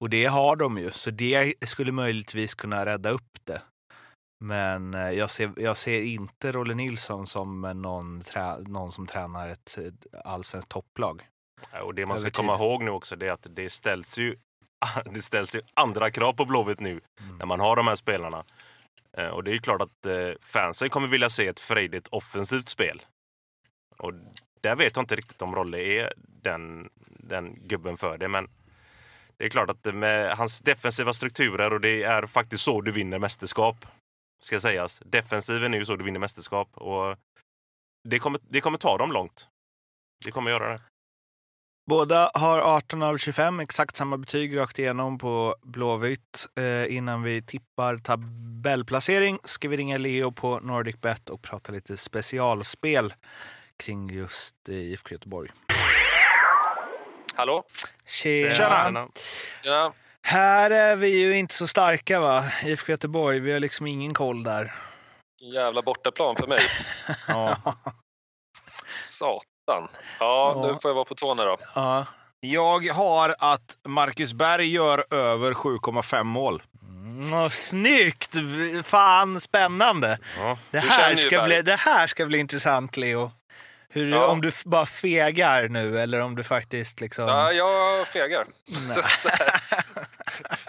Och 0.00 0.10
det 0.10 0.24
har 0.24 0.56
de 0.56 0.78
ju, 0.78 0.90
så 0.90 1.10
det 1.10 1.54
skulle 1.68 1.92
möjligtvis 1.92 2.54
kunna 2.54 2.86
rädda 2.86 3.10
upp 3.10 3.38
det. 3.44 3.62
Men 4.44 4.94
eh, 4.94 5.10
jag 5.10 5.30
ser, 5.30 5.52
jag 5.56 5.76
ser 5.76 6.02
inte 6.02 6.52
Rolle 6.52 6.74
Nilsson 6.74 7.26
som 7.26 7.60
någon, 7.60 8.22
trä, 8.22 8.58
någon 8.58 8.92
som 8.92 9.06
tränar 9.06 9.48
ett 9.48 9.78
allsvenskt 10.24 10.70
topplag. 10.70 11.22
Och 11.82 11.94
det 11.94 12.06
man 12.06 12.18
ska 12.18 12.30
komma 12.30 12.54
ihåg 12.54 12.82
nu 12.82 12.90
också 12.90 13.20
är 13.20 13.32
att 13.32 13.46
det 13.50 13.70
ställs 13.70 14.18
ju, 14.18 14.36
det 15.04 15.22
ställs 15.22 15.54
ju 15.54 15.60
andra 15.74 16.10
krav 16.10 16.32
på 16.32 16.44
Blåvitt 16.44 16.80
nu 16.80 17.00
när 17.38 17.46
man 17.46 17.60
har 17.60 17.76
de 17.76 17.86
här 17.86 17.96
spelarna. 17.96 18.44
Eh, 19.16 19.28
Och 19.28 19.44
det 19.44 19.50
är 19.50 19.52
ju 19.54 19.60
klart 19.60 19.82
att 19.82 20.06
eh, 20.06 20.30
fansen 20.40 20.88
kommer 20.90 21.08
vilja 21.08 21.30
se 21.30 21.46
ett 21.46 21.60
frejdigt 21.60 22.08
offensivt 22.08 22.68
spel. 22.68 23.02
Och 23.98 24.12
där 24.60 24.76
vet 24.76 24.96
jag 24.96 25.02
inte 25.02 25.16
riktigt 25.16 25.42
om 25.42 25.54
Rolle 25.54 25.78
är 25.78 26.12
den, 26.16 26.90
den 27.06 27.68
gubben 27.68 27.96
för 27.96 28.18
det. 28.18 28.28
Men 28.28 28.48
det 29.36 29.44
är 29.44 29.48
klart 29.48 29.70
att 29.70 29.94
med 29.94 30.36
hans 30.36 30.60
defensiva 30.60 31.12
strukturer 31.12 31.72
och 31.72 31.80
det 31.80 32.02
är 32.02 32.26
faktiskt 32.26 32.64
så 32.64 32.80
du 32.80 32.92
vinner 32.92 33.18
mästerskap. 33.18 33.86
Ska 34.42 34.60
sägas. 34.60 35.00
Defensiven 35.04 35.74
är 35.74 35.78
ju 35.78 35.84
så 35.86 35.96
du 35.96 36.04
vinner 36.04 36.20
mästerskap. 36.20 36.68
Och 36.74 37.16
det 38.08 38.18
kommer, 38.18 38.40
det 38.48 38.60
kommer 38.60 38.78
ta 38.78 38.98
dem 38.98 39.12
långt. 39.12 39.48
Det 40.24 40.30
kommer 40.30 40.50
göra 40.50 40.68
det. 40.68 40.80
Båda 41.90 42.30
har 42.34 42.58
18 42.58 43.02
av 43.02 43.18
25, 43.18 43.60
exakt 43.60 43.96
samma 43.96 44.16
betyg 44.16 44.56
rakt 44.56 44.78
igenom 44.78 45.18
på 45.18 45.56
Blåvitt. 45.62 46.46
Eh, 46.58 46.96
innan 46.96 47.22
vi 47.22 47.42
tippar 47.42 47.96
tabellplacering 47.96 49.38
ska 49.44 49.68
vi 49.68 49.76
ringa 49.76 49.98
Leo 49.98 50.32
på 50.32 50.60
NordicBet 50.60 51.30
och 51.30 51.42
prata 51.42 51.72
lite 51.72 51.96
specialspel 51.96 53.14
kring 53.76 54.10
just 54.10 54.68
eh, 54.68 54.74
IFK 54.74 55.12
Göteborg. 55.12 55.50
Hallå? 57.34 57.64
Tjena. 58.06 58.54
Tjena. 58.54 59.08
Ja, 59.62 59.92
Här 60.22 60.70
är 60.70 60.96
vi 60.96 61.20
ju 61.20 61.36
inte 61.36 61.54
så 61.54 61.66
starka 61.66 62.20
va, 62.20 62.44
IFK 62.64 62.92
Göteborg. 62.92 63.40
Vi 63.40 63.52
har 63.52 63.60
liksom 63.60 63.86
ingen 63.86 64.14
koll 64.14 64.42
där. 64.42 64.74
jävla 65.40 65.82
bortaplan 65.82 66.36
för 66.36 66.46
mig. 66.46 66.60
Ja. 67.28 67.56
Satan. 69.00 69.49
Ja, 69.74 69.88
Ja. 70.20 70.62
nu 70.66 70.78
får 70.82 70.88
jag 70.90 70.94
vara 70.94 71.04
på 71.04 71.14
tårna 71.14 71.44
då. 71.44 71.56
Ja. 71.74 72.06
Jag 72.40 72.86
har 72.86 73.34
att 73.38 73.76
Marcus 73.88 74.32
Berg 74.32 74.70
gör 74.72 75.04
över 75.14 75.54
7,5 75.54 76.22
mål. 76.26 76.62
Mm, 76.88 77.50
snyggt! 77.50 78.34
Fan, 78.84 79.40
spännande. 79.40 80.18
Ja. 80.38 80.58
Det 80.70 80.78
här, 80.80 81.16
ska 81.16 81.42
bli, 81.44 81.62
det 81.62 81.76
här 81.76 82.06
ska 82.06 82.26
bli 82.26 82.38
intressant, 82.38 82.96
Leo. 82.96 83.32
Hur, 83.92 84.10
Ja. 84.12 84.26
Om 84.26 84.40
du 84.40 84.50
bara 84.64 84.86
fegar 84.86 85.68
nu 85.68 86.00
eller 86.00 86.20
om 86.20 86.36
du 86.36 86.44
faktiskt 86.44 87.00
liksom... 87.00 87.24
Ja, 87.28 87.52
jag 87.52 88.06
fegar. 88.08 88.46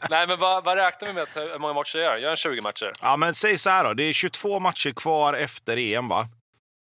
Nej. 0.10 0.28
Men 0.28 0.40
vad, 0.40 0.64
vad 0.64 0.78
räknar 0.78 1.08
vi 1.08 1.14
med? 1.14 1.24
att- 1.24 1.36
Hur 1.36 1.60
många 1.60 1.74
matcher 1.74 1.98
gör 2.00 2.12
jag? 2.12 2.20
Gör 2.22 2.32
en 2.32 2.38
20 2.38 2.62
matcher? 2.62 2.92
Ja, 3.02 3.18
men 3.18 3.34
säg 3.36 3.58
så 3.58 3.70
här 3.70 3.84
då. 3.84 3.94
Det 3.94 4.04
är 4.04 4.14
22 4.14 4.60
matcher 4.60 4.92
kvar 4.96 5.34
efter 5.34 5.78
EM, 5.78 6.08
va? 6.08 6.28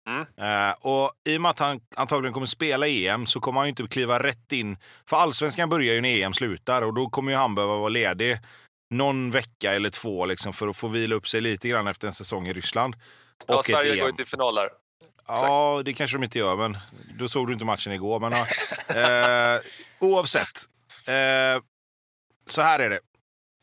Mm. 0.06 0.26
Eh, 0.68 0.74
och 0.80 1.10
I 1.24 1.36
och 1.36 1.40
med 1.40 1.50
att 1.50 1.58
han 1.58 1.80
antagligen 1.96 2.32
kommer 2.32 2.46
spela 2.46 2.88
EM 2.88 3.26
så 3.26 3.40
kommer 3.40 3.60
han 3.60 3.66
ju 3.66 3.70
inte 3.70 3.86
kliva 3.86 4.22
rätt 4.22 4.52
in. 4.52 4.76
För 5.08 5.16
allsvenskan 5.16 5.68
börjar 5.68 5.94
ju 5.94 6.00
när 6.00 6.22
EM 6.22 6.32
slutar 6.34 6.82
och 6.82 6.94
då 6.94 7.08
kommer 7.08 7.32
ju 7.32 7.38
han 7.38 7.54
behöva 7.54 7.76
vara 7.76 7.88
ledig 7.88 8.38
någon 8.90 9.30
vecka 9.30 9.72
eller 9.72 9.90
två 9.90 10.26
liksom, 10.26 10.52
för 10.52 10.68
att 10.68 10.76
få 10.76 10.88
vila 10.88 11.14
upp 11.14 11.28
sig 11.28 11.40
lite 11.40 11.68
grann 11.68 11.86
efter 11.86 12.06
en 12.06 12.12
säsong 12.12 12.46
i 12.48 12.52
Ryssland. 12.52 12.96
Ja, 13.46 13.54
Och 13.54 13.60
ett 13.60 13.66
Sverige 13.66 13.96
går 13.96 14.02
EM. 14.02 14.06
ju 14.06 14.12
till 14.12 14.26
final 14.26 14.54
där. 14.54 14.70
Ja, 15.26 15.82
det 15.84 15.92
kanske 15.92 16.16
de 16.16 16.24
inte 16.24 16.38
gör, 16.38 16.56
men 16.56 16.78
då 17.18 17.28
såg 17.28 17.46
du 17.46 17.52
inte 17.52 17.64
matchen 17.64 17.92
igår. 17.92 18.20
Men, 18.20 18.32
eh, 19.54 19.60
oavsett. 19.98 20.60
Eh, 21.06 21.62
så 22.46 22.62
här 22.62 22.78
är 22.78 22.90
det. 22.90 23.00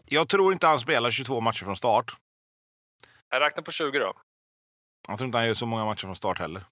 Jag 0.05 0.29
tror 0.29 0.53
inte 0.53 0.67
han 0.67 0.79
spelar 0.79 1.11
22 1.11 1.41
matcher 1.41 1.63
från 1.65 1.75
start. 1.75 2.15
Jag 3.29 3.41
räknar 3.41 3.63
på 3.63 3.71
20 3.71 3.99
då. 3.99 4.13
Jag 5.07 5.17
tror 5.17 5.25
inte 5.25 5.37
han 5.37 5.47
gör 5.47 5.53
så 5.53 5.65
många 5.65 5.85
matcher 5.85 6.01
från 6.05 6.15
start 6.15 6.39
heller. 6.39 6.63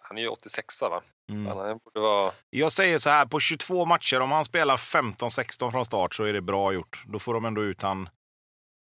Han 0.00 0.18
är 0.18 0.22
ju 0.22 0.28
86 0.28 0.82
va? 0.82 1.02
Mm. 1.30 1.46
Han 1.46 1.78
borde 1.84 2.00
vara... 2.00 2.32
Jag 2.50 2.72
säger 2.72 2.98
så 2.98 3.10
här, 3.10 3.26
på 3.26 3.40
22 3.40 3.84
matcher, 3.84 4.20
om 4.20 4.30
han 4.32 4.44
spelar 4.44 4.76
15-16 4.76 5.70
från 5.70 5.86
start 5.86 6.14
så 6.14 6.24
är 6.24 6.32
det 6.32 6.40
bra 6.40 6.72
gjort. 6.72 7.02
Då 7.06 7.18
får 7.18 7.34
de 7.34 7.44
ändå 7.44 7.62
ut 7.62 7.82
han 7.82 8.08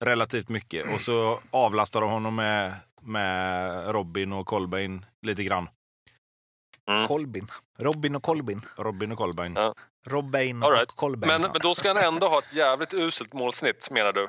relativt 0.05 0.49
mycket. 0.49 0.95
Och 0.95 1.01
så 1.01 1.41
avlastar 1.51 2.01
de 2.01 2.11
honom 2.11 2.35
med, 2.35 2.75
med 3.01 3.87
Robin 3.93 4.33
och 4.33 4.47
Kolbein 4.47 5.07
lite 5.27 5.45
grann. 5.45 5.69
Mm. 6.91 7.07
Kolbin. 7.09 7.51
Robin 7.79 8.17
och 8.17 8.23
Kolbin. 8.23 8.67
Robin 8.77 9.13
och 9.13 9.19
Kolbein. 9.19 9.55
Ja. 9.55 9.75
Robin 10.07 10.63
All 10.63 10.73
right. 10.73 10.91
och 10.91 10.97
Kolbein. 10.97 11.29
Men, 11.43 11.51
men 11.53 11.61
då 11.63 11.75
ska 11.75 11.89
han 11.89 11.97
ändå 11.97 12.29
ha 12.29 12.39
ett 12.39 12.53
jävligt 12.55 12.95
uselt 12.95 13.33
målsnitt 13.33 13.91
menar 13.91 14.13
du? 14.13 14.29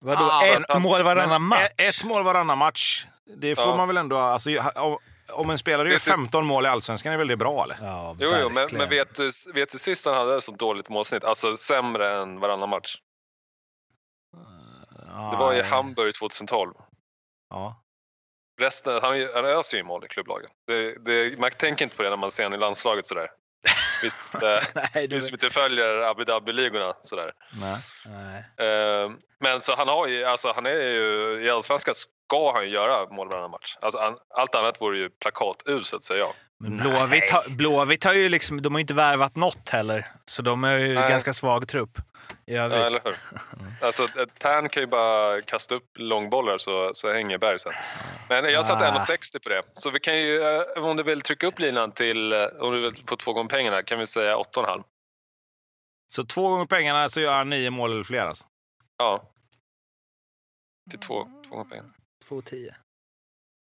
Vadå, 0.00 0.24
Ah, 0.24 0.44
ett 0.46 0.62
men- 0.68 0.82
mål 0.82 1.02
varannan 1.02 1.42
match? 1.42 1.62
Ett, 1.76 1.80
ett 1.80 2.04
mål 2.04 2.22
varannan 2.24 2.58
match. 2.58 3.06
Det 3.26 3.56
får 3.56 3.64
Ja. 3.64 3.76
man 3.76 3.88
väl 3.88 3.96
ändå... 3.96 4.18
Alltså, 4.18 4.50
om- 5.32 5.50
en 5.50 5.58
spelare 5.58 5.88
gör 5.88 5.94
Vet 5.94 6.04
du- 6.04 6.10
15 6.10 6.46
mål 6.46 6.64
i 6.64 6.68
Allsvenskan 6.68 7.12
är 7.12 7.16
väl 7.16 7.28
det 7.28 7.36
bra, 7.36 7.64
eller? 7.64 7.76
Ja, 7.82 8.16
Jo, 8.20 8.30
jo 8.42 8.48
men, 8.48 8.68
men 8.72 8.88
vet, 8.88 9.14
du, 9.14 9.30
vet 9.54 9.70
du 9.72 9.78
sist 9.78 10.04
han 10.04 10.14
hade 10.14 10.36
ett 10.36 10.42
så 10.42 10.52
dåligt 10.52 10.88
målsnitt? 10.88 11.24
Alltså 11.24 11.56
sämre 11.56 12.18
än 12.22 12.40
varannan 12.40 12.68
match. 12.68 12.96
Det 15.30 15.36
var 15.36 15.54
i. 15.54 15.62
Hamburg 15.62 16.14
2012. 16.14 16.74
Ja. 17.50 17.82
Resten, 18.60 18.98
han, 19.02 19.28
han 19.34 19.44
öser 19.44 19.76
ju 19.78 19.84
mål 19.84 20.04
i 20.04 20.08
klubblaget. 20.08 20.50
Det, 20.66 21.04
det, 21.04 21.38
man 21.38 21.50
tänker 21.50 21.84
inte 21.84 21.96
på 21.96 22.02
det 22.02 22.10
när 22.10 22.16
man 22.16 22.30
ser 22.30 22.42
honom 22.42 22.58
i 22.58 22.60
landslaget 22.60 23.06
sådär. 23.06 23.28
Visst, 24.02 24.18
eh, 24.34 24.80
Nej, 24.94 25.08
du... 25.08 25.14
vi 25.14 25.20
som 25.20 25.34
inte 25.34 25.50
följer 25.50 25.98
Abu 25.98 26.24
Dhabi-ligorna 26.24 26.94
sådär. 27.02 27.32
Nej. 27.60 27.76
Nej. 28.06 28.68
Eh, 28.68 29.10
men 29.40 29.60
så 29.60 29.74
han 29.76 29.88
har 29.88 30.06
ju, 30.06 30.24
alltså 30.24 30.52
han 30.54 30.66
är 30.66 30.70
ju, 30.70 31.40
i 31.44 31.50
Allsvenskan 31.50 31.94
ska 32.26 32.52
han 32.52 32.64
ju 32.64 32.70
göra 32.70 33.08
mål 33.10 33.28
varannan 33.28 33.50
match. 33.50 33.76
Alltså, 33.80 34.00
han, 34.00 34.18
allt 34.34 34.54
annat 34.54 34.80
vore 34.80 34.98
ju 34.98 35.10
plakatuselt 35.10 36.04
säger 36.04 36.20
jag. 36.20 36.32
Men 36.60 36.76
Blåvitt, 36.76 37.30
har, 37.30 37.56
Blåvitt 37.56 38.04
har 38.04 38.14
ju 38.14 38.28
liksom, 38.28 38.62
de 38.62 38.74
har 38.74 38.80
inte 38.80 38.94
värvat 38.94 39.36
något 39.36 39.68
heller. 39.68 40.06
Så 40.26 40.42
de 40.42 40.64
är 40.64 40.78
ju 40.78 40.94
Nej. 40.94 41.10
ganska 41.10 41.32
svag 41.34 41.68
trupp. 41.68 41.98
Ja, 42.44 42.62
eller 42.64 43.00
hur? 43.04 43.16
Alltså, 43.86 44.04
ett 44.04 44.38
Tern 44.38 44.68
kan 44.68 44.82
ju 44.82 44.86
bara 44.86 45.40
kasta 45.42 45.74
upp 45.74 45.90
långbollar 45.98 46.58
så, 46.58 46.90
så 46.94 47.12
hänger 47.12 47.38
Berg 47.38 47.58
sen. 47.58 47.72
Men 48.28 48.44
jag 48.44 48.64
satte 48.66 48.88
Ah. 48.88 48.98
1,60 48.98 49.42
på 49.42 49.48
det. 49.48 49.62
Så 49.74 49.90
vi 49.90 50.00
kan 50.00 50.18
ju, 50.18 50.42
eh, 50.42 50.84
om 50.84 50.96
du 50.96 51.02
vill 51.02 51.20
trycka 51.22 51.46
upp 51.46 51.58
linan 51.58 51.92
till, 51.92 52.32
eh, 52.32 52.44
om 52.60 52.72
du 52.72 52.80
vill 52.80 53.04
på 53.04 53.16
två 53.16 53.32
gånger 53.32 53.48
pengarna, 53.48 53.82
kan 53.82 53.98
vi 53.98 54.06
säga 54.06 54.36
8,5. 54.36 54.82
Så 56.08 56.24
två 56.24 56.48
gånger 56.48 56.66
pengarna 56.66 57.08
så 57.08 57.20
gör 57.20 57.32
han 57.34 57.50
nio 57.50 57.70
mål 57.70 57.92
eller 57.92 58.04
fler 58.04 58.26
alltså. 58.26 58.44
Ja. 58.98 59.22
Till 60.90 60.98
två, 60.98 61.28
två 61.48 61.50
gånger 61.56 61.70
pengarna. 61.70 61.88
2-10. 62.28 62.74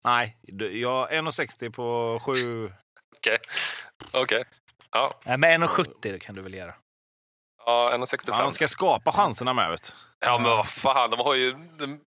Nej, 0.04 0.38
jag 0.82 1.12
1,60 1.12 1.72
på 1.72 2.20
sju. 2.26 2.72
Okej. 3.18 3.38
Okej. 4.14 4.44
Ja, 4.92 5.20
Nej, 5.26 5.38
men 5.38 5.64
1,70 5.64 6.20
kan 6.20 6.36
du 6.36 6.42
väl 6.42 6.54
göra. 6.54 6.76
ja 7.66 7.90
Fan, 7.92 8.04
1,65. 8.04 8.42
de 8.42 8.52
ska 8.52 8.68
skapa 8.68 9.12
chanserna 9.12 9.54
med, 9.54 9.72
vet. 9.72 9.96
Ja, 10.20 10.38
men 10.40 10.52
vad 10.52 10.68
fan, 10.68 11.10
de 11.10 11.20
har 11.20 11.36
ju 11.36 11.52
den, 11.54 12.02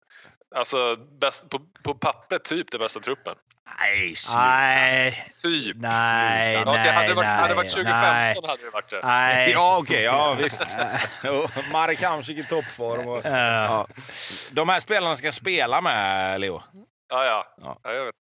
alltså, 0.55 0.97
bäst, 0.97 1.51
på, 1.51 1.61
på 1.83 1.95
pappret 1.95 2.45
typ 2.45 2.71
den 2.71 2.81
bästa 2.81 3.01
truppen. 3.01 3.35
Nej, 3.79 4.15
Nej, 4.35 5.33
Typ. 5.43 5.77
nej, 5.77 6.63
Okej, 6.63 6.75
nej, 6.75 6.93
hade, 6.93 7.09
det 7.09 7.15
varit, 7.15 7.27
hade 7.27 7.49
det 7.49 7.55
varit 7.55 7.77
nej, 7.77 7.85
2015 7.85 7.93
nej. 7.93 8.51
hade 8.51 8.65
det 8.65 8.71
varit 8.71 8.91
det. 8.91 9.01
Nej. 9.05 9.51
Ja, 9.51 9.79
okej. 9.81 10.03
ja, 10.03 10.35
visst. 10.41 10.77
Marek 11.73 12.03
Hamsik 12.03 12.39
i 12.39 12.45
toppform. 12.45 13.09
Och... 13.09 13.21
Ja. 13.25 13.65
Ja. 13.65 13.87
De 14.51 14.69
här 14.69 14.81
spelarna 14.81 15.17
ska 15.17 15.33
spela 15.33 15.81
med, 15.81 16.41
Leo. 16.41 16.63
Ja, 17.09 17.25
ja. 17.25 17.55
Ja. 17.61 17.79
ja 17.83 17.93
jag 17.93 18.05
vet. 18.05 18.15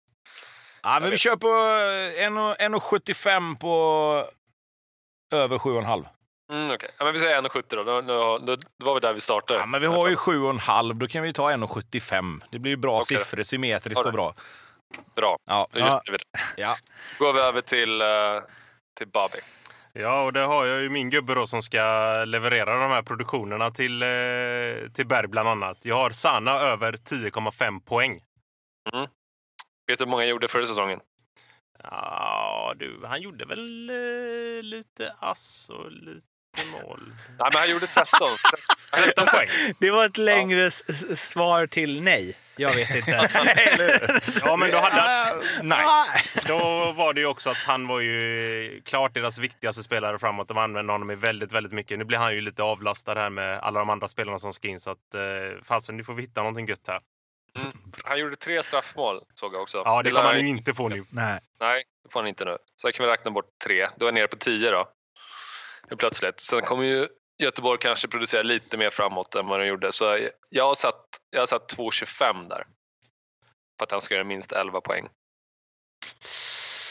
Ja, 0.82 0.98
men 1.00 1.10
vi 1.10 1.18
kör 1.18 1.36
på 1.36 1.48
eh, 1.48 2.28
1,75 2.28 3.58
på 3.58 4.26
över 5.32 5.58
7,5. 5.58 6.06
Mm, 6.52 6.70
okej. 6.74 6.90
ja, 6.98 7.04
men 7.04 7.12
vi 7.12 7.18
säger 7.18 7.42
1,70 7.42 7.62
då. 7.76 7.82
Då, 7.84 8.00
då, 8.00 8.38
då. 8.38 8.56
då 8.56 8.84
var 8.84 8.94
vi 8.94 9.00
där 9.00 9.12
vi 9.12 9.20
startade. 9.20 9.60
Ja, 9.60 9.66
men 9.66 9.80
vi 9.80 9.86
har 9.86 10.08
ju 10.08 10.14
7,5. 10.16 10.92
Då 10.94 11.06
kan 11.08 11.22
vi 11.22 11.32
ta 11.32 11.50
1,75. 11.50 12.40
Det 12.50 12.58
blir 12.58 12.70
ju 12.72 12.76
bra 12.76 12.98
Okej. 13.00 13.18
siffror, 13.18 13.42
symmetriskt 13.42 14.06
och 14.06 14.12
bra. 14.12 14.34
Bra, 15.16 15.36
Ja. 15.46 15.68
då 15.72 15.78
just 15.78 16.04
det. 16.06 16.18
Ja. 16.56 16.76
går 17.18 17.32
vi 17.32 17.40
över 17.40 17.60
till, 17.60 18.00
eh, 18.02 18.08
till 18.98 19.08
Bobby. 19.08 19.38
Ja, 19.92 20.22
och 20.24 20.32
det 20.32 20.40
har 20.40 20.66
jag 20.66 20.80
ju 20.82 20.88
min 20.88 21.10
gubbe 21.10 21.34
då 21.34 21.46
som 21.46 21.62
ska 21.62 21.78
leverera 22.26 22.78
de 22.80 22.90
här 22.90 23.02
produktionerna 23.02 23.70
till, 23.70 24.02
eh, 24.02 24.08
till 24.94 25.06
Berg 25.06 25.28
bland 25.28 25.48
annat. 25.48 25.78
Jag 25.82 25.96
har 25.96 26.10
Sana 26.10 26.50
över 26.52 26.92
10,5 26.92 27.80
poäng. 27.80 28.20
Vet 29.86 29.98
du 29.98 30.04
hur 30.04 30.10
många 30.10 30.24
gjorde 30.24 30.48
förra 30.48 30.66
säsongen? 30.66 31.00
Ja, 31.82 32.74
du, 32.76 33.00
han 33.06 33.20
gjorde 33.20 33.44
väl 33.44 33.90
eh, 33.90 34.62
lite 34.62 35.14
ass 35.18 35.70
och 35.72 35.92
lite 35.92 36.26
mål. 36.70 37.00
Nej, 37.38 37.48
men 37.52 37.60
han 37.60 37.70
gjorde 37.70 37.86
13. 37.86 38.06
13 38.94 39.26
poäng. 39.26 39.48
Det 39.78 39.90
var 39.90 40.04
ett 40.04 40.16
längre 40.16 40.66
s- 40.66 41.30
svar 41.30 41.66
till 41.66 42.02
nej. 42.02 42.36
Jag 42.56 42.74
vet 42.74 42.96
inte. 42.96 43.10
Ja, 44.44 44.56
men 44.56 44.70
då, 44.70 44.76
hade 44.78 45.00
han, 45.00 45.42
Nej. 45.68 45.86
då 46.46 46.92
var 46.92 47.14
det 47.14 47.20
ju 47.20 47.26
också 47.26 47.50
att 47.50 47.56
han 47.56 47.86
var 47.86 48.00
ju 48.00 48.82
klart 48.84 49.14
deras 49.14 49.38
viktigaste 49.38 49.82
spelare 49.82 50.18
framåt. 50.18 50.48
De 50.48 50.58
använde 50.58 50.92
honom 50.92 51.10
i 51.10 51.14
väldigt, 51.14 51.52
väldigt 51.52 51.72
mycket. 51.72 51.98
Nu 51.98 52.04
blir 52.04 52.18
han 52.18 52.34
ju 52.34 52.40
lite 52.40 52.62
avlastad 52.62 53.14
här 53.14 53.30
med 53.30 53.58
alla 53.58 53.78
de 53.80 53.90
andra 53.90 54.08
spelarna 54.08 54.38
som 54.38 54.52
ska 54.52 54.68
in. 54.68 54.80
Så 54.80 54.90
att, 54.90 55.14
eh, 55.14 55.62
fasen, 55.64 55.96
nu 55.96 56.04
får 56.04 56.14
vi 56.14 56.22
hitta 56.22 56.40
någonting 56.40 56.66
gött 56.66 56.88
här. 56.88 57.00
Han 58.04 58.18
gjorde 58.20 58.36
tre 58.36 58.62
straffmål, 58.62 59.20
såg 59.34 59.54
jag 59.54 59.62
också. 59.62 59.82
Ja, 59.84 60.02
det 60.02 60.10
kommer 60.10 60.22
lär- 60.24 60.28
han 60.32 60.40
ju 60.40 60.48
inte 60.48 60.74
få 60.74 60.88
nu. 60.88 61.04
Nej. 61.10 61.40
Nej, 61.60 61.84
det 62.04 62.12
får 62.12 62.20
han 62.20 62.28
inte 62.28 62.44
nu. 62.44 62.56
Så 62.76 62.86
här 62.86 62.92
kan 62.92 63.06
vi 63.06 63.12
räkna 63.12 63.30
bort 63.30 63.44
tre. 63.64 63.88
Då 63.96 64.04
är 64.04 64.06
jag 64.06 64.14
nere 64.14 64.28
på 64.28 64.36
10 64.36 64.70
då. 64.70 64.88
Helt 65.88 66.00
Plötsligt. 66.00 66.40
Sen 66.40 66.62
kommer 66.62 66.84
ju 66.84 67.08
Göteborg 67.42 67.78
kanske 67.80 68.08
producera 68.08 68.42
lite 68.42 68.76
mer 68.76 68.90
framåt 68.90 69.34
än 69.34 69.46
vad 69.46 69.60
de 69.60 69.66
gjorde. 69.66 69.92
Så 69.92 70.28
jag 70.50 70.64
har 70.64 70.74
satt, 70.74 71.04
jag 71.30 71.40
har 71.40 71.46
satt 71.46 71.74
2,25 71.76 72.48
där. 72.48 72.66
På 73.78 73.84
att 73.84 73.90
han 73.90 74.00
ska 74.00 74.14
göra 74.14 74.24
minst 74.24 74.52
11 74.52 74.80
poäng. 74.80 75.08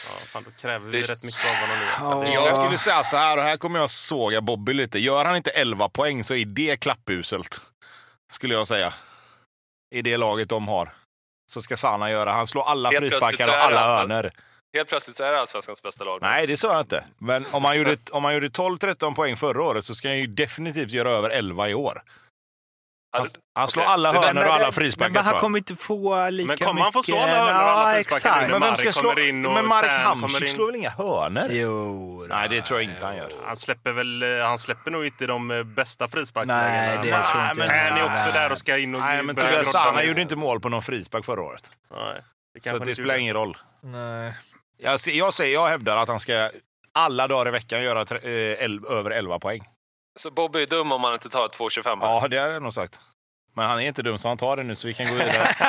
Ja, 0.07 0.15
fan, 0.25 0.43
då 0.43 0.51
kräver 0.51 0.85
vi 0.85 0.91
Det 0.91 1.03
rätt 1.03 1.23
mycket 1.23 1.45
av 1.45 1.55
honom 1.55 1.79
nu. 1.79 1.85
Alltså. 1.85 2.33
Ja. 2.33 2.45
Jag 2.45 2.53
skulle 2.53 2.77
säga 2.77 3.03
så 3.03 3.17
här, 3.17 3.37
och 3.37 3.43
här 3.43 3.57
kommer 3.57 3.79
jag 3.79 3.89
såga 3.89 4.41
Bobby 4.41 4.73
lite. 4.73 4.99
Gör 4.99 5.25
han 5.25 5.35
inte 5.35 5.51
11 5.51 5.89
poäng 5.89 6.23
så 6.23 6.33
är 6.33 6.45
det 6.45 6.77
klappuselt. 6.77 7.61
Skulle 8.31 8.53
jag 8.53 8.67
säga. 8.67 8.93
I 9.95 10.01
det 10.01 10.17
laget 10.17 10.49
de 10.49 10.67
har. 10.67 10.93
Så 11.51 11.61
ska 11.61 11.77
Sana 11.77 12.11
göra. 12.11 12.31
Han 12.31 12.47
slår 12.47 12.63
alla 12.63 12.89
Helt 12.89 12.99
frisparkar 13.01 13.49
och 13.49 13.55
alla 13.55 13.79
alltså- 13.79 14.13
hörnor. 14.13 14.31
Helt 14.73 14.89
plötsligt 14.89 15.17
så 15.17 15.23
är 15.23 15.31
det 15.31 15.39
Allsvenskans 15.39 15.83
bästa 15.83 16.03
lag. 16.03 16.19
Nej, 16.21 16.47
det 16.47 16.57
sa 16.57 16.71
jag 16.71 16.81
inte. 16.81 17.03
Men 17.17 17.45
om 17.51 17.65
han 17.65 17.77
gjorde, 17.77 17.97
om 18.11 18.23
han 18.23 18.33
gjorde 18.33 18.47
12-13 18.47 19.15
poäng 19.15 19.37
förra 19.37 19.63
året 19.63 19.85
så 19.85 19.95
ska 19.95 20.07
han 20.07 20.17
ju 20.19 20.27
definitivt 20.27 20.91
göra 20.91 21.09
över 21.09 21.29
11 21.29 21.69
i 21.69 21.73
år. 21.73 22.01
Han, 23.13 23.25
han 23.55 23.67
slår 23.67 23.83
okej. 23.83 23.93
alla 23.93 24.13
hörnor 24.13 24.43
och 24.47 24.53
alla 24.53 24.71
frisparkar 24.71 25.13
men 25.13 25.25
han 25.25 25.39
kommer 25.39 25.57
inte 25.57 25.75
få 25.75 26.29
lika 26.29 26.47
Men 26.47 26.57
kommer 26.57 26.73
mycket. 26.73 26.83
han 26.83 26.93
få 26.93 27.03
slå 27.03 27.17
alla 27.17 27.35
hörnor 27.35 27.63
och 27.63 27.69
alla 27.69 27.93
frisparkar 27.93 28.41
nu? 28.41 28.47
Men 28.47 28.51
vem 28.51 28.69
Mark 28.69 28.79
ska 28.79 28.91
slå? 28.91 29.09
kommer 29.09 29.29
in 29.29 29.45
och 29.45 29.53
Men 29.53 29.67
Mark 29.67 29.85
Hamsik 29.89 30.49
slår 30.49 30.65
väl 30.65 30.75
inga 30.75 30.89
hörnor? 30.89 31.47
Jo, 31.49 32.25
Nej, 32.29 32.49
det 32.49 32.61
tror 32.61 32.81
jag 32.81 32.89
inte 32.91 33.05
han 33.05 33.17
gör. 33.17 33.29
Han 33.45 33.55
släpper 33.55 33.91
väl, 33.91 34.23
eh, 34.23 34.45
han 34.45 34.57
släpper 34.59 34.91
nog 34.91 35.05
inte 35.05 35.25
de 35.27 35.51
eh, 35.51 35.63
bästa 35.63 36.07
frisparkslägena. 36.07 36.67
Nej, 36.67 36.97
det 37.03 37.11
Men- 37.11 37.23
tror 37.31 37.43
jag 37.43 37.51
inte. 37.51 37.67
Tern 37.67 37.97
är 37.97 38.03
också 38.03 38.31
där 38.33 38.51
och 38.51 38.57
ska 38.57 38.77
in 38.77 38.95
och 38.95 39.01
Nej, 39.01 39.23
men 39.23 39.35
Tobias 39.35 39.71
Sana 39.71 40.03
gjorde 40.03 40.21
inte 40.21 40.35
mål 40.35 40.59
på 40.59 40.69
någon 40.69 40.81
frispark 40.81 41.25
förra 41.25 41.41
året. 41.41 41.71
Nej, 41.91 42.21
det 42.63 42.69
Så 42.69 42.77
det 42.77 42.95
spelar 42.95 43.15
ingen 43.15 43.33
roll. 43.33 43.57
Nej. 43.81 44.33
Jag, 44.83 44.99
ser- 44.99 45.11
jag, 45.11 45.33
säger, 45.33 45.53
jag 45.53 45.67
hävdar 45.67 45.97
att 45.97 46.07
han 46.09 46.19
ska 46.19 46.49
alla 46.93 47.27
dagar 47.27 47.47
i 47.47 47.51
veckan 47.51 47.83
göra 47.83 48.05
tre, 48.05 48.17
eh, 48.23 48.63
el, 48.65 48.85
över 48.89 49.11
11 49.11 49.39
poäng. 49.39 49.61
Så 50.19 50.31
Bobby 50.31 50.61
är 50.61 50.67
dum 50.67 50.91
om 50.91 51.03
han 51.03 51.13
inte 51.13 51.29
tar 51.29 51.47
2,25. 51.47 51.97
Ja, 52.01 52.27
det 52.29 52.37
har 52.37 52.47
jag 52.47 52.63
nog 52.63 52.73
sagt. 52.73 53.01
Men 53.55 53.65
han 53.65 53.79
är 53.81 53.83
inte 53.87 54.01
dum 54.01 54.17
så 54.19 54.27
han 54.27 54.37
tar 54.37 54.57
det 54.57 54.63
nu 54.63 54.75
så 54.75 54.87
vi 54.87 54.93
kan 54.93 55.07
gå 55.07 55.13
vidare. 55.13 55.55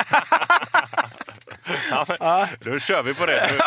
Ja, 1.91 2.05
men, 2.07 2.47
då 2.59 2.79
kör 2.79 3.03
vi 3.03 3.13
på 3.13 3.25
det. 3.25 3.51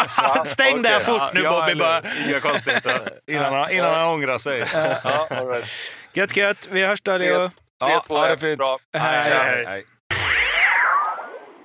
Nu. 0.45 0.51
Stäng 0.51 0.83
där 0.83 0.95
okej. 0.97 1.05
fort 1.05 1.33
nu 1.35 1.41
Ja, 1.41 1.61
Bobby 1.61 1.75
bara. 1.75 2.03
Inga 2.29 2.41
konstigheter. 2.41 3.11
innan, 3.27 3.53
han, 3.55 3.71
innan 3.71 3.95
han 3.95 4.09
ångrar 4.09 4.39
sig. 4.39 4.65
Ja, 5.05 5.27
all 5.31 5.49
right. 5.49 5.69
Gött 6.13 6.37
gött, 6.37 6.69
vi 6.71 6.87
hörs 6.87 7.01
då 7.03 7.17
Leo. 7.17 7.51
Ja, 7.79 8.03
3-2 8.09 8.15
ha 8.17 8.27
det 8.27 8.33
är 8.33 8.37
fint. 8.37 8.59
bra. 8.59 8.79
Hej. 8.93 9.31
Nej, 9.31 9.65
nej. 9.67 9.85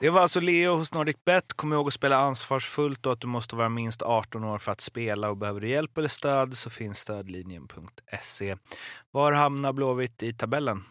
Det 0.02 0.10
var 0.10 0.22
alltså 0.22 0.40
Leo 0.40 0.76
hos 0.76 0.94
NordicBet. 0.94 1.54
Kom 1.54 1.74
ihåg 1.74 1.88
att 1.88 1.94
spela 1.94 2.18
ansvarsfullt 2.18 3.06
och 3.06 3.14
att 3.14 3.22
du 3.22 3.28
måste 3.28 3.56
vara 3.56 3.70
minst 3.70 4.02
18 4.02 4.44
år 4.44 4.58
för 4.58 4.72
att 4.72 4.82
spela. 4.82 5.30
Och 5.30 5.38
behöver 5.38 5.60
du 5.60 5.70
hjälp 5.70 5.98
eller 5.98 6.08
stöd 6.08 6.58
så 6.58 6.70
finns 6.70 7.00
stödlinjen.se. 7.00 8.56
Var 9.12 9.32
hamnar 9.32 9.74
Blåvitt 9.74 10.24
i 10.24 10.34
tabellen? 10.34 10.84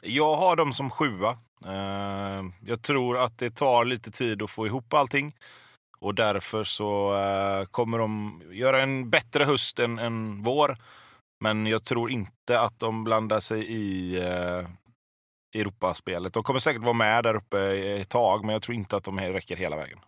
Jag 0.00 0.36
har 0.36 0.56
dem 0.56 0.72
som 0.72 0.90
sjua. 0.90 1.30
Eh, 1.64 2.44
jag 2.66 2.82
tror 2.82 3.18
att 3.18 3.38
det 3.38 3.50
tar 3.50 3.84
lite 3.84 4.10
tid 4.10 4.42
att 4.42 4.50
få 4.50 4.66
ihop 4.66 4.94
allting. 4.94 5.34
Och 5.98 6.14
därför 6.14 6.64
så 6.64 7.14
eh, 7.14 7.64
kommer 7.64 7.98
de 7.98 8.42
göra 8.52 8.82
en 8.82 9.10
bättre 9.10 9.44
höst 9.44 9.78
än, 9.78 9.98
än 9.98 10.42
vår. 10.42 10.76
Men 11.40 11.66
jag 11.66 11.84
tror 11.84 12.10
inte 12.10 12.60
att 12.60 12.78
de 12.78 13.04
blandar 13.04 13.40
sig 13.40 13.66
i 13.66 14.18
eh, 14.20 14.68
Europaspelet. 15.54 16.32
De 16.32 16.42
kommer 16.42 16.60
säkert 16.60 16.82
vara 16.82 16.92
med 16.92 17.24
där 17.24 17.34
uppe 17.34 17.60
ett 18.00 18.08
tag, 18.08 18.44
men 18.44 18.52
jag 18.52 18.62
tror 18.62 18.74
inte 18.74 18.96
att 18.96 19.04
de 19.04 19.20
räcker 19.20 19.56
hela 19.56 19.76
vägen. 19.76 19.98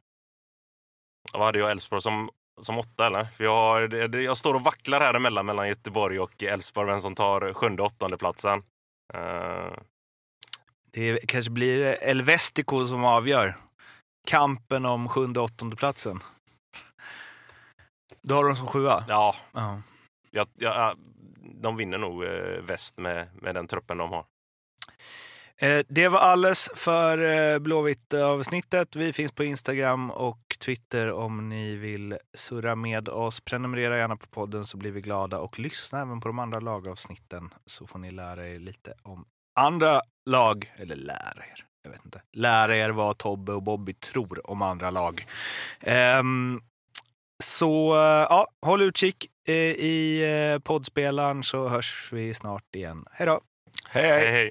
Vad 1.32 1.42
hade 1.42 1.58
jag 1.58 1.70
Elfsborg 1.70 2.02
som, 2.02 2.30
som 2.60 2.78
åtta 2.78 3.06
eller? 3.06 3.24
För 3.24 3.44
jag, 3.44 3.56
har, 3.56 4.16
jag 4.16 4.36
står 4.36 4.54
och 4.54 4.62
vacklar 4.62 5.00
här 5.00 5.14
emellan 5.14 5.46
mellan 5.46 5.68
Göteborg 5.68 6.20
och 6.20 6.42
Elfsborg, 6.42 6.86
vem 6.90 7.00
som 7.00 7.14
tar 7.14 7.52
sjunde 7.52 7.82
åttonde 7.82 8.16
platsen. 8.18 8.60
Eh, 9.14 9.72
Det 10.92 11.28
kanske 11.28 11.50
blir 11.50 11.82
Elvestico 12.02 12.86
som 12.86 13.04
avgör. 13.04 13.56
Kampen 14.26 14.84
om 14.86 15.08
sjunde 15.08 15.40
åttonde 15.40 15.76
platsen. 15.76 16.20
Du 18.22 18.34
har 18.34 18.44
dem 18.44 18.56
som 18.56 18.66
sjua? 18.66 19.04
ja, 19.08 19.34
Ja. 19.52 19.82
jag, 20.30 20.46
jag, 20.54 20.96
de 21.62 21.76
vinner 21.76 21.98
nog 21.98 22.24
eh, 22.24 22.60
väst 22.62 22.98
med, 22.98 23.28
med 23.34 23.54
den 23.54 23.66
truppen 23.66 23.98
de 23.98 24.10
har. 24.12 24.24
Eh, 25.62 25.82
det 25.88 26.08
var 26.08 26.18
alles 26.18 26.70
för 26.74 27.18
eh, 27.18 27.58
Blåvitt-avsnittet. 27.58 28.96
Vi 28.96 29.12
finns 29.12 29.32
på 29.32 29.44
Instagram 29.44 30.10
och 30.10 30.56
Twitter 30.60 31.12
om 31.12 31.48
ni 31.48 31.76
vill 31.76 32.18
surra 32.34 32.76
med 32.76 33.08
oss. 33.08 33.40
Prenumerera 33.40 33.98
gärna 33.98 34.16
på 34.16 34.26
podden 34.26 34.66
så 34.66 34.76
blir 34.76 34.90
vi 34.90 35.00
glada 35.00 35.38
och 35.38 35.58
lyssna 35.58 36.00
även 36.00 36.20
på 36.20 36.28
de 36.28 36.38
andra 36.38 36.60
lagavsnitten 36.60 37.54
så 37.66 37.86
får 37.86 37.98
ni 37.98 38.10
lära 38.10 38.48
er 38.48 38.58
lite 38.58 38.94
om 39.02 39.24
andra 39.60 40.00
lag. 40.30 40.72
Eller 40.76 40.96
lära 40.96 41.44
er. 41.52 41.64
Jag 41.82 41.90
vet 41.90 42.04
inte. 42.04 42.22
Lära 42.32 42.76
er 42.76 42.90
vad 42.90 43.18
Tobbe 43.18 43.52
och 43.52 43.62
Bobby 43.62 43.92
tror 43.92 44.50
om 44.50 44.62
andra 44.62 44.90
lag. 44.90 45.26
Um, 46.20 46.62
så 47.42 47.94
eh, 47.94 48.26
ja, 48.30 48.48
håll 48.66 48.82
utkik 48.82 49.26
i 49.48 50.22
poddspelaren 50.64 51.42
så 51.42 51.68
hörs 51.68 52.08
vi 52.12 52.34
snart 52.34 52.74
igen. 52.74 53.04
Hej 53.10 53.26
då! 53.26 53.40
Hej, 53.92 54.04
hej! 54.04 54.24
Hej, 54.24 54.32
hej. 54.32 54.50